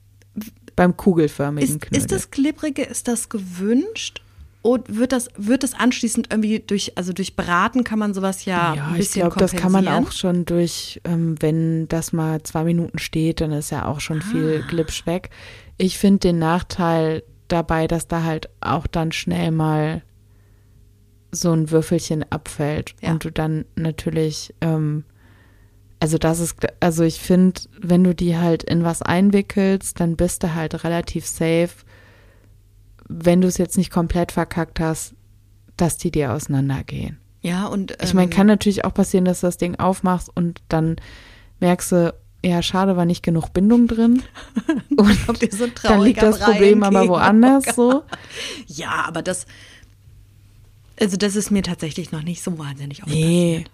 Beim 0.79 0.97
kugelförmigen 0.97 1.69
Ist, 1.69 1.81
Knödel. 1.83 1.99
ist 1.99 2.12
das 2.12 2.31
Glibbrige, 2.31 2.83
ist 2.83 3.09
das 3.09 3.29
gewünscht? 3.29 4.23
Und 4.62 4.97
wird 4.97 5.12
das, 5.12 5.29
wird 5.37 5.62
das 5.62 5.75
anschließend 5.75 6.29
irgendwie 6.33 6.61
durch, 6.61 6.93
also 6.97 7.12
durch 7.12 7.37
Braten 7.37 7.85
kann 7.85 7.99
man 7.99 8.12
sowas 8.14 8.45
ja, 8.45 8.75
ja, 8.75 8.87
ein 8.87 8.93
ich 8.95 8.99
bisschen 8.99 9.23
glaube, 9.23 9.38
das 9.38 9.53
kann 9.55 9.73
man 9.73 9.87
auch 9.88 10.11
schon 10.12 10.45
durch, 10.45 11.01
ähm, 11.05 11.37
wenn 11.41 11.87
das 11.88 12.12
mal 12.12 12.43
zwei 12.43 12.64
Minuten 12.64 12.99
steht, 12.99 13.41
dann 13.41 13.53
ist 13.53 13.71
ja 13.71 13.87
auch 13.87 14.01
schon 14.01 14.21
viel 14.23 14.62
Ah. 14.64 14.69
Glitsch 14.69 15.07
weg. 15.07 15.31
Ich 15.79 15.99
finde 15.99 16.19
den 16.21 16.38
Nachteil 16.38 17.23
dabei, 17.49 17.87
dass 17.87 18.09
da 18.09 18.23
halt 18.25 18.49
auch 18.61 18.87
dann 18.87 19.11
schnell 19.12 19.51
mal 19.53 20.03
so 21.31 21.53
ein 21.53 21.71
Würfelchen 21.71 22.25
abfällt 22.31 22.95
Ja. 23.01 23.11
und 23.12 23.25
du 23.25 23.31
dann 23.31 23.64
natürlich, 23.77 24.55
ähm, 24.61 25.05
also 26.01 26.19
das 26.19 26.41
ist, 26.41 26.57
also 26.81 27.03
ich 27.03 27.21
finde, 27.21 27.61
wenn 27.81 28.05
du 28.05 28.15
die 28.15 28.37
halt 28.37 28.63
in 28.63 28.85
was 28.85 29.03
einwickelst, 29.03 29.99
dann 30.01 30.17
bist 30.17 30.43
du 30.43 30.55
halt 30.55 30.85
relativ 30.85 31.27
safe, 31.27 31.71
wenn 33.09 33.41
du 33.41 33.49
es 33.49 33.59
jetzt 33.59 33.77
nicht 33.77 33.91
komplett 33.91 34.33
verkackt 34.33 34.81
hast, 34.81 35.15
dass 35.77 35.97
die 35.97 36.11
dir 36.11 36.33
auseinandergehen. 36.33 37.19
Ja, 37.41 37.67
und 37.67 37.97
Ich 38.03 38.15
meine, 38.15 38.31
ähm, 38.31 38.37
kann 38.37 38.47
natürlich 38.47 38.85
auch 38.85 38.95
passieren, 38.95 39.25
dass 39.25 39.41
du 39.41 39.47
das 39.47 39.57
Ding 39.57 39.77
aufmachst 39.77 40.31
und 40.35 40.61
dann 40.69 40.97
merkst 41.61 41.93
du, 41.93 42.15
ja, 42.45 42.63
schade, 42.63 42.97
war 42.97 43.05
nicht 43.05 43.23
genug 43.23 43.53
Bindung 43.53 43.89
drin. 43.89 44.23
Und 44.97 45.53
so 45.53 45.67
dann 45.83 46.03
liegt 46.03 46.23
das 46.23 46.39
Problem 46.39 46.85
aber 46.85 47.09
woanders 47.09 47.65
Oh 47.71 47.73
so. 47.73 48.03
Ja, 48.67 49.05
aber 49.07 49.23
das, 49.23 49.47
also 51.01 51.17
das 51.17 51.35
ist 51.35 51.51
mir 51.51 51.65
tatsächlich 51.65 52.13
noch 52.13 52.23
nicht 52.23 52.43
so 52.43 52.57
wahnsinnig 52.57 53.03
oft 53.03 53.11
Nee. 53.11 53.65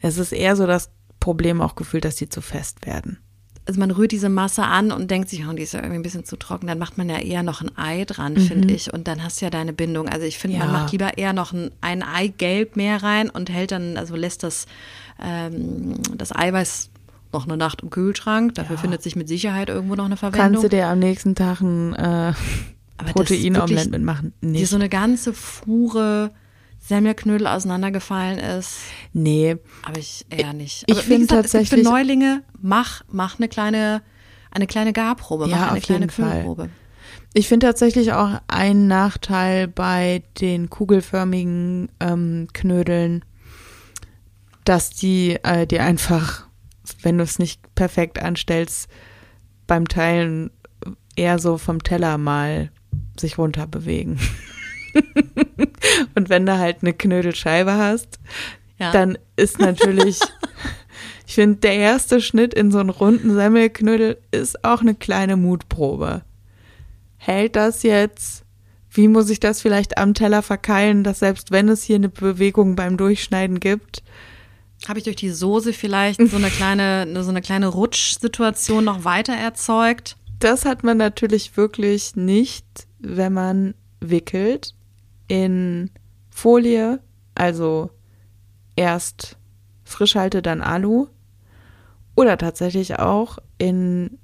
Es 0.00 0.16
ist 0.16 0.32
eher 0.32 0.56
so 0.56 0.66
das 0.66 0.90
Problem 1.20 1.60
auch 1.60 1.74
gefühlt, 1.74 2.04
dass 2.04 2.16
die 2.16 2.28
zu 2.28 2.40
fest 2.40 2.86
werden. 2.86 3.18
Also 3.66 3.80
man 3.80 3.90
rührt 3.90 4.12
diese 4.12 4.30
Masse 4.30 4.62
an 4.62 4.90
und 4.92 5.10
denkt 5.10 5.28
sich, 5.28 5.46
oh, 5.46 5.52
die 5.52 5.62
ist 5.62 5.74
ja 5.74 5.80
irgendwie 5.80 5.98
ein 5.98 6.02
bisschen 6.02 6.24
zu 6.24 6.36
trocken. 6.36 6.66
Dann 6.68 6.78
macht 6.78 6.96
man 6.96 7.10
ja 7.10 7.18
eher 7.18 7.42
noch 7.42 7.60
ein 7.60 7.70
Ei 7.76 8.06
dran, 8.06 8.34
finde 8.38 8.72
ich. 8.72 8.94
Und 8.94 9.06
dann 9.08 9.22
hast 9.22 9.40
du 9.40 9.44
ja 9.44 9.50
deine 9.50 9.74
Bindung. 9.74 10.08
Also 10.08 10.24
ich 10.24 10.38
finde, 10.38 10.56
man 10.56 10.68
Mhm. 10.68 10.74
Ja. 10.74 10.80
macht 10.80 10.92
lieber 10.92 11.18
eher 11.18 11.34
noch 11.34 11.52
ein, 11.52 11.70
ein 11.82 12.02
Eigelb 12.02 12.76
mehr 12.76 13.02
rein 13.02 13.28
und 13.28 13.50
hält 13.50 13.72
dann, 13.72 13.98
also 13.98 14.16
lässt 14.16 14.42
das, 14.42 14.64
ähm, 15.22 15.96
das 16.16 16.34
Eiweiß 16.34 16.88
noch 17.30 17.46
eine 17.46 17.58
Nacht 17.58 17.82
im 17.82 17.90
Kühlschrank. 17.90 18.54
Dafür 18.54 18.76
Ja. 18.76 18.80
findet 18.80 19.02
sich 19.02 19.16
mit 19.16 19.28
Sicherheit 19.28 19.68
irgendwo 19.68 19.96
noch 19.96 20.06
eine 20.06 20.16
Verwendung. 20.16 20.52
Kannst 20.52 20.64
du 20.64 20.68
dir 20.70 20.86
am 20.88 20.98
nächsten 20.98 21.34
Tag 21.34 21.60
ein 21.60 21.92
äh, 21.94 22.32
Proteinomelett 23.12 23.90
mitmachen? 23.90 24.32
Nicht. 24.40 24.66
so 24.68 24.76
eine 24.76 24.88
ganze 24.88 25.34
Fuhre 25.34 26.30
Semmelknödel 26.88 27.46
auseinandergefallen 27.46 28.38
ist. 28.38 28.78
nee. 29.12 29.56
Aber 29.84 29.98
ich 29.98 30.24
eher 30.30 30.52
nicht. 30.52 30.84
ich 30.86 30.94
Aber 30.94 31.02
wie 31.04 31.06
find 31.06 31.28
gesagt, 31.28 31.44
es 31.46 31.52
gibt 31.52 31.62
tatsächlich- 31.64 31.84
für 31.86 31.90
Neulinge, 31.92 32.42
mach, 32.60 33.02
mach 33.10 33.38
eine 33.38 33.48
kleine, 33.48 34.02
eine 34.50 34.66
kleine 34.66 34.92
Garprobe, 34.92 35.48
Ja, 35.48 35.56
mach 35.58 35.68
eine 35.70 35.78
auf 35.78 35.84
kleine. 35.84 36.06
Knödelprobe. 36.06 36.70
Ich 37.34 37.46
finde 37.48 37.66
tatsächlich 37.66 38.12
auch 38.14 38.40
einen 38.48 38.86
Nachteil 38.88 39.68
bei 39.68 40.22
den 40.40 40.70
kugelförmigen 40.70 41.90
ähm, 42.00 42.48
Knödeln, 42.54 43.22
dass 44.64 44.90
die 44.90 45.36
äh, 45.42 45.66
dir 45.66 45.84
einfach, 45.84 46.46
wenn 47.02 47.18
du 47.18 47.24
es 47.24 47.38
nicht 47.38 47.60
perfekt 47.74 48.20
anstellst, 48.22 48.88
beim 49.66 49.86
Teilen 49.88 50.50
eher 51.16 51.38
so 51.38 51.58
vom 51.58 51.82
Teller 51.82 52.16
mal 52.16 52.70
sich 53.18 53.36
runter 53.36 53.66
bewegen. 53.66 54.18
Und 56.14 56.28
wenn 56.28 56.46
du 56.46 56.58
halt 56.58 56.78
eine 56.82 56.92
Knödelscheibe 56.92 57.72
hast, 57.74 58.18
Ja. 58.78 58.92
dann 58.92 59.18
ist 59.36 59.58
natürlich, 59.58 60.20
ich 61.26 61.34
finde, 61.34 61.58
der 61.58 61.74
erste 61.74 62.20
Schnitt 62.20 62.54
in 62.54 62.70
so 62.70 62.78
einen 62.78 62.90
runden 62.90 63.34
Semmelknödel 63.34 64.18
ist 64.30 64.64
auch 64.64 64.80
eine 64.80 64.94
kleine 64.94 65.36
Mutprobe. 65.36 66.22
Hält 67.16 67.56
das 67.56 67.82
jetzt? 67.82 68.44
Wie 68.90 69.08
muss 69.08 69.28
ich 69.30 69.38
das 69.40 69.60
vielleicht 69.60 69.98
am 69.98 70.14
Teller 70.14 70.42
verkeilen, 70.42 71.04
dass 71.04 71.18
selbst 71.18 71.50
wenn 71.50 71.68
es 71.68 71.82
hier 71.82 71.96
eine 71.96 72.08
Bewegung 72.08 72.74
beim 72.74 72.96
Durchschneiden 72.96 73.60
gibt, 73.60 74.02
Habe 74.86 74.98
ich 74.98 75.04
durch 75.04 75.16
die 75.16 75.30
Soße 75.30 75.72
vielleicht 75.72 76.20
so 76.30 76.36
eine 76.36 76.48
kleine, 76.50 77.22
so 77.22 77.30
eine 77.30 77.42
kleine 77.42 77.66
Rutschsituation 77.68 78.84
noch 78.84 79.04
weiter 79.04 79.34
erzeugt? 79.34 80.16
das 80.40 80.64
hat 80.64 80.84
man 80.84 80.96
natürlich 80.98 81.56
wirklich 81.56 82.14
nicht, 82.14 82.64
wenn 83.00 83.32
man 83.32 83.74
wickelt 84.00 84.72
in 85.28 85.90
Folie, 86.30 87.00
also 87.34 87.90
erst 88.76 89.36
Frischhalte, 89.84 90.42
dann 90.42 90.60
Alu 90.60 91.06
oder 92.14 92.36
tatsächlich 92.36 92.98
auch 92.98 93.38
in 93.58 94.18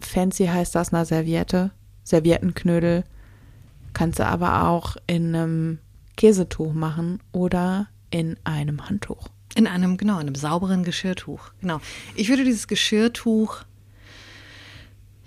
fancy 0.00 0.46
heißt 0.46 0.74
das 0.74 0.92
eine 0.92 1.04
Serviette, 1.04 1.70
Serviettenknödel, 2.04 3.04
kannst 3.92 4.18
du 4.18 4.26
aber 4.26 4.68
auch 4.68 4.96
in 5.06 5.34
einem 5.34 5.78
Käsetuch 6.16 6.72
machen 6.72 7.20
oder 7.32 7.88
in 8.10 8.36
einem 8.44 8.88
Handtuch. 8.88 9.28
In 9.54 9.66
einem, 9.66 9.96
genau, 9.96 10.14
in 10.14 10.26
einem 10.26 10.34
sauberen 10.34 10.84
Geschirrtuch. 10.84 11.50
Genau. 11.60 11.80
Ich 12.14 12.28
würde 12.28 12.44
dieses 12.44 12.68
Geschirrtuch, 12.68 13.64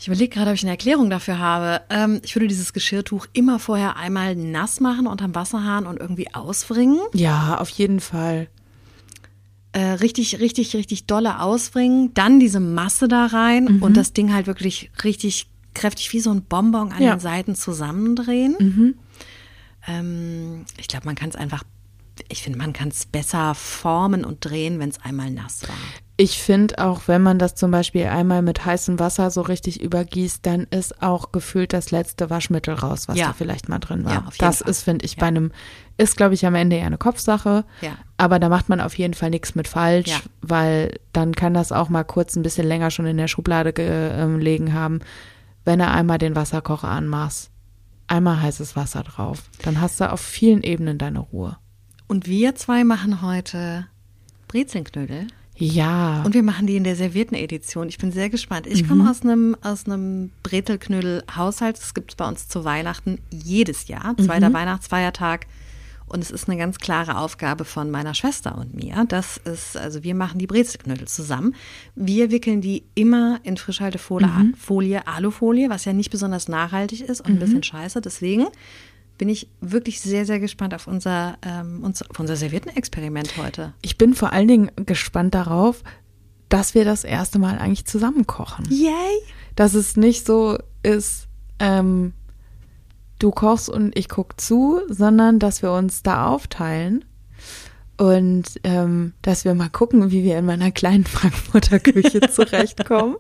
ich 0.04 0.08
überlege 0.10 0.36
gerade, 0.36 0.50
ob 0.52 0.56
ich 0.56 0.64
eine 0.64 0.72
Erklärung 0.72 1.10
dafür 1.10 1.40
habe. 1.40 1.80
Ähm, 1.90 2.20
ich 2.26 2.36
würde 2.36 2.50
dieses 2.50 2.74
Geschirrtuch 2.74 3.26
immer 3.32 3.58
vorher 3.58 3.96
einmal 3.96 4.36
nass 4.36 4.82
machen 4.82 5.08
unterm 5.08 5.34
Wasserhahn 5.34 5.88
und 5.88 5.98
irgendwie 5.98 6.34
auswringen. 6.36 7.00
Ja, 7.14 7.58
auf 7.58 7.70
jeden 7.70 8.02
Fall. 8.02 8.50
Äh, 9.72 9.92
richtig, 9.94 10.42
richtig, 10.42 10.76
richtig 10.76 11.06
dolle 11.06 11.40
auswringen. 11.40 12.14
Dann 12.16 12.42
diese 12.42 12.60
Masse 12.60 13.08
da 13.08 13.28
rein 13.28 13.80
und 13.80 13.96
das 13.96 14.12
Ding 14.12 14.34
halt 14.34 14.46
wirklich 14.46 14.92
richtig 15.06 15.48
kräftig 15.74 16.12
wie 16.12 16.20
so 16.20 16.32
ein 16.32 16.42
Bonbon 16.44 16.92
an 16.92 17.02
Ja. 17.02 17.16
den 17.16 17.22
Seiten 17.22 17.56
zusammendrehen. 17.56 18.98
Ähm, 19.88 20.66
ich 20.78 20.90
glaube, 20.90 21.06
man 21.06 21.16
kann 21.16 21.30
es 21.30 21.38
einfach, 21.38 21.64
ich 22.28 22.44
finde, 22.44 22.58
man 22.60 22.74
kann 22.74 22.90
es 22.90 23.06
besser 23.06 23.56
formen 23.56 24.26
und 24.26 24.44
drehen, 24.44 24.80
wenn 24.80 24.90
es 24.90 25.00
einmal 25.02 25.32
nass 25.32 25.64
war. 25.64 25.76
Ich 26.24 26.42
finde 26.42 26.78
auch, 26.78 27.02
wenn 27.08 27.22
man 27.22 27.38
das 27.38 27.54
zum 27.56 27.70
Beispiel 27.72 28.06
einmal 28.06 28.42
mit 28.42 28.66
heißem 28.66 28.98
Wasser 28.98 29.30
so 29.30 29.42
richtig 29.42 29.82
übergießt, 29.82 30.46
dann 30.46 30.62
ist 30.70 31.02
auch 31.04 31.34
gefühlt 31.34 31.74
das 31.74 31.92
letzte 31.92 32.30
Waschmittel 32.30 32.76
raus, 32.76 33.10
was 33.10 33.18
Ja. 33.18 33.28
da 33.28 33.34
vielleicht 33.34 33.68
mal 33.68 33.80
drin 33.80 34.06
war. 34.06 34.14
Ja, 34.14 34.24
das 34.38 34.60
Fall. 34.60 34.70
ist, 34.70 34.84
finde 34.84 35.04
ich, 35.06 35.16
Ja. 35.16 35.20
bei 35.20 35.26
einem, 35.28 35.52
ist, 35.98 36.16
glaube 36.16 36.34
ich, 36.34 36.46
am 36.46 36.56
Ende 36.56 36.78
eher 36.78 36.86
eine 36.86 36.98
Kopfsache. 36.98 37.66
Aber 38.16 38.40
da 38.40 38.48
macht 38.48 38.70
man 38.70 38.80
auf 38.80 38.98
jeden 38.98 39.16
Fall 39.16 39.32
nichts 39.32 39.54
mit 39.54 39.68
falsch, 39.68 40.22
weil 40.42 40.98
dann 41.12 41.36
kann 41.36 41.54
das 41.54 41.74
auch 41.74 41.90
mal 41.90 42.06
kurz 42.06 42.38
ein 42.38 42.42
bisschen 42.44 42.68
länger 42.70 42.90
schon 42.90 43.06
in 43.06 43.18
der 43.18 43.28
Schublade 43.28 43.74
gelegen 43.74 44.72
haben, 44.74 45.02
wenn 45.66 45.82
er 45.82 45.92
einmal 45.92 46.20
den 46.20 46.38
Wasserkocher 46.38 46.88
anmachst. 46.88 47.52
Einmal 48.08 48.42
heißes 48.42 48.78
Wasser 48.78 49.04
drauf. 49.04 49.44
Dann 49.64 49.82
hast 49.82 50.00
du 50.00 50.10
auf 50.10 50.22
vielen 50.22 50.64
Ebenen 50.64 50.98
deine 50.98 51.20
Ruhe. 51.20 51.58
Und 52.08 52.28
wir 52.28 52.56
zwei 52.56 52.86
machen 52.86 53.22
heute 53.22 53.88
Brezelnknödel. 54.48 55.28
Ja. 55.56 56.24
Und 56.24 56.34
wir 56.34 56.44
machen 56.44 56.66
die 56.68 56.76
in 56.76 56.84
der 56.84 56.96
servierten 56.96 57.36
Edition. 57.36 57.88
Ich 57.88 57.98
bin 57.98 58.12
sehr 58.12 58.30
gespannt. 58.30 58.66
Ich 58.68 58.88
komme 58.88 59.10
aus 59.10 59.22
einem 59.22 59.56
aus 59.62 59.86
einem 59.86 60.32
Brezelknödel-Haushalt. 60.42 61.78
Das 61.78 61.94
gibt 61.94 62.12
es 62.12 62.16
bei 62.16 62.28
uns 62.28 62.48
zu 62.48 62.66
Weihnachten 62.66 63.20
jedes 63.32 63.88
Jahr, 63.88 64.16
zweiter 64.18 64.52
Weihnachtsfeiertag. 64.54 65.46
Und 66.06 66.22
es 66.22 66.32
ist 66.32 66.48
eine 66.50 66.58
ganz 66.60 66.78
klare 66.80 67.18
Aufgabe 67.18 67.66
von 67.66 67.90
meiner 67.90 68.14
Schwester 68.14 68.58
und 68.58 68.74
mir. 68.76 69.06
Das 69.08 69.38
ist, 69.38 69.78
also 69.78 70.04
wir 70.04 70.14
machen 70.14 70.38
die 70.38 70.46
Brezelknödel 70.48 71.08
zusammen. 71.08 71.56
Wir 71.96 72.30
wickeln 72.30 72.62
die 72.62 72.84
immer 72.94 73.40
in 73.44 73.58
Frischhaltefolie, 73.58 74.28
Mhm. 74.28 74.54
Folie, 74.56 75.08
Alufolie, 75.08 75.70
was 75.70 75.86
ja 75.86 75.94
nicht 75.94 76.12
besonders 76.12 76.48
nachhaltig 76.50 77.02
ist 77.02 77.22
und 77.22 77.28
ein 77.28 77.36
Mhm. 77.36 77.40
bisschen 77.40 77.64
scheiße. 77.64 78.02
Deswegen 78.02 78.48
bin 79.18 79.30
ich 79.30 79.48
wirklich 79.62 80.02
sehr, 80.02 80.26
sehr 80.26 80.40
gespannt 80.40 80.74
auf 80.74 80.88
unser, 80.88 81.38
ähm, 81.44 81.84
auf 81.86 82.20
unser 82.20 82.36
Serviettenexperiment 82.36 83.38
heute. 83.38 83.74
Ich 83.82 83.98
bin 83.98 84.14
vor 84.14 84.34
allen 84.34 84.48
Dingen 84.48 84.72
gespannt 84.76 85.36
darauf, 85.36 85.84
dass 86.50 86.76
wir 86.76 86.86
das 86.86 87.04
erste 87.04 87.40
Mal 87.40 87.58
eigentlich 87.58 87.86
zusammen 87.86 88.28
kochen. 88.28 88.66
Yay! 88.70 89.22
Dass 89.56 89.74
es 89.74 89.98
nicht 89.98 90.26
so 90.26 90.58
ist, 90.82 91.28
ähm, 91.60 92.14
du 93.20 93.32
kochst 93.32 93.70
und 93.70 93.98
ich 93.98 94.10
guck 94.10 94.40
zu, 94.40 94.82
sondern 94.90 95.40
dass 95.40 95.62
wir 95.62 95.72
uns 95.72 96.04
da 96.04 96.28
aufteilen 96.28 97.06
und 97.98 98.46
ähm, 98.64 99.14
dass 99.22 99.46
wir 99.46 99.54
mal 99.54 99.70
gucken, 99.70 100.12
wie 100.12 100.24
wir 100.24 100.38
in 100.38 100.46
meiner 100.46 100.72
kleinen 100.72 101.06
Frankfurter 101.06 101.80
Küche 101.80 102.22
zurechtkommen. 102.30 103.16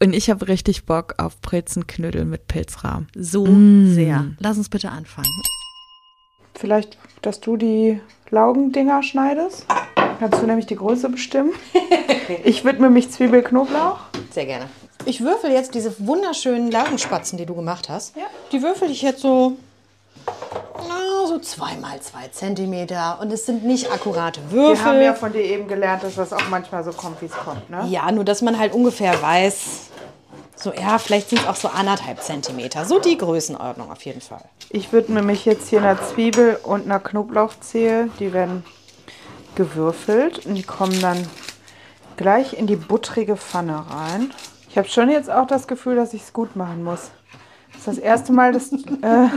Und 0.00 0.12
ich 0.14 0.30
habe 0.30 0.46
richtig 0.48 0.84
Bock 0.86 1.14
auf 1.18 1.40
Brezenknödel 1.40 2.24
mit 2.24 2.46
Pilzrahm. 2.46 3.08
So 3.16 3.44
Mm. 3.46 3.92
sehr. 3.94 4.26
Lass 4.38 4.56
uns 4.58 4.68
bitte 4.68 4.90
anfangen. 4.90 5.28
Vielleicht, 6.54 6.98
dass 7.22 7.40
du 7.40 7.56
die 7.56 8.00
Laugendinger 8.30 9.02
schneidest. 9.02 9.66
Kannst 10.18 10.42
du 10.42 10.46
nämlich 10.46 10.66
die 10.66 10.76
Größe 10.76 11.08
bestimmen. 11.08 11.52
Ich 12.44 12.62
widme 12.64 12.90
mich 12.90 13.10
Zwiebel-Knoblauch. 13.10 14.00
Sehr 14.30 14.44
gerne. 14.44 14.66
Ich 15.06 15.22
würfel 15.22 15.50
jetzt 15.50 15.74
diese 15.74 15.94
wunderschönen 16.06 16.70
Laugenspatzen, 16.70 17.38
die 17.38 17.46
du 17.46 17.54
gemacht 17.54 17.88
hast. 17.88 18.14
Ja. 18.16 18.24
Die 18.52 18.62
würfel 18.62 18.90
ich 18.90 19.00
jetzt 19.00 19.20
so, 19.22 19.56
so 21.28 21.38
zweimal 21.38 22.00
zwei 22.00 22.28
Zentimeter. 22.28 23.18
Und 23.20 23.32
es 23.32 23.46
sind 23.46 23.64
nicht 23.64 23.92
akkurate 23.92 24.40
Wir 24.50 24.82
haben 24.82 24.96
ja 24.96 25.08
Würfel. 25.08 25.16
von 25.16 25.32
dir 25.32 25.42
eben 25.42 25.68
gelernt, 25.68 26.02
dass 26.02 26.16
das 26.16 26.32
auch 26.32 26.48
manchmal 26.50 26.82
so 26.84 26.92
kommt, 26.92 27.20
wie 27.20 27.26
es 27.26 27.32
kommt. 27.32 27.68
Ne? 27.70 27.86
Ja, 27.88 28.10
nur 28.10 28.24
dass 28.24 28.42
man 28.42 28.58
halt 28.58 28.72
ungefähr 28.72 29.20
weiß, 29.20 29.90
so 30.56 30.72
ja, 30.72 30.98
vielleicht 30.98 31.28
sind 31.30 31.42
es 31.42 31.46
auch 31.46 31.56
so 31.56 31.68
anderthalb 31.68 32.22
Zentimeter. 32.22 32.84
So 32.84 32.98
die 32.98 33.16
Größenordnung 33.16 33.92
auf 33.92 34.02
jeden 34.02 34.20
Fall. 34.20 34.44
Ich 34.70 34.92
widme 34.92 35.22
mich 35.22 35.44
jetzt 35.44 35.68
hier 35.68 35.80
einer 35.80 36.00
Zwiebel 36.02 36.58
und 36.62 36.84
einer 36.84 36.98
Knoblauchzehe. 36.98 38.08
Die 38.18 38.32
werden 38.32 38.64
gewürfelt 39.54 40.46
und 40.46 40.54
die 40.54 40.62
kommen 40.62 41.00
dann 41.00 41.28
gleich 42.16 42.54
in 42.54 42.66
die 42.66 42.76
buttrige 42.76 43.36
Pfanne 43.36 43.84
rein. 43.90 44.32
Ich 44.68 44.76
habe 44.76 44.88
schon 44.88 45.10
jetzt 45.10 45.30
auch 45.30 45.46
das 45.46 45.66
Gefühl, 45.68 45.96
dass 45.96 46.12
ich 46.14 46.22
es 46.22 46.32
gut 46.32 46.56
machen 46.56 46.82
muss. 46.82 47.10
Das 47.78 47.86
ist 47.86 47.98
das 47.98 48.04
erste 48.04 48.32
Mal, 48.32 48.52
dass, 48.52 48.72
äh, 48.72 49.28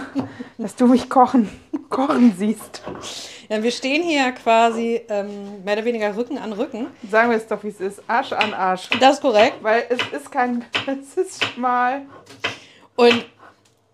dass 0.58 0.76
du 0.76 0.88
mich 0.88 1.10
kochen, 1.10 1.48
kochen 1.90 2.34
siehst. 2.36 2.82
Ja, 3.50 3.62
wir 3.62 3.70
stehen 3.70 4.02
hier 4.02 4.32
quasi 4.32 5.00
ähm, 5.10 5.64
mehr 5.64 5.76
oder 5.76 5.86
weniger 5.86 6.16
Rücken 6.18 6.40
an 6.40 6.52
Rücken. 6.54 6.88
Sagen 7.10 7.30
wir 7.30 7.38
es 7.38 7.46
doch, 7.46 7.64
wie 7.64 7.68
es 7.68 7.80
ist. 7.80 8.02
Arsch 8.08 8.32
an 8.32 8.56
Arsch. 8.56 8.90
Das 9.00 9.16
ist 9.16 9.22
korrekt. 9.22 9.58
Weil 9.62 9.84
es 9.90 10.00
ist 10.12 10.32
kein, 10.32 10.66
es 10.88 11.18
ist 11.18 11.46
schmal. 11.46 12.02
Und 12.96 13.26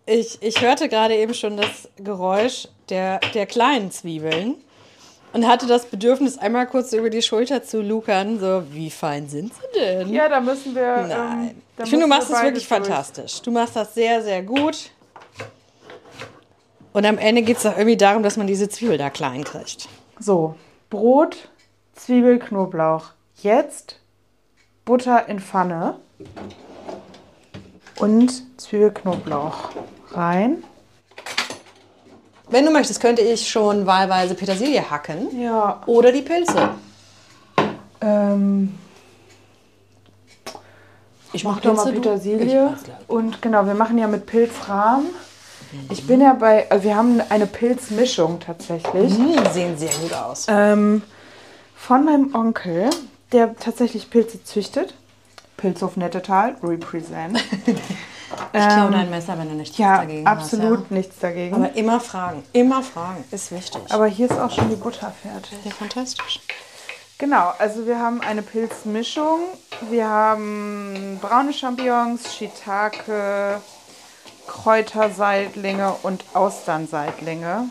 ich, 0.05 0.41
ich 0.41 0.61
hörte 0.61 0.87
gerade 0.87 1.15
eben 1.15 1.33
schon 1.33 1.57
das 1.57 1.89
Geräusch 1.97 2.69
der, 2.87 3.19
der 3.33 3.47
kleinen 3.47 3.91
Zwiebeln 3.91 4.55
und 5.33 5.47
hatte 5.47 5.67
das 5.67 5.85
Bedürfnis, 5.85 6.37
einmal 6.37 6.67
kurz 6.67 6.93
über 6.93 7.09
die 7.09 7.21
Schulter 7.21 7.63
zu 7.63 7.81
lukern. 7.81 8.39
So, 8.39 8.63
wie 8.71 8.89
fein 8.89 9.27
sind 9.27 9.53
sie 9.53 9.79
denn? 9.79 10.13
Ja, 10.13 10.29
da 10.29 10.39
müssen 10.39 10.73
wir. 10.73 11.05
Nein. 11.07 11.49
Ähm, 11.77 11.83
ich 11.83 11.89
finde, 11.89 12.05
du 12.05 12.09
machst 12.09 12.29
wir 12.29 12.35
es 12.35 12.41
beide 12.41 12.55
wirklich 12.55 12.67
durch. 12.67 12.79
fantastisch. 12.79 13.41
Du 13.41 13.51
machst 13.51 13.75
das 13.75 13.93
sehr, 13.93 14.23
sehr 14.23 14.41
gut. 14.43 14.91
Und 16.93 17.05
am 17.05 17.17
Ende 17.19 17.43
geht 17.43 17.57
es 17.57 17.63
doch 17.63 17.77
irgendwie 17.77 17.97
darum, 17.97 18.23
dass 18.23 18.37
man 18.37 18.47
diese 18.47 18.69
Zwiebel 18.69 18.97
da 18.97 19.09
klein 19.11 19.43
kriegt. 19.43 19.87
So, 20.19 20.55
Brot, 20.89 21.49
Zwiebel, 21.93 22.39
Knoblauch. 22.39 23.11
Jetzt 23.35 23.99
Butter 24.83 25.27
in 25.27 25.39
Pfanne 25.39 25.99
und 27.99 28.59
Zwiebel, 28.59 28.91
Knoblauch 28.91 29.71
rein. 30.11 30.63
Wenn 32.49 32.65
du 32.65 32.71
möchtest, 32.71 33.01
könnte 33.01 33.21
ich 33.21 33.49
schon 33.49 33.85
wahlweise 33.85 34.33
Petersilie 34.35 34.89
hacken 34.89 35.39
Ja. 35.41 35.81
oder 35.85 36.11
die 36.11 36.21
Pilze. 36.21 36.69
Ähm, 38.01 38.77
Ich 41.33 41.43
mach 41.43 41.55
mach 41.55 41.61
doch 41.61 41.75
mal? 41.75 41.91
Petersilie. 41.91 42.73
Und 43.07 43.41
genau, 43.41 43.65
wir 43.65 43.73
machen 43.73 43.97
ja 43.97 44.07
mit 44.07 44.25
Pilzrahmen. 44.25 45.07
Ich 45.89 46.07
bin 46.07 46.21
ja 46.21 46.33
bei, 46.33 46.71
also 46.71 46.85
wir 46.85 46.95
haben 46.95 47.21
eine 47.29 47.45
Pilzmischung 47.45 48.39
tatsächlich. 48.39 49.13
Hm, 49.17 49.35
sehen 49.51 49.77
sehr 49.77 49.91
gut 50.01 50.13
aus. 50.13 50.45
Ähm, 50.47 51.01
von 51.75 52.05
meinem 52.05 52.33
Onkel, 52.33 52.89
der 53.33 53.55
tatsächlich 53.57 54.09
Pilze 54.09 54.41
züchtet. 54.45 54.93
Pilzhof 55.57 55.97
Nettetal, 55.97 56.55
represent. 56.63 57.43
Ich 58.53 58.67
klaue 58.67 58.91
dein 58.91 59.09
Messer, 59.09 59.37
wenn 59.37 59.49
du 59.49 59.55
nichts 59.55 59.77
Ähm, 59.79 59.85
Ja, 59.85 59.97
dagegen 59.97 60.27
absolut 60.27 60.81
hast. 60.81 60.91
nichts 60.91 61.19
dagegen. 61.19 61.55
Ja. 61.61 61.65
Aber 61.69 61.75
immer 61.77 61.99
fragen. 61.99 62.43
Immer 62.53 62.81
fragen. 62.83 63.23
Ist 63.31 63.51
wichtig. 63.51 63.81
Aber 63.89 64.07
hier 64.07 64.29
ist 64.29 64.37
auch 64.39 64.51
schon 64.51 64.69
die 64.69 64.75
Butter 64.75 65.11
fertig. 65.21 65.57
ja, 65.63 65.71
fantastisch. 65.71 66.39
Genau, 67.19 67.51
also 67.57 67.85
wir 67.87 67.99
haben 67.99 68.21
eine 68.21 68.41
Pilzmischung. 68.43 69.39
Wir 69.89 70.07
haben 70.07 71.17
braune 71.21 71.51
Champignons, 71.53 72.35
Shiitake, 72.35 73.59
Kräuterseitlinge 74.45 75.95
und 76.03 76.23
Austernseitlinge. 76.33 77.69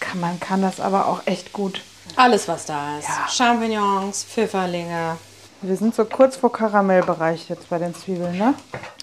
Kann, 0.00 0.20
man 0.20 0.40
kann 0.40 0.62
das 0.62 0.80
aber 0.80 1.06
auch 1.08 1.20
echt 1.26 1.52
gut. 1.52 1.82
Alles, 2.16 2.48
was 2.48 2.64
da 2.66 2.98
ist. 2.98 3.06
Ja. 3.08 3.28
Champignons, 3.28 4.24
Pfifferlinge. 4.24 5.16
Wir 5.62 5.76
sind 5.76 5.94
so 5.94 6.04
kurz 6.06 6.36
vor 6.36 6.50
Karamellbereich 6.50 7.48
jetzt 7.50 7.68
bei 7.68 7.78
den 7.78 7.94
Zwiebeln, 7.94 8.38
ne? 8.38 8.54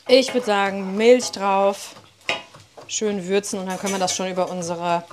Ich 0.09 0.33
würde 0.33 0.45
sagen, 0.45 0.95
Milch 0.95 1.31
drauf. 1.31 1.95
Schön 2.87 3.27
würzen 3.27 3.59
und 3.59 3.65
dann 3.65 3.77
können 3.77 3.93
wir 3.93 3.99
das 3.99 4.15
schon 4.15 4.31
über 4.31 4.49
unsere 4.49 5.03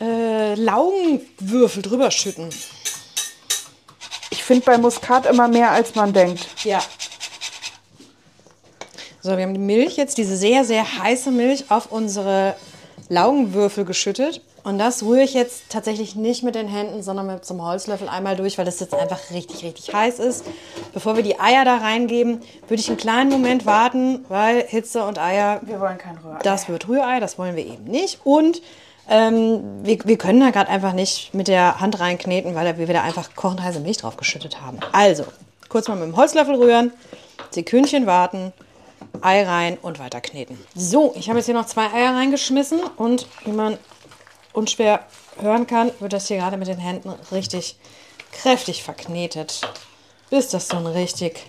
äh, 0.00 0.54
Laugenwürfel 0.54 1.80
drüber 1.80 2.10
schütten. 2.10 2.50
Ich 4.30 4.42
finde 4.42 4.64
bei 4.64 4.78
Muskat 4.78 5.26
immer 5.26 5.46
mehr, 5.46 5.70
als 5.70 5.94
man 5.94 6.12
denkt. 6.12 6.48
Ja. 6.64 6.82
So, 9.20 9.36
wir 9.36 9.44
haben 9.44 9.54
die 9.54 9.60
Milch 9.60 9.96
jetzt, 9.96 10.18
diese 10.18 10.36
sehr, 10.36 10.64
sehr 10.64 10.98
heiße 10.98 11.30
Milch, 11.30 11.70
auf 11.70 11.92
unsere 11.92 12.56
Laugenwürfel 13.08 13.84
geschüttet. 13.84 14.40
Und 14.64 14.78
das 14.78 15.02
rühre 15.02 15.22
ich 15.22 15.34
jetzt 15.34 15.70
tatsächlich 15.70 16.14
nicht 16.14 16.44
mit 16.44 16.54
den 16.54 16.68
Händen, 16.68 17.02
sondern 17.02 17.26
mit 17.26 17.44
so 17.44 17.54
einem 17.54 17.64
Holzlöffel 17.64 18.08
einmal 18.08 18.36
durch, 18.36 18.58
weil 18.58 18.64
das 18.64 18.78
jetzt 18.78 18.94
einfach 18.94 19.18
richtig, 19.32 19.64
richtig 19.64 19.92
heiß 19.92 20.20
ist. 20.20 20.44
Bevor 20.94 21.16
wir 21.16 21.24
die 21.24 21.40
Eier 21.40 21.64
da 21.64 21.78
reingeben, 21.78 22.40
würde 22.68 22.80
ich 22.80 22.88
einen 22.88 22.96
kleinen 22.96 23.30
Moment 23.30 23.66
warten, 23.66 24.24
weil 24.28 24.62
Hitze 24.66 25.04
und 25.04 25.18
Eier, 25.18 25.60
Wir 25.62 25.80
wollen 25.80 25.98
kein 25.98 26.16
Rührei. 26.18 26.38
das 26.42 26.68
wird 26.68 26.86
Rührei, 26.88 27.18
das 27.18 27.38
wollen 27.38 27.56
wir 27.56 27.66
eben 27.66 27.84
nicht. 27.84 28.20
Und 28.24 28.62
ähm, 29.08 29.62
wir, 29.82 29.98
wir 30.04 30.16
können 30.16 30.38
da 30.38 30.50
gerade 30.50 30.70
einfach 30.70 30.92
nicht 30.92 31.34
mit 31.34 31.48
der 31.48 31.80
Hand 31.80 31.98
reinkneten, 31.98 32.54
weil 32.54 32.78
wir 32.78 32.86
wieder 32.88 33.02
einfach 33.02 33.34
kochend 33.34 33.62
heiße 33.62 33.80
Milch 33.80 33.96
drauf 33.96 34.16
geschüttet 34.16 34.60
haben. 34.60 34.78
Also, 34.92 35.24
kurz 35.68 35.88
mal 35.88 35.96
mit 35.96 36.06
dem 36.06 36.16
Holzlöffel 36.16 36.54
rühren, 36.54 36.92
Sekündchen 37.50 38.06
warten, 38.06 38.52
Ei 39.20 39.42
rein 39.44 39.76
und 39.82 39.98
weiter 39.98 40.20
kneten. 40.20 40.58
So, 40.74 41.12
ich 41.16 41.28
habe 41.28 41.38
jetzt 41.38 41.46
hier 41.46 41.54
noch 41.54 41.66
zwei 41.66 41.92
Eier 41.92 42.14
reingeschmissen 42.14 42.80
und 42.96 43.26
wie 43.44 43.50
man 43.52 43.76
unschwer 44.52 45.00
hören 45.40 45.66
kann, 45.66 45.90
wird 46.00 46.12
das 46.12 46.28
hier 46.28 46.38
gerade 46.38 46.56
mit 46.56 46.68
den 46.68 46.78
Händen 46.78 47.10
richtig 47.30 47.76
kräftig 48.32 48.82
verknetet, 48.82 49.60
bis 50.30 50.48
das 50.48 50.68
so 50.68 50.76
ein 50.76 50.86
richtig 50.86 51.46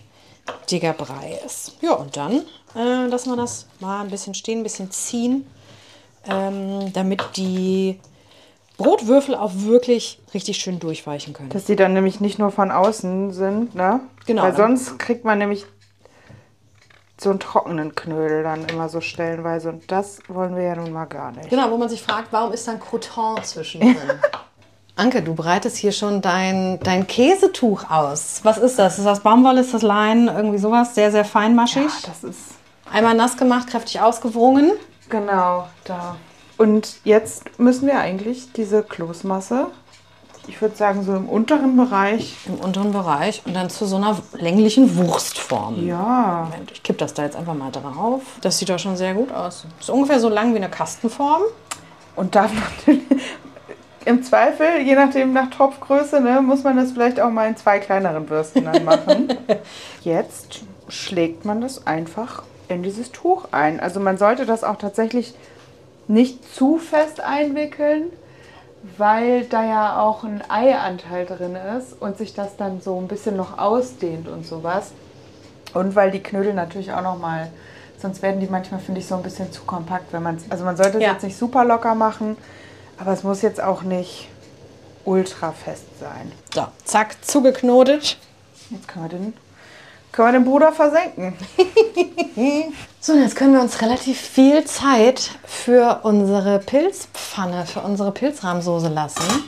dicker 0.70 0.94
Brei 0.94 1.40
ist. 1.46 1.78
Ja, 1.82 1.94
und 1.94 2.18
dann 2.18 2.44
äh, 2.76 3.08
lassen 3.08 3.30
wir 3.30 3.38
das 3.38 3.68
mal 3.80 4.02
ein 4.02 4.10
bisschen 4.10 4.34
stehen, 4.34 4.60
ein 4.60 4.64
bisschen 4.64 4.92
ziehen, 4.92 5.48
ähm, 6.28 6.92
damit 6.94 7.22
die 7.36 8.00
Brotwürfel 8.78 9.36
auch 9.36 9.52
wirklich 9.54 10.20
richtig 10.34 10.58
schön 10.58 10.80
durchweichen 10.80 11.34
können. 11.34 11.50
Dass 11.50 11.66
die 11.66 11.76
dann 11.76 11.94
nämlich 11.94 12.20
nicht 12.20 12.40
nur 12.40 12.52
von 12.52 12.72
außen 12.72 13.32
sind, 13.32 13.76
ne? 13.76 14.02
Genau. 14.26 14.44
Weil 14.44 14.56
sonst 14.56 14.98
kriegt 14.98 15.26
man 15.26 15.38
nämlich 15.38 15.66
so 17.24 17.30
einen 17.30 17.40
trockenen 17.40 17.96
Knödel 17.96 18.44
dann 18.44 18.66
immer 18.66 18.90
so 18.90 19.02
stellenweise. 19.02 19.70
Und 19.70 19.92
das 19.92 20.20
wollen 20.28 20.56
wir 20.56 20.64
ja 20.64 20.76
nun 20.76 20.92
mal 20.92 21.06
gar 21.06 21.32
nicht. 21.32 21.50
Genau, 21.50 21.72
wo 21.72 21.78
man 21.78 21.90
sich 21.90 22.02
fragt, 22.02 22.28
warum 22.32 22.52
ist 22.52 22.68
da 22.68 22.74
ein 22.74 22.80
Croton 22.80 23.42
zwischendrin? 23.44 23.96
Anke, 24.96 25.24
du 25.24 25.34
bereitest 25.34 25.78
hier 25.78 25.92
schon 25.92 26.22
dein, 26.22 26.80
dein 26.82 27.08
Käsetuch 27.08 27.90
aus. 27.90 28.42
Was 28.44 28.60
ist 28.60 28.78
das? 28.78 29.00
Ist 29.00 29.06
das 29.06 29.22
Baumwolle, 29.22 29.62
ist 29.62 29.74
das 29.74 29.82
Leinen, 29.82 30.28
irgendwie 30.28 30.60
sowas? 30.60 30.94
Sehr, 30.94 31.12
sehr 31.12 31.26
feinmaschig. 31.26 31.84
Ja, 31.84 32.10
das 32.10 32.24
ist 32.24 32.40
Einmal 32.92 33.16
nass 33.16 33.38
gemacht, 33.38 33.68
kräftig 33.70 34.00
ausgewrungen. 34.02 34.72
genau 35.10 35.68
da. 35.84 36.16
Und 36.58 36.98
jetzt 37.04 37.60
müssen 37.60 37.88
wir 37.88 37.98
eigentlich 37.98 38.54
diese 38.54 38.84
Kloßmasse, 38.84 39.68
ich 40.48 40.62
würde 40.62 40.76
sagen 40.76 41.04
so 41.04 41.16
im 41.16 41.30
unteren 41.30 41.78
Bereich. 41.78 42.36
Im 42.46 42.56
unteren 42.56 42.92
Bereich 42.92 43.42
und 43.46 43.54
dann 43.54 43.70
zu 43.70 43.86
so 43.86 43.96
einer 43.96 44.18
länglichen 44.34 44.98
Wurstform. 44.98 45.86
Ja, 45.88 46.50
Moment, 46.52 46.72
ich 46.72 46.84
kipp 46.84 46.98
das 46.98 47.14
da 47.14 47.24
jetzt 47.24 47.36
einfach 47.36 47.54
mal 47.54 47.72
drauf. 47.72 48.22
Das 48.42 48.60
sieht 48.60 48.70
doch 48.70 48.80
schon 48.80 48.98
sehr 48.98 49.14
gut 49.14 49.32
aus. 49.32 49.66
Ist 49.80 49.90
ungefähr 49.90 50.20
so 50.20 50.30
lang 50.30 50.54
wie 50.54 50.58
eine 50.58 50.70
Kastenform. 50.70 51.44
Und 52.16 52.36
darf 52.36 52.52
natürlich, 52.88 53.04
im 54.06 54.22
Zweifel, 54.22 54.82
je 54.84 54.96
nachdem 54.96 55.34
nach 55.34 55.50
Topfgröße, 55.50 56.20
ne, 56.20 56.42
muss 56.42 56.64
man 56.64 56.76
das 56.76 56.92
vielleicht 56.92 57.20
auch 57.20 57.30
mal 57.30 57.48
in 57.48 57.56
zwei 57.56 57.80
kleineren 57.80 58.30
Würsten 58.30 58.66
dann 58.66 58.84
machen. 58.84 59.30
Jetzt 60.02 60.62
schlägt 60.90 61.46
man 61.46 61.62
das 61.62 61.88
einfach 61.88 62.44
in 62.68 62.84
dieses 62.84 63.12
Tuch 63.12 63.48
ein. 63.52 63.80
Also 63.80 64.00
man 64.00 64.18
sollte 64.18 64.46
das 64.46 64.64
auch 64.64 64.76
tatsächlich 64.76 65.34
nicht 66.08 66.54
zu 66.54 66.78
fest 66.78 67.22
einwickeln, 67.22 68.12
weil 68.98 69.46
da 69.46 69.64
ja 69.64 70.00
auch 70.02 70.24
ein 70.24 70.44
Eianteil 70.50 71.26
drin 71.26 71.56
ist 71.56 71.94
und 72.02 72.18
sich 72.18 72.34
das 72.34 72.58
dann 72.58 72.82
so 72.82 73.00
ein 73.00 73.08
bisschen 73.08 73.36
noch 73.38 73.58
ausdehnt 73.58 74.28
und 74.28 74.46
sowas. 74.46 74.92
Und 75.74 75.96
weil 75.96 76.12
die 76.12 76.22
Knödel 76.22 76.54
natürlich 76.54 76.92
auch 76.92 77.02
noch 77.02 77.18
mal, 77.18 77.50
sonst 77.98 78.22
werden 78.22 78.40
die 78.42 78.48
manchmal, 78.48 78.80
finde 78.82 79.00
ich, 79.00 79.08
so 79.08 79.16
ein 79.16 79.24
bisschen 79.24 79.52
zu 79.52 79.64
kompakt, 79.64 80.12
wenn 80.14 80.22
man 80.22 80.38
Also 80.50 80.66
man 80.66 80.76
sollte 80.78 80.98
es 80.98 81.04
Ja. 81.04 81.14
jetzt 81.14 81.24
nicht 81.24 81.38
super 81.38 81.64
locker 81.64 81.96
machen, 81.96 82.38
aber 83.00 83.12
es 83.14 83.24
muss 83.24 83.42
jetzt 83.42 83.62
auch 83.62 83.84
nicht 83.84 84.28
ultra 85.06 85.52
fest 85.52 85.86
sein. 86.00 86.32
So, 86.54 86.68
zack, 86.84 87.16
zugeknotet. 87.26 88.18
Jetzt 88.70 88.88
können 88.88 89.06
wir 89.06 89.10
den, 89.10 89.34
können 90.14 90.28
wir 90.28 90.40
den 90.40 90.46
Bruder 90.46 90.72
versenken. 90.72 91.34
So, 93.06 93.16
jetzt 93.16 93.36
können 93.36 93.54
wir 93.54 93.60
uns 93.60 93.82
relativ 93.82 94.18
viel 94.18 94.64
Zeit 94.64 95.32
für 95.44 96.00
unsere 96.04 96.60
Pilzpfanne, 96.60 97.66
für 97.66 97.82
unsere 97.82 98.14
Pilzrahmsoße 98.14 98.88
lassen. 98.88 99.44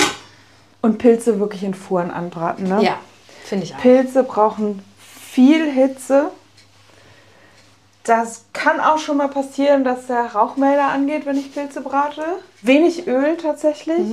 Und 0.82 0.98
Pilze 0.98 1.40
wirklich 1.40 1.64
in 1.64 1.74
Fuhren 1.74 2.12
anbraten, 2.12 2.68
ne? 2.68 2.82
finde 3.46 3.64
ich 3.64 3.74
auch. 3.74 3.80
Pilze 3.80 4.24
brauchen 4.24 4.84
viel 5.00 5.72
Hitze. 5.72 6.32
Das 8.04 8.44
kann 8.52 8.82
auch 8.82 8.98
schon 8.98 9.16
mal 9.16 9.30
passieren, 9.30 9.86
dass 9.86 10.08
der 10.08 10.34
Rauchmelder 10.34 10.90
angeht, 10.90 11.26
wenn 11.26 11.38
ich 11.38 11.54
Pilze 11.54 11.80
brate. 11.80 12.24
Wenig 12.62 13.08
Öl 13.08 13.38
tatsächlich. 13.38 14.06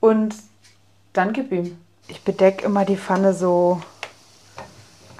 Und 0.00 0.34
dann 1.14 1.32
gib 1.32 1.50
ihm. 1.50 1.78
Ich 2.08 2.22
bedecke 2.24 2.66
immer 2.66 2.84
die 2.84 2.98
Pfanne 2.98 3.32
so 3.32 3.80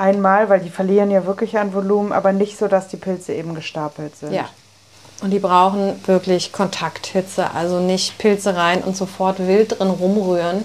einmal, 0.01 0.49
weil 0.49 0.61
die 0.61 0.71
verlieren 0.71 1.11
ja 1.11 1.27
wirklich 1.27 1.59
an 1.59 1.75
Volumen, 1.75 2.13
aber 2.13 2.33
nicht 2.33 2.59
so, 2.59 2.67
dass 2.67 2.89
die 2.89 2.97
Pilze 2.97 3.35
eben 3.35 3.55
gestapelt 3.55 4.17
sind. 4.17 4.33
Ja. 4.33 4.49
Und 5.23 5.31
die 5.31 5.39
brauchen 5.39 6.01
wirklich 6.07 6.51
Kontakthitze, 6.51 7.51
also 7.55 7.79
nicht 7.79 8.17
Pilze 8.17 8.57
rein 8.57 8.83
und 8.83 8.97
sofort 8.97 9.39
wild 9.39 9.79
drin 9.79 9.91
rumrühren, 9.91 10.65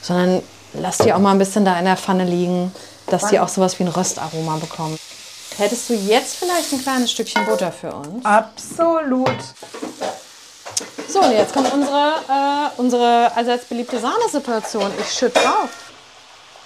sondern 0.00 0.42
lass 0.72 0.98
die 0.98 1.12
auch 1.12 1.18
mal 1.18 1.32
ein 1.32 1.38
bisschen 1.38 1.64
da 1.66 1.78
in 1.78 1.84
der 1.84 1.98
Pfanne 1.98 2.24
liegen, 2.24 2.72
dass 3.08 3.26
die 3.26 3.38
auch 3.38 3.48
sowas 3.48 3.78
wie 3.78 3.84
ein 3.84 3.88
Röstaroma 3.88 4.56
bekommen. 4.56 4.98
Hättest 5.58 5.90
du 5.90 5.94
jetzt 5.94 6.36
vielleicht 6.36 6.72
ein 6.72 6.82
kleines 6.82 7.12
Stückchen 7.12 7.44
Butter 7.44 7.70
für 7.70 7.92
uns? 7.92 8.24
Absolut. 8.24 9.28
So, 11.06 11.20
und 11.20 11.32
jetzt 11.32 11.52
kommt 11.52 11.70
unsere, 11.74 12.14
äh, 12.28 12.80
unsere 12.80 13.36
allseits 13.36 13.66
beliebte 13.66 13.98
Sahnesituation. 14.00 14.90
Ich 14.98 15.12
schütte 15.12 15.38
drauf. 15.38 15.68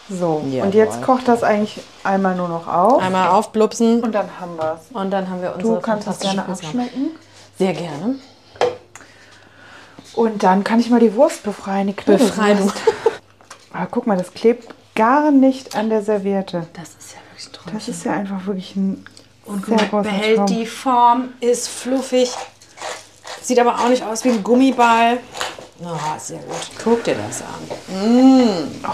So, 0.08 0.42
Jawohl. 0.46 0.62
und 0.66 0.74
jetzt 0.74 1.02
kocht 1.02 1.26
das 1.26 1.42
eigentlich 1.42 1.80
einmal 2.04 2.36
nur 2.36 2.48
noch 2.48 2.68
auf. 2.68 3.02
Einmal 3.02 3.28
aufblupsen 3.28 4.02
Und 4.02 4.12
dann 4.14 4.28
haben 4.40 4.56
wir 4.56 4.78
es. 4.80 4.94
und 4.96 5.10
dann 5.10 5.28
haben 5.28 5.42
wir 5.42 5.54
unsere 5.56 5.74
Du 5.74 5.80
kannst 5.80 6.06
das 6.06 6.20
gerne 6.20 6.46
abschmecken. 6.48 7.10
Sehr 7.58 7.72
gerne. 7.72 8.16
Und 10.14 10.42
dann 10.42 10.64
kann 10.64 10.80
ich 10.80 10.88
mal 10.90 11.00
die 11.00 11.14
Wurst 11.14 11.42
befreien, 11.42 11.88
die 11.88 11.92
Knödelwurst. 11.92 12.36
Befrei 12.36 12.54
du. 12.54 12.70
Aber 13.72 13.86
guck 13.90 14.06
mal, 14.06 14.16
das 14.16 14.32
klebt 14.32 14.68
gar 14.94 15.30
nicht 15.30 15.76
an 15.76 15.90
der 15.90 16.02
Serviette. 16.02 16.66
Das 16.72 16.90
ist 16.98 17.12
ja 17.14 17.18
wirklich 17.30 17.50
toll. 17.52 17.72
Das 17.74 17.88
ist 17.88 18.04
ja 18.04 18.12
einfach 18.12 18.46
wirklich 18.46 18.76
ein 18.76 19.04
Und 19.44 19.66
sehr 19.66 19.76
großer 19.76 20.02
behält 20.02 20.36
Traum. 20.36 20.46
die 20.46 20.66
Form, 20.66 21.28
ist 21.40 21.68
fluffig, 21.68 22.30
sieht 23.42 23.58
aber 23.58 23.74
auch 23.80 23.88
nicht 23.88 24.02
aus 24.04 24.24
wie 24.24 24.30
ein 24.30 24.42
Gummiball. 24.42 25.18
Oh, 25.82 25.88
sehr 26.18 26.38
gut. 26.38 26.70
Guck 26.82 27.04
dir 27.04 27.16
das 27.16 27.42
an. 27.42 28.64
Oh, 28.82 28.88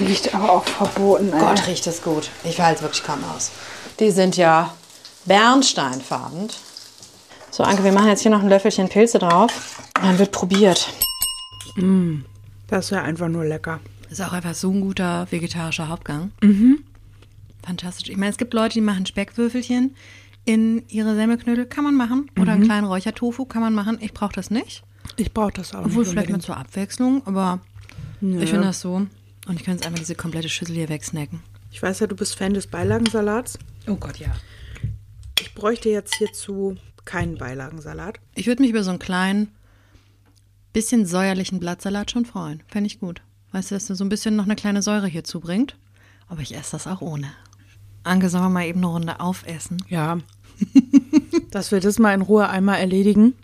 riecht 0.00 0.34
aber 0.34 0.50
auch 0.50 0.64
verboten. 0.64 1.32
ey. 1.32 1.38
Gott, 1.40 1.66
riecht 1.66 1.86
es 1.86 2.02
gut. 2.02 2.30
Ich 2.44 2.60
halte 2.60 2.76
es 2.76 2.82
wirklich 2.82 3.02
kaum 3.02 3.20
aus. 3.34 3.50
Die 4.00 4.10
sind 4.10 4.36
ja 4.36 4.74
bernsteinfarben. 5.24 6.48
So, 7.50 7.62
Anke, 7.62 7.84
wir 7.84 7.92
machen 7.92 8.08
jetzt 8.08 8.20
hier 8.22 8.30
noch 8.30 8.42
ein 8.42 8.48
Löffelchen 8.48 8.88
Pilze 8.88 9.18
drauf. 9.18 9.80
Dann 9.94 10.18
wird 10.18 10.32
probiert. 10.32 10.88
Das 12.68 12.86
ist 12.86 12.90
ja 12.90 13.02
einfach 13.02 13.28
nur 13.28 13.44
lecker. 13.44 13.80
Ist 14.10 14.20
auch 14.20 14.32
einfach 14.32 14.54
so 14.54 14.70
ein 14.70 14.80
guter 14.80 15.26
vegetarischer 15.30 15.88
Hauptgang. 15.88 16.32
Mhm. 16.42 16.84
Fantastisch. 17.64 18.08
Ich 18.08 18.16
meine, 18.16 18.30
es 18.30 18.36
gibt 18.36 18.54
Leute, 18.54 18.74
die 18.74 18.80
machen 18.80 19.06
Speckwürfelchen 19.06 19.96
in 20.44 20.84
ihre 20.88 21.14
Semmelknödel. 21.16 21.66
Kann 21.66 21.84
man 21.84 21.94
machen. 21.96 22.30
Oder 22.38 22.52
einen 22.52 22.64
kleinen 22.64 22.86
Räuchertofu 22.86 23.46
kann 23.46 23.62
man 23.62 23.74
machen. 23.74 23.98
Ich 24.00 24.12
brauche 24.14 24.32
das 24.34 24.50
nicht. 24.50 24.84
Ich 25.16 25.32
brauche 25.32 25.52
das 25.52 25.74
auch 25.74 25.84
Obwohl 25.84 26.02
nicht 26.04 26.10
vielleicht 26.10 26.30
mal 26.30 26.40
zur 26.40 26.56
Abwechslung. 26.56 27.22
Aber 27.26 27.60
ich 28.20 28.50
finde 28.50 28.68
das 28.68 28.80
so. 28.80 29.06
Und 29.46 29.56
ich 29.56 29.64
kann 29.64 29.74
jetzt 29.74 29.86
einfach 29.86 29.98
diese 29.98 30.14
komplette 30.14 30.48
Schüssel 30.48 30.74
hier 30.74 30.88
wegsnacken. 30.88 31.40
Ich 31.70 31.82
weiß 31.82 32.00
ja, 32.00 32.06
du 32.06 32.16
bist 32.16 32.36
Fan 32.36 32.54
des 32.54 32.66
Beilagensalats. 32.66 33.58
Oh 33.86 33.96
Gott, 33.96 34.18
ja. 34.18 34.34
Ich 35.40 35.54
bräuchte 35.54 35.88
jetzt 35.88 36.16
hierzu 36.16 36.76
keinen 37.04 37.38
Beilagensalat. 37.38 38.18
Ich 38.34 38.46
würde 38.46 38.62
mich 38.62 38.70
über 38.70 38.82
so 38.82 38.90
einen 38.90 38.98
kleinen, 38.98 39.48
bisschen 40.72 41.06
säuerlichen 41.06 41.60
Blattsalat 41.60 42.10
schon 42.10 42.26
freuen. 42.26 42.62
Fände 42.68 42.88
ich 42.88 42.98
gut. 42.98 43.22
Weißt 43.52 43.70
du, 43.70 43.76
dass 43.76 43.86
du 43.86 43.94
so 43.94 44.04
ein 44.04 44.08
bisschen 44.08 44.36
noch 44.36 44.44
eine 44.44 44.56
kleine 44.56 44.82
Säure 44.82 45.06
hier 45.06 45.24
zubringt. 45.24 45.76
Aber 46.28 46.40
ich 46.40 46.54
esse 46.54 46.72
das 46.72 46.86
auch 46.86 47.00
ohne. 47.00 47.30
Anke, 48.02 48.28
sollen 48.28 48.44
wir 48.44 48.50
mal 48.50 48.66
eben 48.66 48.80
eine 48.80 48.88
Runde 48.88 49.20
aufessen? 49.20 49.82
Ja. 49.88 50.18
Dass 51.50 51.72
wir 51.72 51.80
das 51.80 51.98
mal 51.98 52.14
in 52.14 52.22
Ruhe 52.22 52.48
einmal 52.48 52.78
erledigen. 52.78 53.34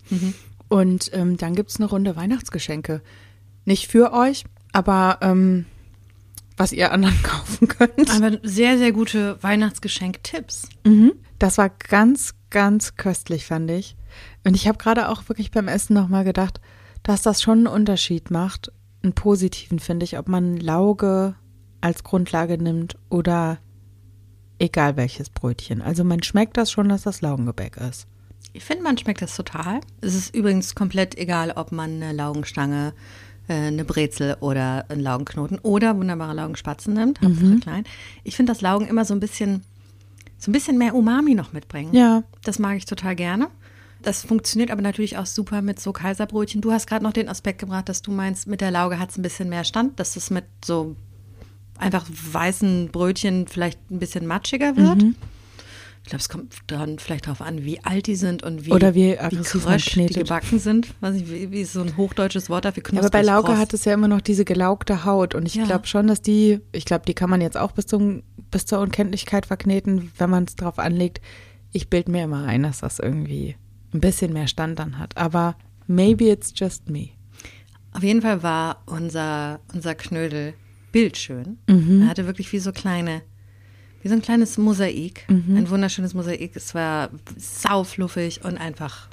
Und 0.68 1.10
ähm, 1.12 1.36
dann 1.36 1.54
gibt 1.54 1.70
es 1.70 1.76
eine 1.76 1.86
Runde 1.86 2.16
Weihnachtsgeschenke. 2.16 3.02
Nicht 3.64 3.88
für 3.88 4.12
euch, 4.12 4.44
aber 4.72 5.18
ähm, 5.20 5.66
was 6.56 6.72
ihr 6.72 6.92
anderen 6.92 7.20
kaufen 7.22 7.68
könnt. 7.68 8.10
Aber 8.10 8.38
sehr, 8.42 8.78
sehr 8.78 8.92
gute 8.92 9.42
Weihnachtsgeschenk-Tipps. 9.42 10.68
Mhm. 10.84 11.12
Das 11.38 11.58
war 11.58 11.70
ganz, 11.70 12.34
ganz 12.50 12.96
köstlich, 12.96 13.46
fand 13.46 13.70
ich. 13.70 13.96
Und 14.44 14.54
ich 14.54 14.68
habe 14.68 14.78
gerade 14.78 15.08
auch 15.08 15.28
wirklich 15.28 15.50
beim 15.50 15.68
Essen 15.68 15.94
nochmal 15.94 16.24
gedacht, 16.24 16.60
dass 17.02 17.22
das 17.22 17.42
schon 17.42 17.58
einen 17.58 17.66
Unterschied 17.66 18.30
macht, 18.30 18.70
einen 19.02 19.14
positiven, 19.14 19.78
finde 19.78 20.04
ich, 20.04 20.18
ob 20.18 20.28
man 20.28 20.56
Lauge 20.56 21.34
als 21.80 22.04
Grundlage 22.04 22.58
nimmt 22.58 22.96
oder 23.08 23.58
egal 24.58 24.96
welches 24.96 25.30
Brötchen. 25.30 25.82
Also 25.82 26.04
man 26.04 26.22
schmeckt 26.22 26.56
das 26.56 26.70
schon, 26.70 26.88
dass 26.88 27.02
das 27.02 27.20
Laugengebäck 27.20 27.76
ist. 27.76 28.06
Ich 28.52 28.64
finde, 28.64 28.84
man 28.84 28.98
schmeckt 28.98 29.22
das 29.22 29.34
total. 29.34 29.80
Es 30.00 30.14
ist 30.14 30.34
übrigens 30.34 30.74
komplett 30.74 31.16
egal, 31.16 31.52
ob 31.52 31.72
man 31.72 32.02
eine 32.02 32.12
Laugenstange, 32.12 32.94
eine 33.52 33.84
Brezel 33.84 34.36
oder 34.40 34.84
einen 34.88 35.00
Laugenknoten 35.00 35.58
oder 35.60 35.96
wunderbare 35.96 36.34
Laugenspatzen 36.34 36.94
nimmt. 36.94 37.20
Hauptsache 37.20 37.56
klein. 37.60 37.84
Ich 38.24 38.36
finde, 38.36 38.52
dass 38.52 38.60
Laugen 38.60 38.86
immer 38.86 39.04
so 39.04 39.14
ein 39.14 39.20
bisschen, 39.20 39.62
so 40.38 40.50
ein 40.50 40.52
bisschen 40.52 40.78
mehr 40.78 40.94
Umami 40.94 41.34
noch 41.34 41.52
mitbringen. 41.52 41.94
Ja. 41.94 42.22
Das 42.44 42.58
mag 42.58 42.76
ich 42.76 42.84
total 42.84 43.16
gerne. 43.16 43.48
Das 44.02 44.24
funktioniert 44.24 44.70
aber 44.70 44.82
natürlich 44.82 45.16
auch 45.16 45.26
super 45.26 45.62
mit 45.62 45.78
so 45.78 45.92
Kaiserbrötchen. 45.92 46.60
Du 46.60 46.72
hast 46.72 46.88
gerade 46.88 47.04
noch 47.04 47.12
den 47.12 47.28
Aspekt 47.28 47.60
gebracht, 47.60 47.88
dass 47.88 48.02
du 48.02 48.10
meinst, 48.10 48.48
mit 48.48 48.60
der 48.60 48.70
Lauge 48.70 48.98
hat 48.98 49.10
es 49.10 49.18
ein 49.18 49.22
bisschen 49.22 49.48
mehr 49.48 49.64
Stand, 49.64 50.00
dass 50.00 50.16
es 50.16 50.30
mit 50.30 50.44
so 50.64 50.96
einfach 51.78 52.04
weißen 52.10 52.88
Brötchen 52.90 53.46
vielleicht 53.46 53.78
ein 53.90 53.98
bisschen 53.98 54.26
matschiger 54.26 54.76
wird. 54.76 55.04
Ich 56.04 56.08
glaube, 56.10 56.20
es 56.20 56.28
kommt 56.28 56.54
dann 56.66 56.98
vielleicht 56.98 57.26
darauf 57.26 57.40
an, 57.40 57.64
wie 57.64 57.82
alt 57.84 58.06
die 58.08 58.16
sind 58.16 58.42
und 58.42 58.66
wie, 58.66 58.72
Oder 58.72 58.94
wie 58.94 59.16
aggressiv 59.18 59.64
man 59.64 59.78
krösch 59.78 59.94
die 59.94 60.06
gebacken 60.14 60.58
sind. 60.58 60.92
Weiß 61.00 61.14
ich, 61.14 61.30
wie, 61.30 61.50
wie 61.52 61.60
ist 61.60 61.74
so 61.74 61.80
ein 61.80 61.96
hochdeutsches 61.96 62.50
Wort 62.50 62.64
dafür? 62.64 62.82
Ja, 62.92 62.98
aber 62.98 63.10
bei 63.10 63.20
Knusprig, 63.20 63.26
Lauge 63.26 63.46
kross. 63.48 63.58
hat 63.58 63.72
es 63.74 63.84
ja 63.84 63.94
immer 63.94 64.08
noch 64.08 64.20
diese 64.20 64.44
gelaugte 64.44 65.04
Haut 65.04 65.34
und 65.36 65.46
ich 65.46 65.54
Ja. 65.54 65.64
glaube 65.64 65.86
schon, 65.86 66.08
dass 66.08 66.20
die, 66.20 66.58
ich 66.72 66.84
glaube, 66.86 67.04
die 67.06 67.14
kann 67.14 67.30
man 67.30 67.40
jetzt 67.40 67.56
auch 67.56 67.70
bis, 67.72 67.86
zum, 67.86 68.24
bis 68.50 68.66
zur 68.66 68.80
Unkenntlichkeit 68.80 69.46
verkneten, 69.46 70.10
wenn 70.18 70.28
man 70.28 70.44
es 70.44 70.56
drauf 70.56 70.78
anlegt. 70.80 71.20
Ich 71.70 71.88
bild 71.88 72.08
mir 72.08 72.24
immer 72.24 72.44
ein, 72.46 72.64
dass 72.64 72.80
das 72.80 72.98
irgendwie 72.98 73.56
ein 73.94 74.00
bisschen 74.00 74.32
mehr 74.32 74.48
Stand 74.48 74.80
dann 74.80 74.98
hat. 74.98 75.16
Aber 75.16 75.56
maybe 75.86 76.24
it's 76.24 76.52
just 76.56 76.90
me. 76.90 77.10
Auf 77.92 78.02
jeden 78.02 78.22
Fall 78.22 78.42
war 78.42 78.82
unser, 78.86 79.60
unser 79.72 79.94
Knödel 79.94 80.54
bildschön. 80.90 81.58
Mhm. 81.68 82.02
Er 82.02 82.08
hatte 82.08 82.26
wirklich 82.26 82.52
wie 82.52 82.58
so 82.58 82.72
kleine, 82.72 83.22
wie 84.02 84.08
so 84.08 84.14
ein 84.14 84.22
kleines 84.22 84.58
Mosaik. 84.58 85.24
Mhm. 85.28 85.56
Ein 85.56 85.70
wunderschönes 85.70 86.14
Mosaik. 86.14 86.56
Es 86.56 86.74
war 86.74 87.10
saufluffig 87.36 88.44
und 88.44 88.58
einfach 88.58 89.08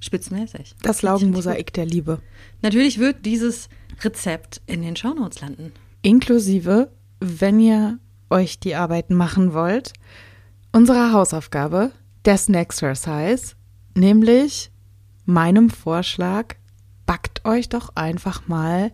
spitzmäßig. 0.00 0.74
Das 0.82 1.02
Laugenmosaik 1.02 1.72
der 1.72 1.86
Liebe. 1.86 2.20
Natürlich 2.60 2.98
wird 2.98 3.24
dieses 3.24 3.68
Rezept 4.02 4.60
in 4.66 4.82
den 4.82 4.96
Shownotes 4.96 5.40
landen. 5.40 5.72
Inklusive, 6.02 6.90
wenn 7.20 7.60
ihr 7.60 7.98
euch 8.28 8.58
die 8.58 8.74
Arbeit 8.74 9.10
machen 9.10 9.54
wollt, 9.54 9.92
unsere 10.72 11.12
Hausaufgabe, 11.12 11.92
der 12.24 12.36
Snacksercise, 12.36 13.54
nämlich 13.94 14.70
meinem 15.24 15.70
Vorschlag, 15.70 16.56
backt 17.06 17.44
euch 17.44 17.68
doch 17.68 17.90
einfach 17.94 18.46
mal 18.48 18.92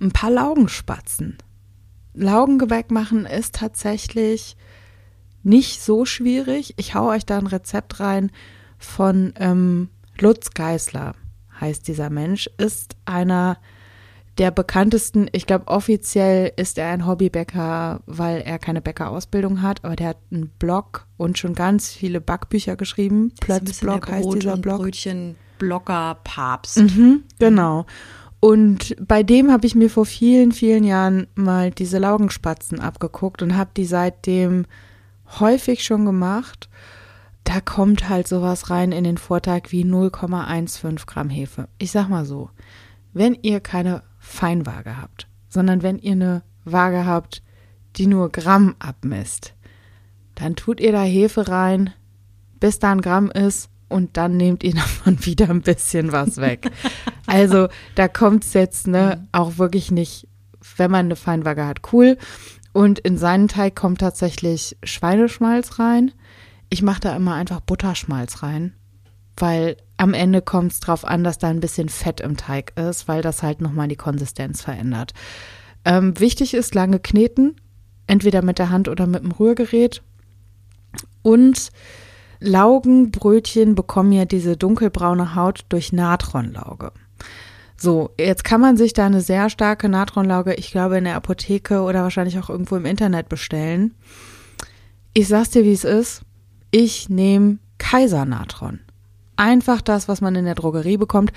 ein 0.00 0.12
paar 0.12 0.30
Laugenspatzen. 0.30 1.38
Laugengebäck 2.16 2.90
machen 2.90 3.26
ist 3.26 3.54
tatsächlich 3.54 4.56
nicht 5.42 5.82
so 5.82 6.04
schwierig. 6.04 6.74
Ich 6.76 6.94
hau 6.94 7.10
euch 7.10 7.24
da 7.24 7.38
ein 7.38 7.46
Rezept 7.46 8.00
rein 8.00 8.30
von 8.78 9.32
ähm, 9.38 9.90
Lutz 10.18 10.50
Geisler 10.50 11.14
heißt 11.60 11.88
dieser 11.88 12.10
Mensch, 12.10 12.50
ist 12.58 12.96
einer 13.04 13.58
der 14.38 14.50
bekanntesten, 14.50 15.28
ich 15.32 15.46
glaube 15.46 15.68
offiziell 15.68 16.52
ist 16.56 16.76
er 16.76 16.90
ein 16.90 17.06
Hobbybäcker, 17.06 18.00
weil 18.04 18.42
er 18.42 18.58
keine 18.58 18.82
Bäckerausbildung 18.82 19.62
hat, 19.62 19.82
aber 19.84 19.96
der 19.96 20.08
hat 20.08 20.18
einen 20.30 20.48
Blog 20.58 21.06
und 21.16 21.38
schon 21.38 21.54
ganz 21.54 21.88
viele 21.88 22.20
Backbücher 22.20 22.76
geschrieben. 22.76 23.32
Plötzblog 23.40 24.10
heißt 24.10 24.34
dieser 24.34 24.56
Blog. 24.58 24.82
Brötchen 24.82 25.36
Blogger 25.58 26.18
Papst. 26.22 26.76
Mhm, 26.76 27.24
genau. 27.38 27.86
Und 28.40 28.94
bei 29.00 29.22
dem 29.22 29.50
habe 29.50 29.66
ich 29.66 29.74
mir 29.74 29.90
vor 29.90 30.06
vielen, 30.06 30.52
vielen 30.52 30.84
Jahren 30.84 31.26
mal 31.34 31.70
diese 31.70 31.98
Laugenspatzen 31.98 32.80
abgeguckt 32.80 33.42
und 33.42 33.56
habe 33.56 33.70
die 33.76 33.86
seitdem 33.86 34.66
häufig 35.40 35.84
schon 35.84 36.04
gemacht. 36.04 36.68
Da 37.44 37.60
kommt 37.60 38.08
halt 38.08 38.28
sowas 38.28 38.70
rein 38.70 38.92
in 38.92 39.04
den 39.04 39.18
Vorteig 39.18 39.72
wie 39.72 39.84
0,15 39.84 41.06
Gramm 41.06 41.30
Hefe. 41.30 41.68
Ich 41.78 41.92
sag 41.92 42.08
mal 42.08 42.24
so, 42.24 42.50
wenn 43.12 43.34
ihr 43.40 43.60
keine 43.60 44.02
Feinwaage 44.18 45.00
habt, 45.00 45.28
sondern 45.48 45.82
wenn 45.82 45.98
ihr 45.98 46.12
eine 46.12 46.42
Waage 46.64 47.06
habt, 47.06 47.42
die 47.96 48.06
nur 48.06 48.30
Gramm 48.30 48.74
abmisst, 48.78 49.54
dann 50.34 50.56
tut 50.56 50.80
ihr 50.80 50.92
da 50.92 51.02
Hefe 51.02 51.48
rein, 51.48 51.90
bis 52.60 52.78
da 52.78 52.92
ein 52.92 53.00
Gramm 53.00 53.30
ist 53.30 53.70
und 53.88 54.16
dann 54.16 54.36
nehmt 54.36 54.64
ihr 54.64 54.74
davon 54.74 55.24
wieder 55.24 55.50
ein 55.50 55.62
bisschen 55.62 56.12
was 56.12 56.38
weg. 56.38 56.70
also 57.26 57.68
da 57.94 58.08
kommt 58.08 58.44
es 58.44 58.52
jetzt 58.52 58.86
ne, 58.86 59.18
mhm. 59.20 59.28
auch 59.32 59.58
wirklich 59.58 59.90
nicht, 59.90 60.28
wenn 60.76 60.90
man 60.90 61.06
eine 61.06 61.16
Feinwaage 61.16 61.66
hat, 61.66 61.92
cool. 61.92 62.16
Und 62.72 62.98
in 62.98 63.16
seinen 63.16 63.48
Teig 63.48 63.74
kommt 63.74 64.00
tatsächlich 64.00 64.76
Schweineschmalz 64.82 65.78
rein. 65.78 66.12
Ich 66.68 66.82
mache 66.82 67.00
da 67.00 67.16
immer 67.16 67.34
einfach 67.34 67.60
Butterschmalz 67.60 68.42
rein, 68.42 68.74
weil 69.36 69.76
am 69.96 70.12
Ende 70.12 70.42
kommt 70.42 70.72
es 70.72 70.80
darauf 70.80 71.04
an, 71.04 71.24
dass 71.24 71.38
da 71.38 71.48
ein 71.48 71.60
bisschen 71.60 71.88
Fett 71.88 72.20
im 72.20 72.36
Teig 72.36 72.78
ist, 72.78 73.08
weil 73.08 73.22
das 73.22 73.42
halt 73.42 73.60
nochmal 73.60 73.88
die 73.88 73.96
Konsistenz 73.96 74.60
verändert. 74.62 75.14
Ähm, 75.86 76.18
wichtig 76.18 76.52
ist 76.52 76.74
lange 76.74 76.98
kneten, 76.98 77.56
entweder 78.06 78.42
mit 78.42 78.58
der 78.58 78.70
Hand 78.70 78.88
oder 78.88 79.06
mit 79.06 79.22
dem 79.22 79.30
Rührgerät. 79.30 80.02
Und 81.22 81.70
Laugenbrötchen 82.40 83.74
bekommen 83.74 84.12
ja 84.12 84.24
diese 84.24 84.56
dunkelbraune 84.56 85.34
Haut 85.34 85.64
durch 85.68 85.92
Natronlauge. 85.92 86.92
So, 87.78 88.10
jetzt 88.18 88.44
kann 88.44 88.60
man 88.60 88.76
sich 88.76 88.94
da 88.94 89.06
eine 89.06 89.20
sehr 89.20 89.50
starke 89.50 89.88
Natronlauge, 89.88 90.54
ich 90.54 90.70
glaube, 90.70 90.96
in 90.96 91.04
der 91.04 91.16
Apotheke 91.16 91.82
oder 91.82 92.02
wahrscheinlich 92.02 92.38
auch 92.38 92.48
irgendwo 92.48 92.76
im 92.76 92.86
Internet 92.86 93.28
bestellen. 93.28 93.94
Ich 95.12 95.28
sag's 95.28 95.50
dir, 95.50 95.64
wie 95.64 95.72
es 95.72 95.84
ist. 95.84 96.22
Ich 96.70 97.08
nehme 97.08 97.58
Kaisernatron. 97.78 98.80
Einfach 99.36 99.82
das, 99.82 100.08
was 100.08 100.22
man 100.22 100.34
in 100.34 100.46
der 100.46 100.54
Drogerie 100.54 100.96
bekommt. 100.96 101.32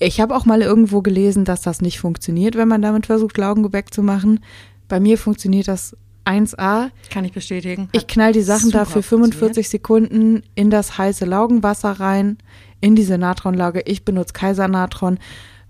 Ich 0.00 0.20
habe 0.20 0.34
auch 0.34 0.44
mal 0.44 0.62
irgendwo 0.62 1.02
gelesen, 1.02 1.44
dass 1.44 1.62
das 1.62 1.80
nicht 1.80 2.00
funktioniert, 2.00 2.56
wenn 2.56 2.68
man 2.68 2.82
damit 2.82 3.06
versucht, 3.06 3.36
Laugengebäck 3.38 3.92
zu 3.92 4.02
machen. 4.02 4.40
Bei 4.88 5.00
mir 5.00 5.18
funktioniert 5.18 5.68
das 5.68 5.96
1A. 6.28 6.90
Kann 7.10 7.24
ich 7.24 7.32
bestätigen. 7.32 7.88
Ich 7.92 8.06
knall 8.06 8.32
die 8.32 8.42
Sachen 8.42 8.70
da 8.70 8.84
für 8.84 9.02
45 9.02 9.68
Sekunden 9.68 10.42
in 10.54 10.70
das 10.70 10.98
heiße 10.98 11.24
Laugenwasser 11.24 11.92
rein, 11.92 12.38
in 12.80 12.94
diese 12.94 13.16
Natronlauge. 13.16 13.82
Ich 13.86 14.04
benutze 14.04 14.34
Kaisernatron. 14.34 15.18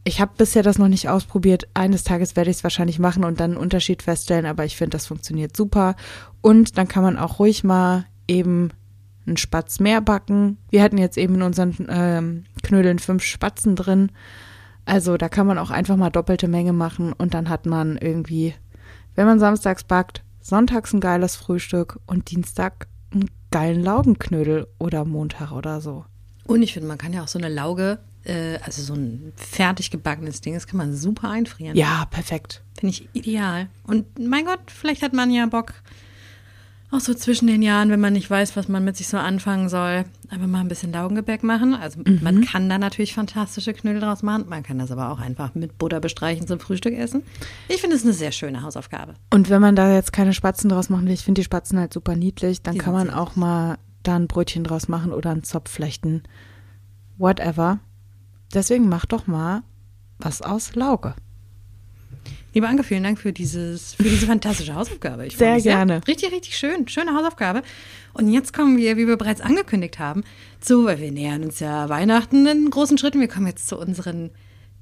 Ich 0.04 0.20
habe 0.20 0.32
bisher 0.36 0.62
das 0.62 0.78
noch 0.78 0.88
nicht 0.88 1.08
ausprobiert. 1.08 1.68
Eines 1.74 2.02
Tages 2.02 2.34
werde 2.34 2.50
ich 2.50 2.58
es 2.58 2.64
wahrscheinlich 2.64 2.98
machen 2.98 3.24
und 3.24 3.40
dann 3.40 3.52
einen 3.52 3.60
Unterschied 3.60 4.02
feststellen, 4.02 4.46
aber 4.46 4.64
ich 4.64 4.76
finde, 4.76 4.96
das 4.96 5.06
funktioniert 5.06 5.56
super. 5.56 5.96
Und 6.40 6.76
dann 6.76 6.88
kann 6.88 7.02
man 7.02 7.18
auch 7.18 7.38
ruhig 7.38 7.62
mal 7.62 8.06
eben 8.26 8.70
einen 9.26 9.36
Spatz 9.36 9.80
mehr 9.80 10.00
backen. 10.00 10.58
Wir 10.70 10.82
hatten 10.82 10.98
jetzt 10.98 11.18
eben 11.18 11.36
in 11.36 11.42
unseren 11.42 11.74
ähm, 11.88 12.44
Knödeln 12.62 12.98
fünf 12.98 13.22
Spatzen 13.22 13.76
drin. 13.76 14.10
Also 14.86 15.18
da 15.18 15.28
kann 15.28 15.46
man 15.46 15.58
auch 15.58 15.70
einfach 15.70 15.96
mal 15.96 16.10
doppelte 16.10 16.48
Menge 16.48 16.72
machen 16.72 17.12
und 17.12 17.34
dann 17.34 17.50
hat 17.50 17.66
man 17.66 17.98
irgendwie, 17.98 18.54
wenn 19.14 19.26
man 19.26 19.38
samstags 19.38 19.84
backt, 19.84 20.22
sonntags 20.48 20.92
ein 20.92 21.00
geiles 21.00 21.36
Frühstück 21.36 22.00
und 22.06 22.30
Dienstag 22.30 22.88
einen 23.12 23.30
geilen 23.50 23.82
Laugenknödel 23.82 24.66
oder 24.78 25.04
Montag 25.04 25.52
oder 25.52 25.80
so. 25.80 26.04
Und 26.46 26.62
ich 26.62 26.72
finde, 26.72 26.88
man 26.88 26.98
kann 26.98 27.12
ja 27.12 27.22
auch 27.22 27.28
so 27.28 27.38
eine 27.38 27.48
Lauge, 27.48 27.98
äh, 28.24 28.58
also 28.62 28.82
so 28.82 28.94
ein 28.94 29.32
fertig 29.36 29.90
gebackenes 29.90 30.40
Ding, 30.40 30.54
das 30.54 30.66
kann 30.66 30.78
man 30.78 30.94
super 30.94 31.30
einfrieren. 31.30 31.76
Ja, 31.76 32.06
perfekt. 32.10 32.62
Finde 32.78 32.94
ich 32.94 33.08
ideal. 33.12 33.68
Und 33.84 34.18
mein 34.18 34.46
Gott, 34.46 34.60
vielleicht 34.66 35.02
hat 35.02 35.12
man 35.12 35.30
ja 35.30 35.46
Bock, 35.46 35.74
auch 36.90 37.00
so 37.00 37.12
zwischen 37.12 37.46
den 37.46 37.60
Jahren, 37.60 37.90
wenn 37.90 38.00
man 38.00 38.14
nicht 38.14 38.30
weiß, 38.30 38.56
was 38.56 38.68
man 38.68 38.84
mit 38.84 38.96
sich 38.96 39.08
so 39.08 39.18
anfangen 39.18 39.68
soll, 39.68 40.04
einfach 40.30 40.46
mal 40.46 40.60
ein 40.60 40.68
bisschen 40.68 40.92
Laugengebäck 40.92 41.42
machen. 41.42 41.74
Also 41.74 42.00
mhm. 42.00 42.20
man 42.22 42.44
kann 42.44 42.68
da 42.68 42.78
natürlich 42.78 43.14
fantastische 43.14 43.74
Knödel 43.74 44.00
draus 44.00 44.22
machen. 44.22 44.46
Man 44.48 44.62
kann 44.62 44.78
das 44.78 44.90
aber 44.90 45.10
auch 45.10 45.20
einfach 45.20 45.54
mit 45.54 45.76
Butter 45.76 46.00
bestreichen 46.00 46.46
zum 46.46 46.60
Frühstück 46.60 46.94
essen. 46.94 47.22
Ich 47.68 47.80
finde 47.80 47.96
es 47.96 48.04
eine 48.04 48.14
sehr 48.14 48.32
schöne 48.32 48.62
Hausaufgabe. 48.62 49.14
Und 49.30 49.50
wenn 49.50 49.60
man 49.60 49.76
da 49.76 49.92
jetzt 49.92 50.12
keine 50.12 50.32
Spatzen 50.32 50.70
draus 50.70 50.88
machen 50.88 51.06
will, 51.06 51.12
ich 51.12 51.24
finde 51.24 51.40
die 51.40 51.44
Spatzen 51.44 51.78
halt 51.78 51.92
super 51.92 52.16
niedlich, 52.16 52.62
dann 52.62 52.74
die 52.74 52.80
kann 52.80 52.94
man 52.94 53.10
auch 53.10 53.36
mal 53.36 53.78
da 54.02 54.16
ein 54.16 54.26
Brötchen 54.26 54.64
draus 54.64 54.88
machen 54.88 55.12
oder 55.12 55.30
einen 55.30 55.44
Zopf 55.44 55.70
flechten. 55.70 56.22
Whatever. 57.18 57.80
Deswegen 58.54 58.88
mach 58.88 59.04
doch 59.04 59.26
mal 59.26 59.62
was 60.18 60.40
aus 60.40 60.74
Lauge. 60.74 61.14
Liebe 62.58 62.66
Anke, 62.66 62.82
vielen 62.82 63.04
Dank 63.04 63.20
für, 63.20 63.32
dieses, 63.32 63.94
für 63.94 64.02
diese 64.02 64.26
fantastische 64.26 64.74
Hausaufgabe. 64.74 65.24
Ich 65.26 65.36
sehr 65.36 65.60
gerne. 65.60 66.00
Sehr. 66.04 66.08
Richtig, 66.08 66.32
richtig 66.32 66.58
schön. 66.58 66.88
Schöne 66.88 67.14
Hausaufgabe. 67.14 67.62
Und 68.14 68.32
jetzt 68.32 68.52
kommen 68.52 68.76
wir, 68.76 68.96
wie 68.96 69.06
wir 69.06 69.16
bereits 69.16 69.40
angekündigt 69.40 70.00
haben, 70.00 70.24
zu, 70.58 70.84
weil 70.84 70.98
wir 70.98 71.12
nähern 71.12 71.44
uns 71.44 71.60
ja 71.60 71.88
Weihnachten 71.88 72.48
in 72.48 72.68
großen 72.68 72.98
Schritten. 72.98 73.20
Wir 73.20 73.28
kommen 73.28 73.46
jetzt 73.46 73.68
zu 73.68 73.78
unseren 73.78 74.30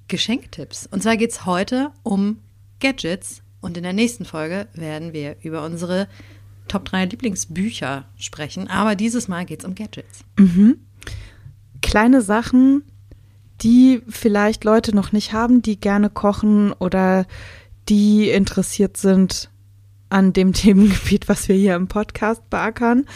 Geschenktipps. 0.08 0.86
Und 0.90 1.02
zwar 1.02 1.18
geht 1.18 1.32
es 1.32 1.44
heute 1.44 1.90
um 2.02 2.38
Gadgets. 2.80 3.42
Und 3.60 3.76
in 3.76 3.82
der 3.82 3.92
nächsten 3.92 4.24
Folge 4.24 4.68
werden 4.72 5.12
wir 5.12 5.36
über 5.42 5.62
unsere 5.62 6.08
Top 6.68 6.86
3 6.86 7.04
Lieblingsbücher 7.04 8.06
sprechen. 8.16 8.68
Aber 8.68 8.94
dieses 8.94 9.28
Mal 9.28 9.44
geht 9.44 9.60
es 9.60 9.64
um 9.66 9.74
Gadgets. 9.74 10.20
Mhm. 10.38 10.78
Kleine 11.82 12.22
Sachen, 12.22 12.84
die 13.60 14.00
vielleicht 14.08 14.64
Leute 14.64 14.96
noch 14.96 15.12
nicht 15.12 15.34
haben, 15.34 15.60
die 15.60 15.78
gerne 15.78 16.08
kochen 16.08 16.72
oder 16.72 17.26
die 17.88 18.30
interessiert 18.30 18.96
sind 18.96 19.50
an 20.08 20.32
dem 20.32 20.52
Themengebiet, 20.54 21.28
was 21.28 21.48
wir 21.48 21.56
hier 21.56 21.74
im 21.74 21.88
Podcast 21.88 22.48
beackern. 22.50 23.06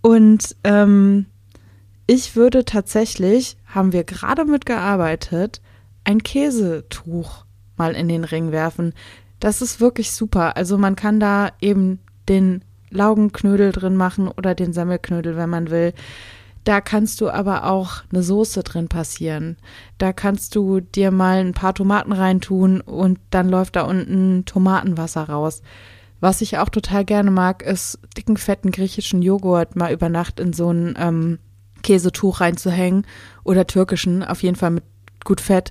Und 0.00 0.56
ähm, 0.64 1.26
ich 2.06 2.36
würde 2.36 2.64
tatsächlich, 2.64 3.56
haben 3.66 3.92
wir 3.92 4.04
gerade 4.04 4.44
mitgearbeitet, 4.44 5.60
ein 6.04 6.22
Käsetuch 6.22 7.44
mal 7.76 7.94
in 7.94 8.08
den 8.08 8.24
Ring 8.24 8.52
werfen. 8.52 8.94
Das 9.40 9.60
ist 9.60 9.80
wirklich 9.80 10.12
super. 10.12 10.56
Also 10.56 10.78
man 10.78 10.94
kann 10.96 11.18
da 11.18 11.50
eben 11.60 11.98
den 12.28 12.62
Laugenknödel 12.90 13.72
drin 13.72 13.96
machen 13.96 14.28
oder 14.28 14.54
den 14.54 14.72
Semmelknödel, 14.72 15.36
wenn 15.36 15.50
man 15.50 15.70
will. 15.70 15.92
Da 16.66 16.80
kannst 16.80 17.20
du 17.20 17.30
aber 17.30 17.62
auch 17.62 18.02
eine 18.10 18.24
Soße 18.24 18.64
drin 18.64 18.88
passieren. 18.88 19.56
Da 19.98 20.12
kannst 20.12 20.56
du 20.56 20.80
dir 20.80 21.12
mal 21.12 21.36
ein 21.38 21.52
paar 21.52 21.74
Tomaten 21.74 22.10
reintun 22.10 22.80
und 22.80 23.20
dann 23.30 23.48
läuft 23.48 23.76
da 23.76 23.82
unten 23.82 24.44
Tomatenwasser 24.46 25.28
raus. 25.28 25.62
Was 26.18 26.40
ich 26.40 26.58
auch 26.58 26.68
total 26.68 27.04
gerne 27.04 27.30
mag, 27.30 27.62
ist 27.62 28.00
dicken, 28.16 28.36
fetten 28.36 28.72
griechischen 28.72 29.22
Joghurt 29.22 29.76
mal 29.76 29.92
über 29.92 30.08
Nacht 30.08 30.40
in 30.40 30.52
so 30.52 30.72
ein 30.72 30.96
ähm, 30.98 31.38
Käsetuch 31.84 32.40
reinzuhängen 32.40 33.06
oder 33.44 33.68
türkischen, 33.68 34.24
auf 34.24 34.42
jeden 34.42 34.56
Fall 34.56 34.72
mit 34.72 34.84
gut 35.24 35.40
Fett. 35.40 35.70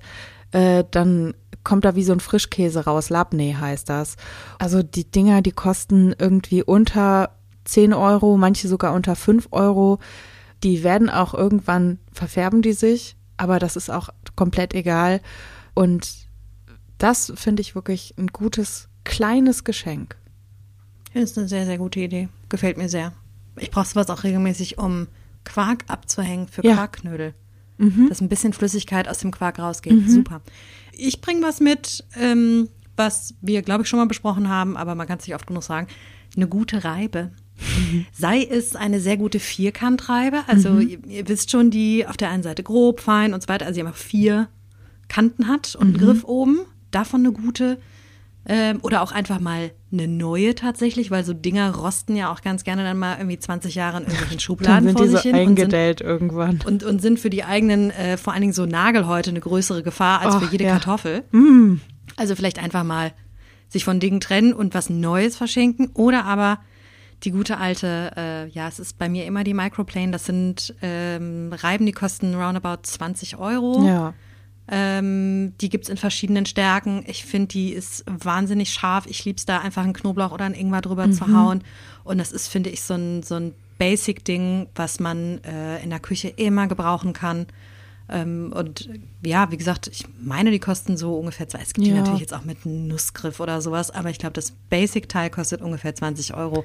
Äh, 0.54 0.86
dann 0.92 1.34
kommt 1.66 1.84
da 1.84 1.96
wie 1.98 2.04
so 2.04 2.14
ein 2.14 2.22
Frischkäse 2.22 2.86
raus. 2.86 3.10
Labneh 3.10 3.54
heißt 3.54 3.90
das. 3.90 4.16
Also 4.60 4.82
die 4.82 5.12
Dinger, 5.12 5.42
die 5.42 5.52
kosten 5.52 6.16
irgendwie 6.18 6.64
unter 6.64 7.32
10 7.66 7.94
Euro, 7.94 8.38
manche 8.38 8.70
sogar 8.70 8.94
unter 8.94 9.18
5 9.18 9.50
Euro. 9.52 10.00
Die 10.64 10.84
werden 10.84 11.10
auch 11.10 11.34
irgendwann 11.34 12.00
verfärben 12.12 12.62
die 12.62 12.74
sich, 12.74 13.16
aber 13.38 13.60
das 13.60 13.76
ist 13.76 13.90
auch 13.90 14.10
komplett 14.36 14.74
egal. 14.74 15.22
Und 15.74 16.28
das 16.98 17.34
finde 17.36 17.62
ich 17.62 17.76
wirklich 17.76 18.14
ein 18.18 18.28
gutes, 18.28 18.88
kleines 19.04 19.64
Geschenk. 19.64 20.16
Das 21.14 21.32
ist 21.32 21.38
eine 21.38 21.48
sehr, 21.48 21.66
sehr 21.66 21.78
gute 21.78 22.00
Idee. 22.00 22.30
Gefällt 22.50 22.78
mir 22.78 22.90
sehr. 22.90 23.14
Ich 23.58 23.72
brauche 23.72 23.86
sowas 23.86 24.10
auch 24.10 24.24
regelmäßig, 24.24 24.78
um 24.78 25.08
Quark 25.46 25.86
abzuhängen 25.88 26.48
für 26.48 26.66
ja. 26.66 26.74
Quarkknödel. 26.74 27.34
Mhm. 27.78 28.10
Dass 28.10 28.22
ein 28.22 28.30
bisschen 28.30 28.54
Flüssigkeit 28.54 29.08
aus 29.08 29.20
dem 29.20 29.32
Quark 29.32 29.60
rausgeht. 29.60 29.94
Mhm. 29.94 30.10
Super. 30.10 30.42
Ich 30.92 31.22
bringe 31.22 31.42
was 31.42 31.60
mit, 31.60 32.04
ähm, 32.16 32.70
was 32.96 33.36
wir, 33.42 33.62
glaube 33.62 33.84
ich, 33.84 33.90
schon 33.90 34.00
mal 34.00 34.08
besprochen 34.08 34.50
haben, 34.50 34.78
aber 34.78 34.96
man 34.96 35.08
kann 35.08 35.20
es 35.20 35.28
nicht 35.28 35.36
oft 35.36 35.48
genug 35.48 35.64
sagen. 35.64 35.88
Eine 36.36 36.48
gute 36.48 36.84
Reibe. 36.84 37.32
Sei 38.14 38.44
es 38.44 38.76
eine 38.76 39.00
sehr 39.00 39.18
gute 39.18 39.40
Vierkantreibe, 39.40 40.44
also 40.48 40.70
mhm. 40.70 40.90
ihr, 40.90 41.06
ihr, 41.08 41.28
wisst 41.28 41.52
schon, 41.52 41.72
die 41.72 42.06
auf 42.06 42.18
der 42.18 42.30
einen 42.30 42.44
Seite 42.44 42.64
grob, 42.64 43.00
fein 43.00 43.34
und 43.34 43.42
so 43.42 43.48
weiter, 43.48 43.66
also 43.66 43.80
die 43.80 43.86
einfach 43.86 44.00
vier 44.00 44.50
Kanten 45.08 45.48
hat 45.48 45.76
und 45.76 45.88
einen 45.88 45.94
mhm. 45.94 46.00
Griff 46.00 46.24
oben, 46.24 46.60
davon 46.92 47.22
eine 47.22 47.32
gute. 47.32 47.78
Ähm, 48.48 48.78
oder 48.84 49.02
auch 49.02 49.12
einfach 49.12 49.40
mal 49.40 49.72
eine 49.92 50.08
neue 50.08 50.54
tatsächlich, 50.54 51.10
weil 51.10 51.24
so 51.24 51.34
Dinger 51.34 51.74
rosten 51.76 52.16
ja 52.16 52.32
auch 52.32 52.42
ganz 52.42 52.64
gerne 52.64 52.84
dann 52.84 53.00
mal 53.00 53.18
irgendwie 53.18 53.40
20 53.40 53.74
Jahre 53.74 53.98
in 53.98 54.04
irgendwelchen 54.04 54.40
Schubladen 54.40 54.86
Dann 54.86 54.96
sind 54.96 54.98
vor 54.98 55.06
die 55.06 55.10
so 55.10 55.16
sich 55.18 55.24
hin 55.24 55.32
und 55.34 55.40
sind, 55.40 55.50
eingedellt 55.50 56.02
irgendwann. 56.02 56.60
und, 56.64 56.84
und 56.84 57.02
sind 57.02 57.20
für 57.20 57.32
die 57.32 57.44
eigenen, 57.44 57.90
äh, 57.90 58.18
vor 58.18 58.34
allen 58.34 58.42
Dingen 58.42 58.54
so 58.54 58.68
Nagelhäute, 58.68 59.32
eine 59.32 59.40
größere 59.40 59.82
Gefahr 59.82 60.22
als 60.22 60.36
Oh, 60.36 60.40
für 60.42 60.52
jede 60.52 60.66
ja. 60.66 60.74
Kartoffel. 60.74 61.24
Mm. 61.32 61.78
Also 62.18 62.36
vielleicht 62.36 62.60
einfach 62.60 62.84
mal 62.84 63.14
sich 63.68 63.84
von 63.84 64.00
Dingen 64.00 64.22
trennen 64.22 64.54
und 64.54 64.76
was 64.76 64.92
Neues 64.92 65.36
verschenken 65.36 65.90
oder 65.96 66.26
aber 66.26 66.60
die 67.26 67.32
gute 67.32 67.58
alte, 67.58 68.12
äh, 68.16 68.48
ja, 68.50 68.68
es 68.68 68.80
ist 68.80 68.98
bei 68.98 69.10
mir 69.10 69.26
immer 69.26 69.44
die 69.44 69.54
Microplane, 69.54 70.12
das 70.12 70.26
sind 70.26 70.76
ähm, 70.82 71.52
Reiben, 71.52 71.86
die 71.86 71.92
kosten 71.92 72.36
roundabout 72.36 72.84
20 72.84 73.38
Euro. 73.38 73.86
Ja. 73.86 74.14
Ähm, 74.68 75.54
die 75.62 75.70
gibt's 75.70 75.90
in 75.90 75.98
verschiedenen 75.98 76.46
Stärken. 76.46 77.04
Ich 77.08 77.26
finde, 77.26 77.48
die 77.48 77.72
ist 77.72 78.04
wahnsinnig 78.08 78.72
scharf. 78.72 79.06
Ich 79.08 79.24
lieb's 79.24 79.46
da 79.46 79.60
einfach 79.60 79.84
einen 79.84 79.94
Knoblauch 79.94 80.32
oder 80.32 80.46
einen 80.46 80.56
Ingwer 80.56 80.82
drüber 80.82 81.12
zu 81.12 81.28
hauen. 81.34 81.64
Und 82.04 82.18
das 82.18 82.32
ist, 82.32 82.48
finde 82.48 82.72
ich, 82.72 82.82
so 82.82 82.96
ein, 82.96 83.22
so 83.22 83.36
ein 83.36 83.54
Basic-Ding, 83.78 84.68
was 84.74 85.00
man 85.00 85.44
äh, 85.44 85.84
in 85.84 85.90
der 85.90 86.00
Küche 86.00 86.30
immer 86.30 86.68
gebrauchen 86.68 87.14
kann. 87.14 87.46
Ähm, 88.08 88.54
und 88.56 88.88
ja, 89.24 89.50
wie 89.52 89.58
gesagt, 89.58 89.88
ich 89.88 90.06
meine, 90.22 90.52
die 90.52 90.60
kosten 90.60 90.96
so 90.98 91.16
ungefähr, 91.18 91.48
zwei- 91.48 91.62
es 91.62 91.74
gibt 91.74 91.88
die 91.88 91.92
Ja. 91.92 91.98
natürlich 91.98 92.20
jetzt 92.22 92.34
auch 92.34 92.44
mit 92.46 92.66
Nussgriff 92.66 93.40
oder 93.40 93.62
sowas, 93.62 93.90
aber 93.92 94.10
ich 94.12 94.20
glaube, 94.20 94.34
das 94.34 94.52
Basic-Teil 94.70 95.30
kostet 95.32 95.62
ungefähr 95.62 95.96
20 95.96 96.34
Euro. 96.36 96.60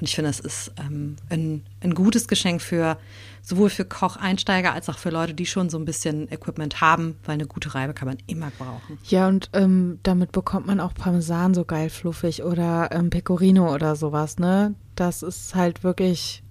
Und 0.00 0.08
ich 0.08 0.14
finde, 0.14 0.30
das 0.30 0.40
ist 0.40 0.72
ähm, 0.78 1.16
ein, 1.28 1.62
ein 1.82 1.94
gutes 1.94 2.26
Geschenk 2.26 2.62
für 2.62 2.96
sowohl 3.42 3.68
für 3.70 3.84
Kocheinsteiger 3.84 4.72
als 4.72 4.88
auch 4.88 4.98
für 4.98 5.10
Leute, 5.10 5.34
die 5.34 5.46
schon 5.46 5.68
so 5.70 5.78
ein 5.78 5.84
bisschen 5.84 6.30
Equipment 6.32 6.80
haben, 6.80 7.16
weil 7.24 7.34
eine 7.34 7.46
gute 7.46 7.74
Reibe 7.74 7.92
kann 7.94 8.08
man 8.08 8.18
immer 8.26 8.50
brauchen. 8.58 8.98
Ja, 9.04 9.28
und 9.28 9.50
ähm, 9.52 9.98
damit 10.02 10.32
bekommt 10.32 10.66
man 10.66 10.80
auch 10.80 10.94
Parmesan 10.94 11.54
so 11.54 11.64
geil 11.64 11.90
fluffig 11.90 12.42
oder 12.42 12.90
ähm, 12.92 13.10
Pecorino 13.10 13.72
oder 13.74 13.94
sowas, 13.94 14.38
ne? 14.38 14.74
Das 14.96 15.22
ist 15.22 15.54
halt 15.54 15.84
wirklich 15.84 16.42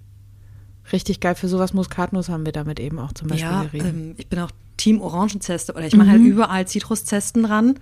richtig 0.92 1.20
geil. 1.20 1.34
Für 1.34 1.48
sowas 1.48 1.72
Muskatnuss 1.74 2.28
haben 2.28 2.44
wir 2.44 2.52
damit 2.52 2.80
eben 2.80 2.98
auch 2.98 3.12
zum 3.12 3.28
Beispiel 3.28 3.48
Ja, 3.48 3.66
ähm, 3.72 4.14
ich 4.16 4.28
bin 4.28 4.38
auch 4.38 4.50
Team 4.76 5.02
Orangenzeste 5.02 5.74
oder 5.74 5.86
ich 5.86 5.94
mache 5.94 6.08
halt 6.08 6.22
überall 6.22 6.66
Zitruszesten 6.66 7.42
dran. 7.42 7.78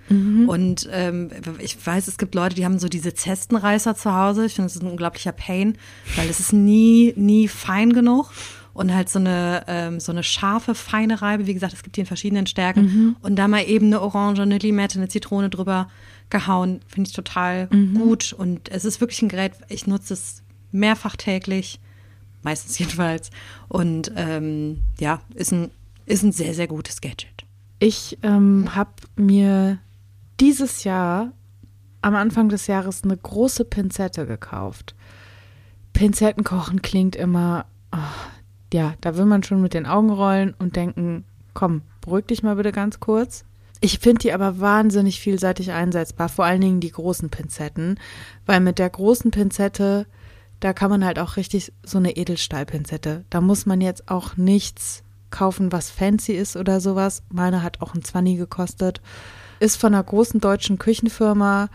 Und 0.49 0.89
ähm, 0.91 1.31
ich 1.61 1.77
weiß, 1.87 2.09
es 2.09 2.19
gibt 2.19 2.35
Leute, 2.35 2.57
die 2.57 2.65
haben 2.65 2.81
so 2.81 2.89
diese 2.89 3.15
Zestenreißer 3.15 3.95
zu 3.95 4.13
Hause. 4.13 4.47
Ich 4.47 4.55
finde, 4.55 4.67
das 4.67 4.77
ist 4.77 4.83
ein 4.83 4.91
unglaublicher 4.91 5.31
Pain, 5.31 5.79
weil 6.17 6.29
es 6.29 6.41
ist 6.41 6.53
nie, 6.53 7.15
nie 7.17 7.47
fein 7.47 7.93
genug. 7.93 8.31
Und 8.75 8.93
halt 8.95 9.09
so 9.09 9.19
eine, 9.19 9.65
ähm, 9.67 10.01
so 10.01 10.13
eine 10.13 10.23
scharfe, 10.23 10.75
feine 10.75 11.21
Reibe. 11.23 11.47
Wie 11.47 11.55
gesagt, 11.55 11.73
es 11.73 11.83
gibt 11.83 11.97
die 11.97 12.01
in 12.01 12.07
verschiedenen 12.07 12.47
Stärken. 12.47 13.17
Und 13.23 13.37
da 13.37 13.49
mal 13.49 13.63
eben 13.63 13.87
eine 13.87 14.01
Orange, 14.01 14.43
eine 14.43 14.59
Limette, 14.59 14.99
eine 14.99 15.09
Zitrone 15.09 15.51
drüber 15.51 15.89
gehauen, 16.31 16.81
finde 16.87 17.09
ich 17.09 17.15
total 17.15 17.69
gut. 17.95 18.33
Und 18.33 18.71
es 18.71 18.85
ist 18.85 19.01
wirklich 19.01 19.23
ein 19.23 19.29
Gerät, 19.29 19.53
ich 19.69 19.87
nutze 19.87 20.15
es 20.15 20.43
mehrfach 20.73 21.17
täglich 21.17 21.81
meistens 22.43 22.79
jedenfalls. 22.79 23.31
Und 23.69 24.13
ähm, 24.17 24.83
ja, 24.99 25.21
ist 25.35 25.53
ein, 25.53 25.71
ist 26.07 26.23
ein 26.23 26.33
sehr, 26.33 26.55
sehr 26.55 26.69
gutes 26.69 27.01
Gadget. 27.01 27.45
Ich 27.79 28.19
ähm, 28.23 28.75
habe 28.75 28.91
mir 29.17 29.79
dieses 30.41 30.85
Jahr 30.85 31.33
am 32.03 32.15
Anfang 32.15 32.49
des 32.49 32.67
Jahres 32.67 33.05
eine 33.05 33.17
große 33.17 33.65
Pinzette 33.65 34.27
gekauft. 34.27 34.95
Pinzetten 35.93 36.45
kochen 36.45 36.83
klingt 36.83 37.17
immer, 37.17 37.67
ah, 37.91 38.13
ja, 38.73 38.95
da 39.01 39.17
will 39.17 39.25
man 39.25 39.43
schon 39.43 39.61
mit 39.61 39.75
den 39.75 39.87
Augen 39.87 40.11
rollen 40.11 40.55
und 40.59 40.77
denken, 40.77 41.25
komm, 41.55 41.83
beruhig 42.01 42.27
dich 42.27 42.43
mal 42.43 42.57
bitte 42.57 42.73
ganz 42.73 43.01
kurz. 43.01 43.45
Ich 43.81 43.99
finde 44.01 44.21
die 44.21 44.33
aber 44.33 44.61
wahnsinnig 44.61 45.21
vielseitig 45.21 45.73
einsetzbar, 45.73 46.29
vor 46.29 46.45
allen 46.45 46.61
Dingen 46.61 46.81
die 46.81 46.91
großen 46.91 47.31
Pinzetten, 47.31 47.99
weil 48.45 48.61
mit 48.61 48.79
der 48.79 48.91
großen 48.91 49.31
Pinzette, 49.31 50.07
da 50.61 50.73
kann 50.73 50.91
man 50.91 51.05
halt 51.05 51.19
auch 51.19 51.37
richtig 51.37 51.73
so 51.85 51.99
eine 51.99 52.17
Edelstahlpinzette. 52.17 53.25
Da 53.31 53.41
muss 53.41 53.67
man 53.67 53.81
jetzt 53.81 54.11
auch 54.11 54.37
nichts 54.37 55.03
kaufen, 55.31 55.73
was 55.73 55.91
fancy 55.91 56.33
ist 56.33 56.57
oder 56.57 56.81
sowas. 56.81 57.23
Meine 57.31 57.63
hat 57.63 57.81
auch 57.81 57.95
ein 57.95 58.03
20 58.03 58.37
gekostet. 58.37 59.01
Ist 59.61 59.77
von 59.77 59.95
einer 59.95 60.03
großen 60.03 60.41
deutschen 60.41 60.79
Küchenfirma. 60.79 61.69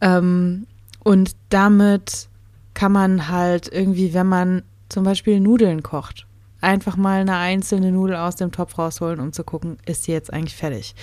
Ähm, 0.00 0.66
und 1.04 1.36
damit 1.50 2.28
kann 2.74 2.92
man 2.92 3.28
halt 3.28 3.72
irgendwie, 3.72 4.12
wenn 4.12 4.26
man 4.26 4.62
zum 4.88 5.04
Beispiel 5.04 5.40
Nudeln 5.40 5.82
kocht, 5.82 6.26
einfach 6.60 6.96
mal 6.96 7.20
eine 7.20 7.36
einzelne 7.36 7.92
Nudel 7.92 8.16
aus 8.16 8.36
dem 8.36 8.52
Topf 8.52 8.78
rausholen, 8.78 9.20
um 9.20 9.32
zu 9.32 9.44
gucken, 9.44 9.78
ist 9.86 10.04
sie 10.04 10.12
jetzt 10.12 10.32
eigentlich 10.32 10.56
fertig. 10.56 10.94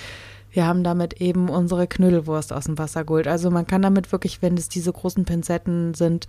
Wir 0.54 0.68
haben 0.68 0.84
damit 0.84 1.20
eben 1.20 1.50
unsere 1.50 1.88
Knödelwurst 1.88 2.54
aus 2.54 2.66
dem 2.66 2.78
Wasser 2.78 3.04
geholt. 3.04 3.28
Also 3.28 3.50
man 3.50 3.66
kann 3.66 3.82
damit 3.82 4.12
wirklich, 4.12 4.42
wenn 4.44 4.56
es 4.56 4.70
diese 4.70 4.94
großen 4.94 5.26
Pinzetten 5.26 5.96
sind, 5.96 6.28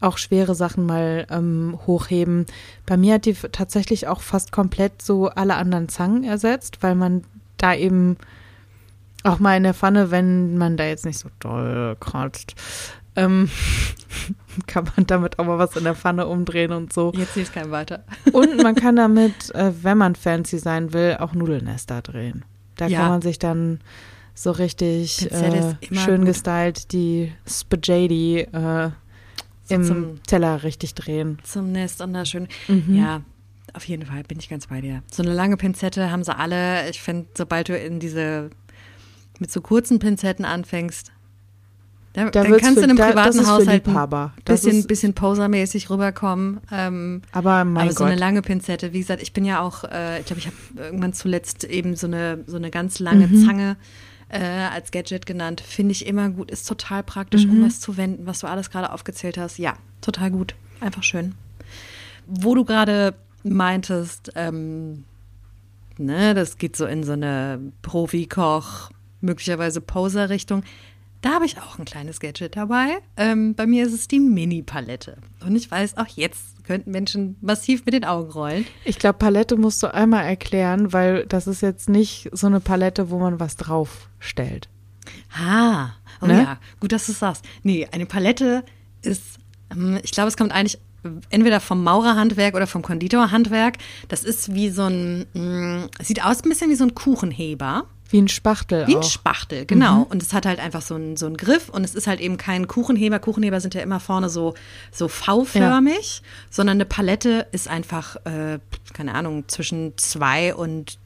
auch 0.00 0.16
schwere 0.16 0.54
Sachen 0.54 0.86
mal 0.86 1.26
ähm, 1.30 1.78
hochheben. 1.86 2.46
Bei 2.86 2.96
mir 2.96 3.14
hat 3.14 3.26
die 3.26 3.34
tatsächlich 3.34 4.08
auch 4.08 4.22
fast 4.22 4.50
komplett 4.50 5.02
so 5.02 5.28
alle 5.28 5.56
anderen 5.56 5.90
Zangen 5.90 6.24
ersetzt, 6.24 6.82
weil 6.82 6.94
man 6.94 7.24
da 7.58 7.74
eben 7.74 8.16
auch 9.24 9.38
mal 9.40 9.58
in 9.58 9.64
der 9.64 9.74
Pfanne, 9.74 10.10
wenn 10.10 10.56
man 10.56 10.78
da 10.78 10.84
jetzt 10.84 11.04
nicht 11.04 11.18
so 11.18 11.28
doll 11.38 11.96
kratzt, 12.00 12.54
ähm, 13.14 13.50
kann 14.66 14.88
man 14.96 15.06
damit 15.06 15.38
auch 15.38 15.44
mal 15.44 15.58
was 15.58 15.76
in 15.76 15.84
der 15.84 15.94
Pfanne 15.94 16.26
umdrehen 16.26 16.72
und 16.72 16.94
so. 16.94 17.12
Jetzt 17.14 17.36
ich 17.36 17.52
kein 17.52 17.70
weiter. 17.70 18.04
Und 18.32 18.62
man 18.62 18.74
kann 18.74 18.96
damit, 18.96 19.54
äh, 19.54 19.72
wenn 19.82 19.98
man 19.98 20.14
fancy 20.14 20.58
sein 20.58 20.94
will, 20.94 21.18
auch 21.20 21.34
Nudelnester 21.34 22.00
drehen. 22.00 22.44
Da 22.76 22.86
Ja. 22.86 23.00
kann 23.00 23.08
man 23.10 23.22
sich 23.22 23.38
dann 23.38 23.80
so 24.34 24.50
richtig 24.50 25.30
äh, 25.32 25.74
schön 25.92 26.18
gut. 26.18 26.26
gestylt 26.26 26.92
die 26.92 27.32
Spaghetti 27.46 28.40
äh, 28.40 28.90
So 29.64 29.74
im 29.74 29.84
zum- 29.84 30.22
Teller 30.24 30.62
richtig 30.62 30.94
drehen. 30.94 31.38
Zum 31.42 31.72
Nest 31.72 32.00
und 32.00 32.12
da 32.12 32.24
schön. 32.24 32.48
Mhm. 32.68 32.94
Ja, 32.96 33.22
auf 33.72 33.84
jeden 33.88 34.04
Fall 34.06 34.22
bin 34.24 34.38
ich 34.38 34.48
ganz 34.48 34.66
bei 34.68 34.80
dir. 34.80 35.02
So 35.10 35.22
eine 35.22 35.32
lange 35.32 35.56
Pinzette 35.56 36.10
haben 36.10 36.22
sie 36.22 36.36
alle. 36.36 36.88
Ich 36.90 37.00
finde, 37.00 37.28
sobald 37.36 37.68
du 37.68 37.76
in 37.76 37.98
diese 37.98 38.50
mit 39.38 39.50
so 39.50 39.60
kurzen 39.60 39.98
Pinzetten 39.98 40.44
anfängst, 40.44 41.12
da, 42.16 42.30
Da 42.30 42.42
dann 42.44 42.56
kannst 42.58 42.78
du 42.78 42.82
in 42.82 42.90
einem 42.90 42.96
da- 42.98 43.08
privaten 43.08 43.32
für 43.34 43.46
Haushalt 43.46 43.86
ein 43.86 44.32
bisschen, 44.44 44.78
ist- 44.78 44.88
bisschen 44.88 45.14
posermäßig 45.14 45.88
rüberkommen. 45.90 46.60
Ähm, 46.72 47.22
Aber 47.32 47.64
mein 47.64 47.84
Aber 47.84 47.92
so 47.92 47.98
Gott. 47.98 48.08
eine 48.08 48.16
lange 48.18 48.42
Pinzette, 48.42 48.92
wie 48.92 48.98
gesagt, 49.00 49.22
ich 49.22 49.32
bin 49.32 49.44
ja 49.44 49.60
auch, 49.60 49.84
äh, 49.84 50.20
ich 50.20 50.26
glaube, 50.26 50.40
ich 50.40 50.46
habe 50.46 50.56
irgendwann 50.76 51.12
zuletzt 51.12 51.64
eben 51.64 51.94
so 51.94 52.06
eine, 52.06 52.42
so 52.46 52.56
eine 52.56 52.70
ganz 52.70 52.98
lange 52.98 53.26
Mhm. 53.28 53.44
Zange 53.46 53.76
äh, 54.28 54.40
als 54.40 54.90
Gadget 54.90 55.24
genannt. 55.24 55.60
Finde 55.60 55.92
ich 55.92 56.04
immer 56.04 56.30
gut, 56.30 56.50
ist 56.50 56.66
total 56.66 57.04
praktisch, 57.04 57.46
Mhm. 57.46 57.50
um 57.52 57.66
was 57.66 57.78
zu 57.78 57.96
wenden, 57.96 58.26
was 58.26 58.40
du 58.40 58.48
alles 58.48 58.70
gerade 58.70 58.92
aufgezählt 58.92 59.38
hast. 59.38 59.58
Ja, 59.58 59.74
total 60.00 60.32
gut. 60.32 60.56
Einfach 60.80 61.04
schön. 61.04 61.34
Wo 62.26 62.54
du 62.56 62.64
gerade 62.64 63.14
meintest, 63.44 64.32
ähm, 64.34 65.04
ne, 65.98 66.34
das 66.34 66.58
geht 66.58 66.76
so 66.76 66.86
in 66.86 67.04
so 67.04 67.12
eine 67.12 67.60
Profikoch, 67.82 68.90
möglicherweise 69.20 69.80
Poser-Richtung. 69.80 70.62
Da 71.26 71.32
habe 71.32 71.44
ich 71.44 71.58
auch 71.60 71.76
ein 71.80 71.84
kleines 71.84 72.20
Gadget 72.20 72.54
dabei. 72.54 72.98
Ähm, 73.16 73.56
bei 73.56 73.66
mir 73.66 73.84
ist 73.84 73.92
es 73.92 74.06
die 74.06 74.20
Mini-Palette. 74.20 75.16
Und 75.44 75.56
ich 75.56 75.68
weiß, 75.68 75.96
auch 75.96 76.06
jetzt 76.06 76.64
könnten 76.64 76.92
Menschen 76.92 77.34
massiv 77.40 77.84
mit 77.84 77.94
den 77.94 78.04
Augen 78.04 78.30
rollen. 78.30 78.64
Ich 78.84 78.96
glaube, 79.00 79.18
Palette 79.18 79.56
musst 79.56 79.82
du 79.82 79.92
einmal 79.92 80.24
erklären, 80.24 80.92
weil 80.92 81.26
das 81.26 81.48
ist 81.48 81.62
jetzt 81.62 81.88
nicht 81.88 82.28
so 82.30 82.46
eine 82.46 82.60
Palette, 82.60 83.10
wo 83.10 83.18
man 83.18 83.40
was 83.40 83.56
draufstellt. 83.56 84.68
Ah, 85.36 85.88
oh 86.22 86.26
Ne? 86.26 86.42
ja, 86.44 86.58
gut, 86.78 86.92
dass 86.92 87.06
du 87.06 87.12
es 87.12 87.18
sagst. 87.18 87.44
Nee, 87.64 87.88
eine 87.90 88.06
Palette 88.06 88.62
ist, 89.02 89.40
ähm, 89.72 89.98
ich 90.04 90.12
glaube, 90.12 90.28
es 90.28 90.36
kommt 90.36 90.52
eigentlich 90.52 90.78
entweder 91.30 91.58
vom 91.58 91.82
Maurerhandwerk 91.82 92.54
oder 92.54 92.68
vom 92.68 92.82
Konditorhandwerk. 92.82 93.78
Das 94.06 94.22
ist 94.22 94.54
wie 94.54 94.70
so 94.70 94.84
ein, 94.84 95.26
mh, 95.34 95.88
sieht 96.02 96.24
aus 96.24 96.44
ein 96.44 96.48
bisschen 96.50 96.70
wie 96.70 96.76
so 96.76 96.84
ein 96.84 96.94
Kuchenheber. 96.94 97.86
Wie 98.10 98.20
ein 98.20 98.28
Spachtel 98.28 98.86
Wie 98.86 98.94
ein 98.94 98.98
auch. 98.98 99.10
Spachtel, 99.10 99.66
genau. 99.66 100.06
Und 100.08 100.22
es 100.22 100.32
hat 100.32 100.46
halt 100.46 100.60
einfach 100.60 100.82
so 100.82 100.94
einen, 100.94 101.16
so 101.16 101.26
einen 101.26 101.36
Griff 101.36 101.68
und 101.68 101.84
es 101.84 101.94
ist 101.94 102.06
halt 102.06 102.20
eben 102.20 102.36
kein 102.36 102.68
Kuchenheber. 102.68 103.18
Kuchenheber 103.18 103.60
sind 103.60 103.74
ja 103.74 103.80
immer 103.82 104.00
vorne 104.00 104.28
so, 104.28 104.54
so 104.92 105.08
V-förmig, 105.08 106.22
sondern 106.50 106.76
eine 106.76 106.84
Palette 106.84 107.46
ist 107.52 107.68
einfach, 107.68 108.16
äh, 108.24 108.58
keine 108.92 109.14
Ahnung, 109.14 109.48
zwischen 109.48 109.96
zwei 109.96 110.54
und 110.54 110.98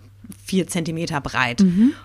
vier 0.45 0.67
Zentimeter 0.67 1.21
breit. 1.21 1.61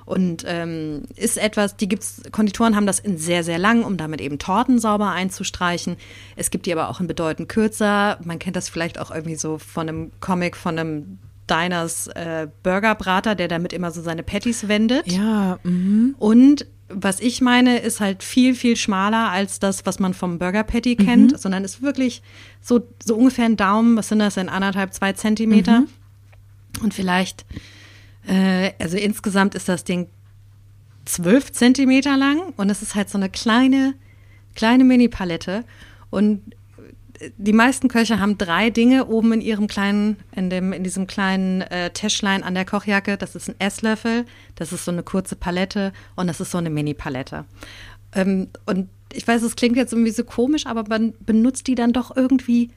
Und 0.06 0.44
ähm, 0.48 1.04
ist 1.16 1.38
etwas, 1.38 1.78
die 1.78 1.88
gibt's, 1.88 2.22
Konditoren 2.32 2.76
haben 2.76 2.88
das 2.88 3.00
in 3.00 3.18
sehr, 3.18 3.44
sehr 3.44 3.60
lang, 3.60 3.84
um 3.84 3.98
damit 3.98 4.22
eben 4.22 4.40
Torten 4.40 4.80
sauber 4.80 5.12
einzustreichen. 5.12 5.98
Es 6.36 6.50
gibt 6.50 6.66
die 6.66 6.74
aber 6.74 6.90
auch 6.90 7.00
in 7.00 7.08
bedeutend 7.08 7.50
kürzer. 7.50 8.18
Man 8.24 8.40
kennt 8.40 8.56
das 8.56 8.70
vielleicht 8.70 9.00
auch 9.00 9.12
irgendwie 9.12 9.36
so 9.36 9.58
von 9.58 9.88
einem 9.88 10.12
Comic, 10.22 10.56
von 10.56 10.80
einem 10.80 11.20
Diners 11.50 12.08
äh, 12.08 12.48
Burgerbrater, 12.64 13.36
der 13.36 13.48
damit 13.48 13.74
immer 13.74 13.92
so 13.92 14.02
seine 14.02 14.24
Patties 14.24 14.68
wendet. 14.68 15.12
Ja, 15.12 15.60
mhm. 15.64 16.16
Und 16.18 16.68
was 16.88 17.20
ich 17.20 17.42
meine, 17.42 17.80
ist 17.80 18.00
halt 18.00 18.24
viel, 18.24 18.54
viel 18.54 18.76
schmaler 18.76 19.32
als 19.32 19.60
das, 19.60 19.86
was 19.86 20.00
man 20.00 20.14
vom 20.14 20.38
Burger 20.38 20.64
Patty 20.64 20.96
kennt, 20.96 21.40
sondern 21.40 21.64
ist 21.64 21.82
wirklich 21.82 22.22
so, 22.62 22.88
so 23.04 23.16
ungefähr 23.16 23.46
ein 23.46 23.58
Daumen, 23.58 23.98
was 23.98 24.10
sind 24.10 24.20
das 24.20 24.38
in 24.38 24.50
anderthalb, 24.50 24.94
zwei 24.94 25.14
Zentimeter. 25.14 25.84
Und 26.82 26.94
vielleicht, 26.94 27.46
äh, 28.28 28.72
also 28.80 28.98
insgesamt 28.98 29.56
ist 29.56 29.68
das 29.68 29.84
Ding 29.84 30.10
zwölf 31.06 31.52
Zentimeter 31.52 32.18
lang 32.18 32.54
und 32.58 32.70
es 32.70 32.82
ist 32.82 32.96
halt 32.96 33.10
so 33.10 33.18
eine 33.18 33.30
kleine, 33.30 33.96
kleine 34.56 34.84
Mini-Palette. 34.84 35.64
Und 36.10 36.55
die 37.38 37.54
meisten 37.54 37.88
Köche 37.88 38.20
haben 38.20 38.38
drei 38.38 38.70
Dinge 38.70 39.08
oben 39.08 39.34
in 39.34 39.42
ihrem 39.42 39.68
kleinen, 39.68 40.18
in 40.36 40.50
dem, 40.50 40.74
in 40.74 40.84
diesem 40.84 41.08
kleinen 41.08 41.62
äh, 41.62 41.90
Täschlein 41.92 42.44
an 42.44 42.54
der 42.54 42.66
Kochjacke. 42.66 43.18
Das 43.18 43.36
ist 43.36 43.50
ein 43.50 43.56
Esslöffel, 43.60 44.26
das 44.56 44.74
ist 44.74 44.86
so 44.86 44.92
eine 44.92 45.04
kurze 45.04 45.36
Palette 45.36 45.94
und 46.16 46.28
das 46.28 46.42
ist 46.42 46.52
so 46.52 46.58
eine 46.58 46.70
Mini-Palette. 46.70 47.46
Ähm, 48.14 48.48
und 48.66 48.90
ich 49.14 49.28
weiß, 49.28 49.44
es 49.44 49.56
klingt 49.56 49.78
jetzt 49.78 49.94
irgendwie 49.94 50.12
so 50.12 50.24
komisch, 50.24 50.66
aber 50.66 50.84
man 50.88 51.14
benutzt 51.20 51.68
die 51.68 51.76
dann 51.76 51.94
doch 51.94 52.16
irgendwie 52.16 52.72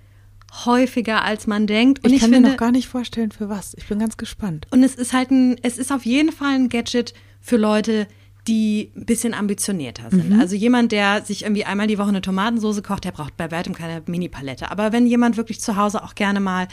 häufiger, 0.65 1.25
als 1.25 1.47
man 1.47 1.67
denkt. 1.67 2.05
Und 2.05 2.11
ich, 2.11 2.17
ich 2.17 2.21
kann 2.21 2.31
finde, 2.31 2.49
mir 2.49 2.53
noch 2.53 2.59
gar 2.59 2.73
nicht 2.73 2.89
vorstellen, 2.89 3.33
für 3.33 3.49
was. 3.49 3.75
Ich 3.75 3.87
bin 3.87 3.99
ganz 3.99 4.17
gespannt. 4.17 4.67
und 4.71 4.83
es 4.83 4.95
ist 4.95 5.13
halt 5.13 5.31
ein, 5.31 5.57
es 5.63 5.79
ist 5.79 5.93
auf 5.93 6.05
jeden 6.05 6.33
Fall 6.33 6.55
ein 6.55 6.69
Gadget 6.69 7.13
für 7.41 7.57
Leute, 7.57 8.07
die 8.49 8.91
ein 8.97 9.05
bisschen 9.07 9.35
ambitionierter 9.35 10.11
sind. 10.11 10.41
Also 10.41 10.57
jemand, 10.57 10.91
der 10.91 11.23
sich 11.25 11.43
irgendwie 11.43 11.65
einmal 11.65 11.87
die 11.87 11.99
Woche 11.99 12.09
eine 12.09 12.21
Tomatensauce 12.23 12.83
kocht, 12.83 13.05
der 13.05 13.13
braucht 13.13 13.37
bei 13.37 13.51
weitem 13.51 13.75
keine 13.75 14.03
Mini-Palette. 14.07 14.71
Aber 14.71 14.91
wenn 14.93 15.07
jemand 15.07 15.37
wirklich 15.37 15.61
zu 15.61 15.77
Hause 15.77 16.03
auch 16.03 16.15
gerne 16.17 16.41
mal 16.41 16.67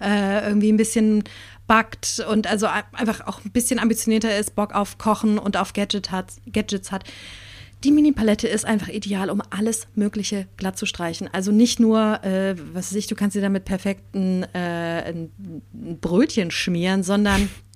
äh, 0.00 0.46
irgendwie 0.46 0.70
ein 0.70 0.76
bisschen 0.76 1.24
backt 1.66 2.24
und 2.30 2.46
also 2.46 2.66
ein- 2.66 2.82
einfach 2.92 3.26
auch 3.26 3.44
ein 3.44 3.50
bisschen 3.50 3.78
ambitionierter 3.78 4.36
ist, 4.38 4.54
Bock 4.54 4.74
auf 4.74 4.98
Kochen 4.98 5.38
und 5.38 5.56
auf 5.56 5.72
Gadget 5.72 6.10
hat, 6.10 6.26
Gadgets 6.52 6.92
hat, 6.92 7.04
die 7.84 7.90
Mini-Palette 7.92 8.46
ist 8.46 8.64
einfach 8.64 8.88
ideal, 8.88 9.28
um 9.30 9.42
alles 9.50 9.86
Mögliche 9.96 10.46
glatt 10.56 10.78
zu 10.78 10.86
streichen. 10.86 11.28
Also 11.32 11.50
nicht 11.50 11.80
nur, 11.80 12.22
äh, 12.24 12.54
was 12.74 12.92
weiß 12.92 12.96
ich, 12.98 13.06
du 13.08 13.14
kannst 13.16 13.34
dir 13.36 13.40
damit 13.42 13.64
perfekt 13.64 14.14
ein, 14.14 14.44
äh, 14.54 15.08
ein 15.12 15.30
Brötchen 16.00 16.50
schmieren, 16.50 17.02
sondern 17.02 17.48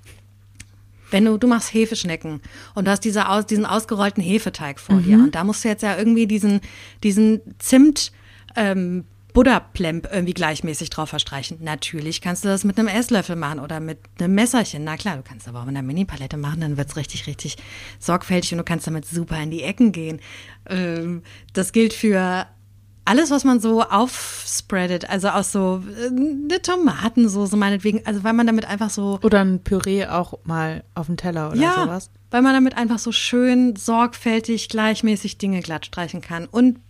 wenn 1.10 1.24
du, 1.24 1.38
du 1.38 1.46
machst 1.46 1.72
Hefeschnecken 1.72 2.40
und 2.74 2.86
du 2.86 2.90
hast 2.90 3.00
diese 3.00 3.28
aus, 3.28 3.46
diesen 3.46 3.66
ausgerollten 3.66 4.22
Hefeteig 4.22 4.80
vor 4.80 5.00
dir 5.00 5.18
und 5.18 5.34
da 5.34 5.44
musst 5.44 5.64
du 5.64 5.68
jetzt 5.68 5.82
ja 5.82 5.96
irgendwie 5.96 6.26
diesen, 6.26 6.60
diesen 7.02 7.40
Zimt, 7.58 8.12
ähm, 8.56 9.04
Buddha-Plemp 9.36 10.08
irgendwie 10.10 10.32
gleichmäßig 10.32 10.88
drauf 10.88 11.10
verstreichen. 11.10 11.58
Natürlich 11.60 12.22
kannst 12.22 12.42
du 12.42 12.48
das 12.48 12.64
mit 12.64 12.78
einem 12.78 12.88
Esslöffel 12.88 13.36
machen 13.36 13.60
oder 13.60 13.80
mit 13.80 13.98
einem 14.18 14.34
Messerchen. 14.34 14.82
Na 14.82 14.96
klar, 14.96 15.16
du 15.16 15.22
kannst 15.22 15.46
aber 15.46 15.60
auch 15.60 15.66
mit 15.66 15.76
einer 15.76 15.86
Mini-Palette 15.86 16.38
machen, 16.38 16.62
dann 16.62 16.78
wird's 16.78 16.96
richtig, 16.96 17.26
richtig 17.26 17.58
sorgfältig 17.98 18.52
und 18.52 18.58
du 18.58 18.64
kannst 18.64 18.86
damit 18.86 19.04
super 19.04 19.38
in 19.42 19.50
die 19.50 19.62
Ecken 19.62 19.92
gehen. 19.92 20.20
Ähm, 20.70 21.22
das 21.52 21.72
gilt 21.72 21.92
für 21.92 22.46
alles, 23.06 23.30
was 23.30 23.44
man 23.44 23.60
so 23.60 23.82
aufspreadet, 23.82 25.08
also 25.08 25.28
aus 25.28 25.52
so 25.52 25.82
äh, 25.98 26.08
eine 26.08 26.60
Tomatensoße 26.60 27.56
meinetwegen, 27.56 28.02
also 28.04 28.24
weil 28.24 28.32
man 28.34 28.46
damit 28.46 28.66
einfach 28.66 28.90
so 28.90 29.18
Oder 29.22 29.40
ein 29.40 29.60
Püree 29.62 30.06
auch 30.06 30.34
mal 30.44 30.84
auf 30.94 31.06
dem 31.06 31.16
Teller 31.16 31.50
oder 31.52 31.60
ja, 31.60 31.84
sowas. 31.84 32.10
weil 32.30 32.42
man 32.42 32.52
damit 32.52 32.76
einfach 32.76 32.98
so 32.98 33.12
schön 33.12 33.76
sorgfältig, 33.76 34.68
gleichmäßig 34.68 35.38
Dinge 35.38 35.60
glatt 35.62 35.86
streichen 35.86 36.20
kann. 36.20 36.46
Und 36.46 36.80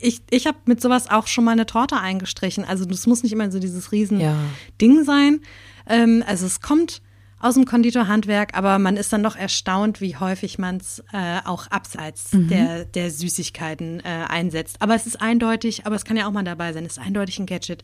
ich, 0.00 0.22
ich 0.30 0.46
habe 0.46 0.58
mit 0.64 0.80
sowas 0.80 1.10
auch 1.10 1.26
schon 1.26 1.44
mal 1.44 1.52
eine 1.52 1.66
Torte 1.66 1.96
eingestrichen. 1.96 2.64
Also 2.64 2.84
das 2.84 3.06
muss 3.06 3.22
nicht 3.22 3.32
immer 3.32 3.50
so 3.52 3.58
dieses 3.60 3.92
riesen 3.92 4.20
Ja. 4.20 4.34
Ding 4.80 5.04
sein. 5.04 5.40
Ähm, 5.86 6.24
also 6.26 6.46
es 6.46 6.60
kommt 6.60 7.02
aus 7.42 7.54
dem 7.54 7.64
Konditorhandwerk, 7.64 8.56
aber 8.56 8.78
man 8.78 8.96
ist 8.96 9.12
dann 9.12 9.22
doch 9.22 9.34
erstaunt, 9.34 10.00
wie 10.00 10.16
häufig 10.16 10.58
man 10.58 10.76
es 10.76 11.02
äh, 11.12 11.40
auch 11.44 11.66
abseits 11.66 12.30
der, 12.32 12.84
der 12.84 13.10
Süßigkeiten 13.10 14.00
äh, 14.00 14.26
einsetzt. 14.28 14.76
Aber 14.80 14.94
es 14.94 15.06
ist 15.06 15.20
eindeutig, 15.20 15.84
aber 15.84 15.96
es 15.96 16.04
kann 16.04 16.16
ja 16.16 16.28
auch 16.28 16.32
mal 16.32 16.44
dabei 16.44 16.72
sein, 16.72 16.86
es 16.86 16.92
ist 16.92 17.04
eindeutig 17.04 17.40
ein 17.40 17.46
Gadget 17.46 17.82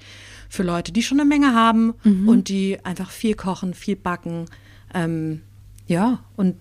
für 0.48 0.62
Leute, 0.62 0.92
die 0.92 1.02
schon 1.02 1.18
eine 1.18 1.28
Menge 1.28 1.54
haben 1.54 1.94
und 2.26 2.48
die 2.48 2.78
einfach 2.84 3.10
viel 3.10 3.34
kochen, 3.34 3.74
viel 3.74 3.96
backen. 3.96 4.46
Ähm, 4.94 5.42
ja, 5.88 6.20
und 6.36 6.54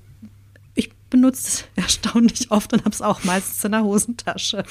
ich 0.74 0.92
benutze 1.12 1.48
es 1.48 1.66
erstaunlich 1.76 2.50
oft 2.50 2.74
und 2.74 2.80
habe 2.80 2.90
es 2.96 3.04
auch 3.04 3.24
meistens 3.24 3.64
in 3.64 3.74
der 3.74 3.84
Hosentasche. 3.84 4.64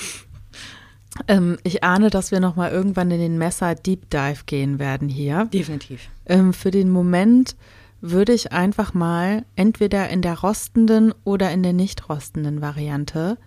Ähm, 1.28 1.58
ich 1.62 1.84
ahne, 1.84 2.10
dass 2.10 2.32
wir 2.32 2.40
noch 2.40 2.56
mal 2.56 2.72
irgendwann 2.72 3.10
in 3.12 3.20
den 3.20 3.38
Messer 3.38 3.76
Deep 3.76 4.10
Dive 4.10 4.44
gehen 4.46 4.78
werden 4.80 5.08
hier. 5.08 5.46
Definitiv. 5.46 6.08
Ähm, 6.26 6.52
für 6.52 6.72
den 6.72 6.90
Moment 6.90 7.54
würde 8.00 8.32
ich 8.32 8.52
einfach 8.52 8.94
mal 8.94 9.44
entweder 9.56 10.08
in 10.08 10.22
der 10.22 10.38
rostenden 10.40 11.14
oder 11.24 11.50
in 11.50 11.62
der 11.62 11.72
nicht 11.72 12.08
rostenden 12.08 12.60
Variante 12.60 13.38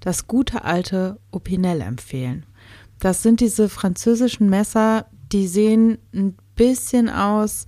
das 0.00 0.26
gute 0.26 0.64
alte 0.64 1.18
Opinel 1.30 1.80
empfehlen. 1.80 2.46
Das 2.98 3.22
sind 3.22 3.40
diese 3.40 3.68
französischen 3.68 4.48
Messer, 4.48 5.06
die 5.32 5.46
sehen 5.46 5.98
ein 6.14 6.36
bisschen 6.54 7.08
aus 7.08 7.66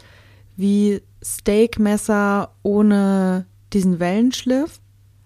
wie 0.57 1.03
Steakmesser 1.23 2.55
ohne 2.63 3.47
diesen 3.73 4.01
Wellenschliff. 4.01 4.81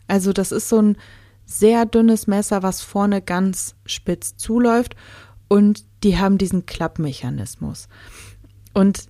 Also 0.09 0.33
das 0.33 0.53
ist 0.53 0.69
so 0.69 0.81
ein 0.81 0.97
sehr 1.45 1.87
dünnes 1.87 2.27
Messer, 2.27 2.63
was 2.63 2.81
vorne 2.81 3.21
ganz 3.23 3.75
spitz 3.85 4.37
zuläuft 4.37 4.97
und 5.49 5.85
die 6.03 6.19
haben 6.19 6.39
diesen 6.39 6.67
Klappmechanismus. 6.67 7.89
Und 8.75 9.07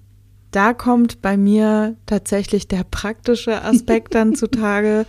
da 0.52 0.74
kommt 0.74 1.22
bei 1.22 1.36
mir 1.36 1.96
tatsächlich 2.06 2.68
der 2.68 2.84
praktische 2.84 3.62
Aspekt 3.62 4.14
dann 4.14 4.34
zutage. 4.36 5.06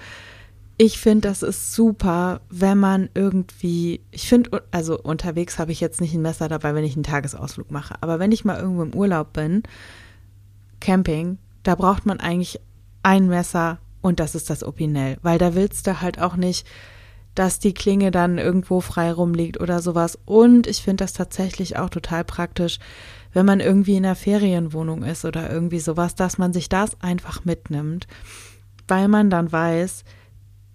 Ich 0.78 0.98
finde, 0.98 1.28
das 1.28 1.44
ist 1.44 1.74
super, 1.74 2.42
wenn 2.50 2.80
man 2.80 3.10
irgendwie, 3.14 4.02
ich 4.10 4.28
finde, 4.28 4.64
also 4.72 5.00
unterwegs 5.00 5.60
habe 5.60 5.72
ich 5.72 5.80
jetzt 5.80 6.02
nicht 6.02 6.16
ein 6.16 6.22
Messer 6.24 6.48
dabei, 6.48 6.74
wenn 6.74 6.84
ich 6.84 6.96
einen 6.96 7.04
Tagesausflug 7.04 7.70
mache, 7.70 7.96
aber 8.02 8.18
wenn 8.18 8.32
ich 8.32 8.44
mal 8.44 8.60
irgendwo 8.60 8.82
im 8.82 8.96
Urlaub 8.96 9.34
bin, 9.34 9.62
Camping, 10.80 11.38
da 11.62 11.76
braucht 11.76 12.06
man 12.06 12.20
eigentlich 12.20 12.60
ein 13.04 13.28
Messer 13.28 13.78
und 14.02 14.20
das 14.20 14.34
ist 14.34 14.50
das 14.50 14.64
Opinel, 14.64 15.18
weil 15.22 15.38
da 15.38 15.54
willst 15.54 15.86
du 15.86 16.02
halt 16.02 16.20
auch 16.20 16.36
nicht, 16.36 16.68
dass 17.36 17.60
die 17.60 17.74
Klinge 17.74 18.12
dann 18.12 18.38
irgendwo 18.38 18.82
frei 18.82 19.12
rumliegt 19.12 19.60
oder 19.60 19.82
sowas. 19.82 20.20
Und 20.26 20.68
ich 20.68 20.84
finde 20.84 21.04
das 21.04 21.14
tatsächlich 21.14 21.78
auch 21.78 21.90
total 21.90 22.24
praktisch, 22.24 22.80
wenn 23.34 23.46
man 23.46 23.60
irgendwie 23.60 23.96
in 23.96 24.06
einer 24.06 24.16
Ferienwohnung 24.16 25.04
ist 25.04 25.26
oder 25.26 25.52
irgendwie 25.52 25.80
sowas, 25.80 26.16
dass 26.16 26.38
man 26.38 26.54
sich 26.54 26.70
das 26.70 27.00
einfach 27.02 27.46
mitnimmt, 27.46 28.08
weil 28.88 29.08
man 29.08 29.30
dann 29.30 29.52
weiß, 29.52 30.04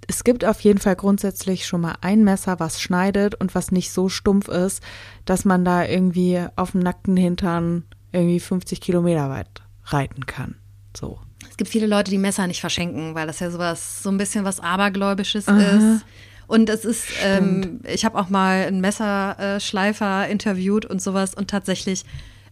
es 0.06 0.24
gibt 0.24 0.44
auf 0.44 0.60
jeden 0.60 0.78
Fall 0.78 0.96
grundsätzlich 0.96 1.66
schon 1.66 1.82
mal 1.82 1.96
ein 2.00 2.24
Messer, 2.24 2.58
was 2.58 2.80
schneidet 2.80 3.34
und 3.34 3.54
was 3.54 3.70
nicht 3.70 3.92
so 3.92 4.08
stumpf 4.08 4.48
ist, 4.48 4.82
dass 5.24 5.44
man 5.44 5.64
da 5.64 5.84
irgendwie 5.84 6.42
auf 6.56 6.72
dem 6.72 6.80
nackten 6.80 7.16
Hintern 7.16 7.84
irgendwie 8.10 8.40
50 8.40 8.80
Kilometer 8.80 9.28
weit 9.28 9.62
reiten 9.84 10.26
kann. 10.26 10.56
So. 10.96 11.18
Es 11.48 11.56
gibt 11.56 11.70
viele 11.70 11.86
Leute, 11.86 12.10
die 12.10 12.18
Messer 12.18 12.46
nicht 12.46 12.60
verschenken, 12.60 13.14
weil 13.14 13.26
das 13.26 13.40
ja 13.40 13.50
sowas, 13.50 14.02
so 14.02 14.10
ein 14.10 14.16
bisschen 14.16 14.44
was 14.44 14.60
Abergläubisches 14.60 15.46
ist. 15.46 16.04
Und 16.46 16.70
es 16.70 16.86
ist, 16.86 17.08
ähm, 17.22 17.80
ich 17.84 18.06
habe 18.06 18.18
auch 18.18 18.30
mal 18.30 18.64
einen 18.64 18.80
Messerschleifer 18.80 20.26
interviewt 20.28 20.86
und 20.86 21.02
sowas 21.02 21.34
und 21.34 21.50
tatsächlich, 21.50 22.04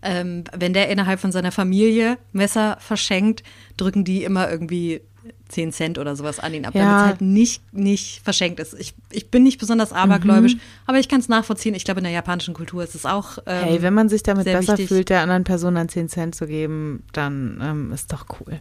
ähm, 0.02 0.44
wenn 0.56 0.72
der 0.72 0.88
innerhalb 0.88 1.20
von 1.20 1.32
seiner 1.32 1.52
Familie 1.52 2.18
Messer 2.32 2.76
verschenkt, 2.80 3.42
drücken 3.76 4.04
die 4.04 4.24
immer 4.24 4.50
irgendwie 4.50 5.00
10 5.48 5.72
Cent 5.72 5.98
oder 5.98 6.14
sowas 6.16 6.38
an 6.40 6.54
ihn 6.54 6.66
ab, 6.66 6.74
Ja. 6.74 6.82
damit 6.82 6.96
es 6.98 7.06
halt 7.06 7.20
nicht, 7.20 7.72
nicht 7.72 8.20
verschenkt 8.24 8.58
ist. 8.60 8.74
Ich, 8.78 8.94
ich 9.10 9.30
bin 9.30 9.42
nicht 9.44 9.58
besonders 9.58 9.92
abergläubisch, 9.92 10.56
aber 10.86 10.98
ich 10.98 11.08
kann 11.08 11.20
es 11.20 11.28
nachvollziehen. 11.28 11.74
Ich 11.74 11.84
glaube, 11.84 11.98
in 12.00 12.04
der 12.04 12.12
japanischen 12.12 12.54
Kultur 12.54 12.82
ist 12.82 12.94
es 12.94 13.06
auch. 13.06 13.38
Ähm, 13.46 13.64
Hey, 13.64 13.82
wenn 13.82 13.94
man 13.94 14.08
sich 14.08 14.22
damit 14.22 14.44
besser 14.44 14.72
wichtig. 14.72 14.88
fühlt, 14.88 15.08
der 15.08 15.20
anderen 15.20 15.44
Person 15.44 15.74
dann 15.76 15.88
10 15.88 16.08
Cent 16.08 16.34
zu 16.34 16.46
geben, 16.46 17.02
dann 17.12 17.60
ähm, 17.62 17.92
ist 17.92 18.12
doch 18.12 18.26
cool. 18.40 18.60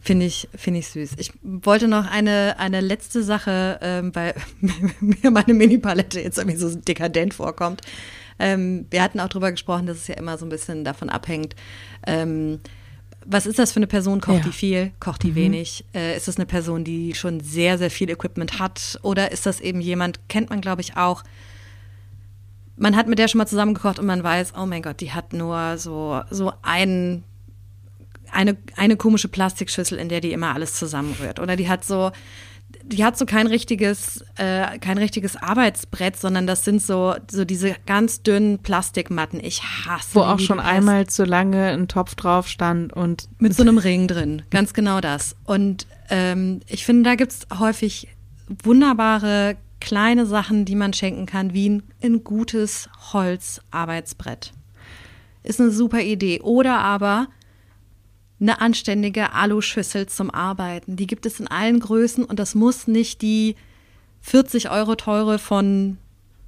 Finde 0.00 0.26
ich, 0.26 0.48
finde 0.56 0.80
ich 0.80 0.88
süß. 0.88 1.12
Ich 1.16 1.32
wollte 1.42 1.88
noch 1.88 2.10
eine, 2.10 2.56
eine 2.58 2.80
letzte 2.80 3.22
Sache, 3.22 3.78
ähm, 3.82 4.14
weil 4.14 4.34
mir 5.00 5.30
meine 5.30 5.54
Mini-Palette 5.54 6.20
jetzt 6.20 6.38
irgendwie 6.38 6.58
so 6.58 6.74
dekadent 6.74 7.34
vorkommt. 7.34 7.80
Ähm, 8.38 8.86
wir 8.90 9.02
hatten 9.02 9.20
auch 9.20 9.28
drüber 9.28 9.50
gesprochen, 9.50 9.86
dass 9.86 9.96
es 9.98 10.08
ja 10.08 10.14
immer 10.16 10.36
so 10.38 10.46
ein 10.46 10.50
bisschen 10.50 10.84
davon 10.84 11.08
abhängt, 11.08 11.54
ähm, 12.06 12.60
was 13.28 13.46
ist 13.46 13.58
das 13.58 13.72
für 13.72 13.78
eine 13.78 13.88
Person? 13.88 14.20
Kocht 14.20 14.38
Ja. 14.38 14.44
die 14.44 14.52
viel? 14.52 14.92
Kocht 15.00 15.24
die 15.24 15.34
wenig? 15.34 15.84
Äh, 15.92 16.16
ist 16.16 16.28
das 16.28 16.36
eine 16.36 16.46
Person, 16.46 16.84
die 16.84 17.14
schon 17.14 17.40
sehr, 17.40 17.76
sehr 17.76 17.90
viel 17.90 18.08
Equipment 18.08 18.60
hat? 18.60 19.00
Oder 19.02 19.32
ist 19.32 19.46
das 19.46 19.60
eben 19.60 19.80
jemand, 19.80 20.20
kennt 20.28 20.50
man 20.50 20.60
glaube 20.60 20.80
ich 20.80 20.96
auch, 20.96 21.24
man 22.76 22.94
hat 22.94 23.08
mit 23.08 23.18
der 23.18 23.26
schon 23.26 23.38
mal 23.38 23.46
zusammengekocht 23.46 23.98
und 23.98 24.06
man 24.06 24.22
weiß, 24.22 24.52
oh 24.56 24.66
mein 24.66 24.82
Gott, 24.82 25.00
die 25.00 25.12
hat 25.12 25.32
nur 25.32 25.78
so, 25.78 26.20
so 26.30 26.52
einen 26.62 27.24
eine, 28.30 28.56
eine 28.76 28.96
komische 28.96 29.28
Plastikschüssel, 29.28 29.98
in 29.98 30.08
der 30.08 30.20
die 30.20 30.32
immer 30.32 30.54
alles 30.54 30.74
zusammenrührt. 30.74 31.40
Oder 31.40 31.56
die 31.56 31.68
hat 31.68 31.84
so, 31.84 32.10
die 32.88 33.04
hat 33.04 33.18
so 33.18 33.26
kein 33.26 33.46
richtiges, 33.46 34.24
äh, 34.36 34.78
kein 34.78 34.98
richtiges 34.98 35.36
Arbeitsbrett, 35.36 36.16
sondern 36.16 36.46
das 36.46 36.64
sind 36.64 36.80
so, 36.80 37.14
so 37.30 37.44
diese 37.44 37.74
ganz 37.86 38.22
dünnen 38.22 38.60
Plastikmatten. 38.60 39.40
Ich 39.42 39.62
hasse 39.62 40.14
Wo 40.14 40.20
auch 40.20 40.38
schon 40.38 40.58
Pest. 40.58 40.68
einmal 40.68 41.06
zu 41.06 41.24
lange 41.24 41.66
ein 41.72 41.88
Topf 41.88 42.14
drauf 42.14 42.48
stand 42.48 42.92
und 42.92 43.28
Mit 43.38 43.54
so 43.54 43.62
einem 43.62 43.78
Ring 43.78 44.06
drin, 44.06 44.42
ganz 44.50 44.72
genau 44.72 45.00
das. 45.00 45.34
Und 45.44 45.86
ähm, 46.10 46.60
ich 46.68 46.84
finde, 46.84 47.10
da 47.10 47.16
gibt's 47.16 47.46
häufig 47.58 48.08
wunderbare 48.62 49.56
kleine 49.80 50.26
Sachen, 50.26 50.64
die 50.64 50.76
man 50.76 50.92
schenken 50.92 51.26
kann, 51.26 51.52
wie 51.52 51.68
ein, 51.68 51.82
ein 52.02 52.24
gutes 52.24 52.88
Holzarbeitsbrett. 53.12 54.52
Ist 55.42 55.60
eine 55.60 55.70
super 55.70 56.00
Idee. 56.00 56.40
Oder 56.40 56.78
aber 56.78 57.28
eine 58.40 58.60
anständige 58.60 59.32
Aluschüssel 59.32 60.06
zum 60.06 60.30
Arbeiten. 60.30 60.96
Die 60.96 61.06
gibt 61.06 61.26
es 61.26 61.40
in 61.40 61.48
allen 61.48 61.80
Größen 61.80 62.24
und 62.24 62.38
das 62.38 62.54
muss 62.54 62.86
nicht 62.86 63.22
die 63.22 63.56
40 64.22 64.70
Euro 64.70 64.94
teure 64.94 65.38
von 65.38 65.98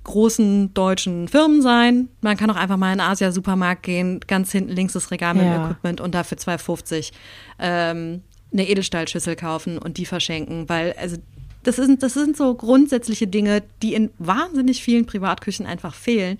großen 0.04 0.72
deutschen 0.74 1.28
Firmen 1.28 1.60
sein. 1.62 2.08
Man 2.20 2.36
kann 2.36 2.50
auch 2.50 2.56
einfach 2.56 2.76
mal 2.76 2.92
in 2.92 2.98
den 2.98 3.06
Asia-Supermarkt 3.06 3.82
gehen, 3.82 4.20
ganz 4.26 4.50
hinten 4.52 4.72
links 4.72 4.94
das 4.94 5.10
Regal 5.10 5.34
mit 5.34 5.44
Ja. 5.44 5.64
Equipment 5.64 6.00
und 6.00 6.14
dafür 6.14 6.38
2,50 6.38 7.12
ähm, 7.58 8.22
eine 8.52 8.68
Edelstahlschüssel 8.68 9.36
kaufen 9.36 9.78
und 9.78 9.98
die 9.98 10.06
verschenken, 10.06 10.68
weil 10.68 10.94
also 10.98 11.16
das 11.62 11.76
sind, 11.76 12.02
das 12.02 12.14
sind 12.14 12.36
so 12.36 12.54
grundsätzliche 12.54 13.26
Dinge, 13.26 13.62
die 13.82 13.92
in 13.94 14.10
wahnsinnig 14.18 14.82
vielen 14.82 15.04
Privatküchen 15.04 15.66
einfach 15.66 15.94
fehlen. 15.94 16.36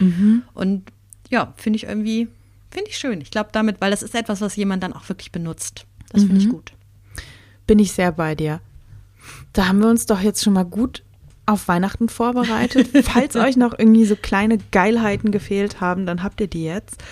Und 0.55 0.85
ja, 1.29 1.53
finde 1.57 1.77
ich 1.77 1.85
irgendwie, 1.85 2.29
finde 2.71 2.91
ich 2.91 2.99
schön. 2.99 3.21
Ich 3.21 3.31
glaube 3.31 3.51
damit, 3.53 3.81
weil 3.81 3.91
das 3.91 4.03
ist 4.03 4.15
etwas, 4.15 4.41
was 4.41 4.57
jemand 4.57 4.83
dann 4.83 4.93
auch 4.93 5.09
wirklich 5.09 5.33
benutzt. 5.33 5.87
Das 6.13 6.23
finde 6.23 6.39
ich 6.39 6.49
gut. 6.49 6.73
Bin 7.67 7.79
ich 7.79 7.93
sehr 7.93 8.13
bei 8.13 8.35
dir. 8.35 8.61
Da 9.53 9.69
haben 9.69 9.81
wir 9.81 9.89
uns 9.89 10.07
doch 10.07 10.21
jetzt 10.21 10.43
schon 10.43 10.55
mal 10.55 10.65
gut 10.65 11.03
auf 11.47 11.69
Weihnachten 11.69 12.09
vorbereitet. 12.09 12.89
Falls 13.05 13.37
euch 13.37 13.57
noch 13.57 13.79
irgendwie 13.79 14.05
so 14.05 14.17
kleine 14.17 14.59
Geilheiten 14.71 15.31
gefehlt 15.31 15.81
haben, 15.81 16.07
dann 16.07 16.23
habt 16.23 16.41
ihr 16.41 16.47
die 16.47 16.65
jetzt. 16.65 17.03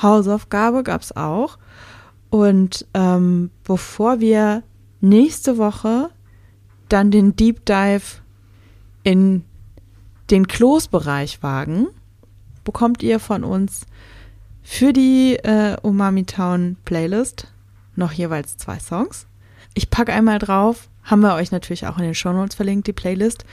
Hausaufgabe 0.00 0.82
gab's 0.82 1.12
auch. 1.12 1.58
Und 2.30 2.86
ähm, 2.94 3.50
bevor 3.64 4.20
wir 4.20 4.62
nächste 5.00 5.58
Woche 5.58 6.10
dann 6.88 7.10
den 7.10 7.36
Deep 7.36 7.64
Dive 7.64 8.20
in 9.02 9.44
den 10.30 10.46
Kloßbereich 10.46 11.42
wagen, 11.42 11.86
bekommt 12.64 13.02
ihr 13.02 13.18
von 13.18 13.44
uns 13.44 13.86
für 14.70 14.92
die 14.92 15.36
äh, 15.36 15.78
Umami 15.80 16.24
Town 16.24 16.76
Playlist 16.84 17.48
noch 17.96 18.12
jeweils 18.12 18.58
zwei 18.58 18.78
Songs. 18.78 19.26
Ich 19.72 19.88
packe 19.88 20.12
einmal 20.12 20.38
drauf, 20.38 20.90
haben 21.02 21.22
wir 21.22 21.34
euch 21.34 21.50
natürlich 21.50 21.86
auch 21.86 21.96
in 21.96 22.04
den 22.04 22.14
Shownotes 22.14 22.54
verlinkt, 22.54 22.86
die 22.86 22.92
Playlist. 22.92 23.46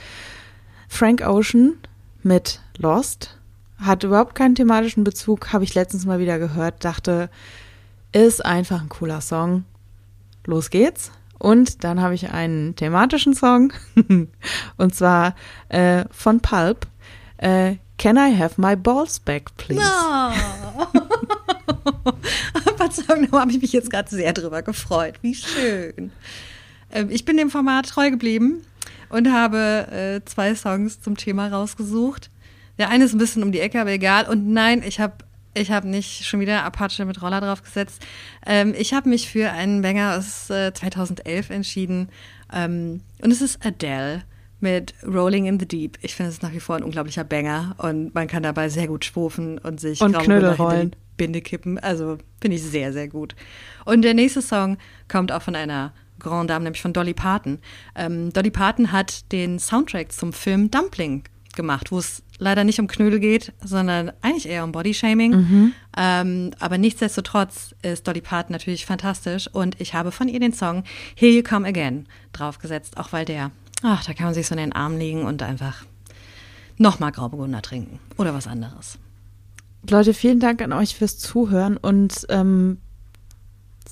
Frank 0.88 1.26
Ocean 1.26 1.78
mit 2.22 2.60
Lost 2.76 3.38
hat 3.78 4.04
überhaupt 4.04 4.34
keinen 4.34 4.54
thematischen 4.54 5.04
Bezug, 5.04 5.54
habe 5.54 5.64
ich 5.64 5.74
letztens 5.74 6.04
mal 6.04 6.18
wieder 6.18 6.38
gehört, 6.38 6.84
dachte, 6.84 7.30
ist 8.12 8.44
einfach 8.44 8.82
ein 8.82 8.90
cooler 8.90 9.22
Song. 9.22 9.64
Los 10.44 10.68
geht's. 10.68 11.12
Und 11.38 11.82
dann 11.82 12.02
habe 12.02 12.14
ich 12.14 12.30
einen 12.30 12.76
thematischen 12.76 13.34
Song, 13.34 13.72
und 14.76 14.94
zwar 14.94 15.34
äh, 15.70 16.04
von 16.10 16.40
Pulp. 16.40 16.86
Äh, 17.38 17.76
Can 17.98 18.18
I 18.18 18.30
have 18.30 18.60
my 18.60 18.76
balls 18.76 19.18
back, 19.18 19.56
please? 19.56 19.80
Verzeihung, 22.76 23.28
da 23.30 23.40
habe 23.40 23.50
ich 23.50 23.60
mich 23.60 23.72
jetzt 23.72 23.90
gerade 23.90 24.08
sehr 24.08 24.32
drüber 24.32 24.62
gefreut. 24.62 25.14
Wie 25.22 25.34
schön. 25.34 26.12
Ähm, 26.90 27.08
ich 27.10 27.24
bin 27.24 27.36
dem 27.36 27.50
Format 27.50 27.88
treu 27.88 28.10
geblieben 28.10 28.62
und 29.08 29.32
habe 29.32 29.88
äh, 29.90 30.24
zwei 30.24 30.54
Songs 30.54 31.00
zum 31.00 31.16
Thema 31.16 31.48
rausgesucht. 31.48 32.30
Der 32.78 32.90
eine 32.90 33.04
ist 33.04 33.14
ein 33.14 33.18
bisschen 33.18 33.42
um 33.42 33.52
die 33.52 33.60
Ecke, 33.60 33.80
aber 33.80 33.90
egal. 33.90 34.28
Und 34.28 34.48
nein, 34.52 34.82
ich 34.86 35.00
habe 35.00 35.14
ich 35.54 35.70
hab 35.70 35.84
nicht 35.84 36.26
schon 36.26 36.40
wieder 36.40 36.64
Apache 36.64 37.04
mit 37.06 37.22
Roller 37.22 37.40
draufgesetzt. 37.40 38.02
Ähm, 38.44 38.74
ich 38.76 38.92
habe 38.92 39.08
mich 39.08 39.30
für 39.30 39.50
einen 39.50 39.80
Banger 39.80 40.18
aus 40.18 40.50
äh, 40.50 40.72
2011 40.72 41.50
entschieden. 41.50 42.10
Ähm, 42.52 43.00
und 43.22 43.30
es 43.30 43.40
ist 43.40 43.64
Adele 43.64 44.22
mit 44.60 44.94
Rolling 45.06 45.46
in 45.46 45.58
the 45.58 45.66
Deep. 45.66 45.98
Ich 46.02 46.14
finde 46.14 46.28
es 46.28 46.36
ist 46.36 46.42
nach 46.42 46.52
wie 46.52 46.60
vor 46.60 46.76
ein 46.76 46.82
unglaublicher 46.82 47.24
Banger 47.24 47.74
und 47.78 48.14
man 48.14 48.26
kann 48.26 48.42
dabei 48.42 48.68
sehr 48.68 48.86
gut 48.86 49.04
schwufen 49.04 49.58
und 49.58 49.80
sich 49.80 50.00
Und 50.00 50.18
Knödel 50.18 50.52
rollen. 50.52 50.94
Binde 51.16 51.40
kippen. 51.40 51.78
Also 51.78 52.18
finde 52.40 52.56
ich 52.56 52.62
sehr, 52.62 52.92
sehr 52.92 53.08
gut. 53.08 53.34
Und 53.84 54.02
der 54.02 54.14
nächste 54.14 54.42
Song 54.42 54.78
kommt 55.08 55.32
auch 55.32 55.42
von 55.42 55.54
einer 55.54 55.92
Grand 56.18 56.50
Dame, 56.50 56.64
nämlich 56.64 56.82
von 56.82 56.92
Dolly 56.92 57.14
Parton. 57.14 57.58
Ähm, 57.94 58.32
Dolly 58.32 58.50
Parton 58.50 58.92
hat 58.92 59.30
den 59.32 59.58
Soundtrack 59.58 60.12
zum 60.12 60.32
Film 60.32 60.70
Dumpling 60.70 61.24
gemacht, 61.54 61.90
wo 61.90 61.98
es 61.98 62.22
leider 62.38 62.64
nicht 62.64 62.78
um 62.78 62.86
Knödel 62.86 63.18
geht, 63.18 63.52
sondern 63.64 64.12
eigentlich 64.22 64.48
eher 64.48 64.64
um 64.64 64.72
Bodyshaming. 64.72 65.32
Ähm, 65.96 66.50
aber 66.60 66.78
nichtsdestotrotz 66.78 67.74
ist 67.82 68.06
Dolly 68.06 68.20
Parton 68.20 68.52
natürlich 68.52 68.86
fantastisch 68.86 69.48
und 69.48 69.80
ich 69.80 69.94
habe 69.94 70.12
von 70.12 70.28
ihr 70.28 70.38
den 70.38 70.52
Song 70.52 70.84
Here 71.14 71.32
You 71.32 71.42
Come 71.42 71.66
Again 71.66 72.06
draufgesetzt, 72.32 72.98
auch 72.98 73.12
weil 73.12 73.24
der, 73.24 73.50
ach, 73.82 74.04
da 74.04 74.12
kann 74.12 74.26
man 74.26 74.34
sich 74.34 74.46
so 74.46 74.54
in 74.54 74.60
den 74.60 74.72
Arm 74.72 74.98
legen 74.98 75.24
und 75.24 75.42
einfach 75.42 75.84
nochmal 76.76 77.12
Grauburgunder 77.12 77.62
trinken 77.62 77.98
oder 78.18 78.34
was 78.34 78.46
anderes. 78.46 78.98
Leute, 79.90 80.14
vielen 80.14 80.40
Dank 80.40 80.62
an 80.62 80.72
euch 80.72 80.96
fürs 80.96 81.18
Zuhören 81.18 81.76
und 81.76 82.26
ähm, 82.28 82.78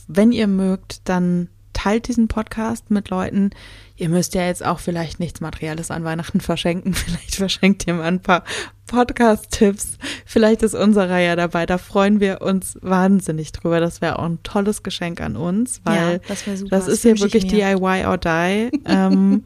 wenn 0.07 0.33
ihr 0.33 0.47
mögt, 0.47 1.09
dann 1.09 1.49
teilt 1.73 2.09
diesen 2.09 2.29
Podcast 2.29 2.91
mit 2.91 3.11
Leuten. 3.11 3.51
Ihr 3.97 4.09
müsst 4.09 4.35
ja 4.35 4.47
jetzt 4.47 4.65
auch 4.65 4.79
vielleicht 4.79 5.21
nichts 5.21 5.41
Materielles 5.41 5.91
an 5.91 6.05
Weihnachten 6.05 6.41
verschenken. 6.41 6.95
Vielleicht 6.95 7.35
verschenkt 7.35 7.87
ihr 7.87 7.95
mal 7.95 8.05
ein 8.05 8.21
paar 8.21 8.45
Podcast-Tipps. 8.87 9.99
Vielleicht 10.25 10.63
ist 10.63 10.75
unserer 10.75 11.19
ja 11.19 11.37
dabei. 11.37 11.67
Da 11.67 11.79
freuen 11.79 12.21
wir 12.21 12.41
uns 12.43 12.79
wahnsinnig 12.81 13.53
drüber. 13.53 13.81
Das 13.81 14.01
wäre 14.01 14.19
auch 14.19 14.25
ein 14.25 14.43
tolles 14.43 14.83
Geschenk 14.83 15.21
an 15.21 15.37
uns, 15.37 15.81
weil 15.85 16.13
Ja, 16.15 16.19
das 16.29 16.45
das 16.71 16.89
ist 16.89 17.05
ich 17.05 17.21
wirklich. 17.21 17.47
DIY 17.49 18.07
or 18.07 18.19
die. 18.19 18.71
ähm, 18.87 19.45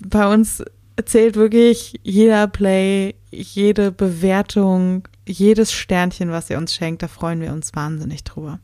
bei 0.00 0.32
uns 0.32 0.62
zählt 1.04 1.36
wirklich 1.36 2.00
jeder 2.02 2.46
Play, 2.46 3.14
jede 3.30 3.92
Bewertung, 3.92 5.08
jedes 5.26 5.72
Sternchen, 5.72 6.30
was 6.30 6.50
ihr 6.50 6.58
uns 6.58 6.74
schenkt. 6.74 7.02
Da 7.02 7.08
freuen 7.08 7.40
wir 7.40 7.52
uns 7.52 7.74
wahnsinnig 7.74 8.24
drüber. 8.24 8.60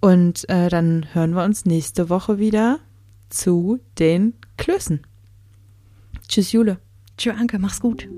Und 0.00 0.48
äh, 0.48 0.68
dann 0.68 1.06
hören 1.12 1.34
wir 1.34 1.44
uns 1.44 1.64
nächste 1.64 2.08
Woche 2.08 2.38
wieder 2.38 2.80
zu 3.28 3.80
den 3.98 4.34
Klößen. 4.56 5.06
Tschüss, 6.26 6.52
Jule. 6.52 6.78
Tschö, 7.16 7.32
Anke, 7.32 7.58
mach's 7.58 7.80
gut. 7.80 8.08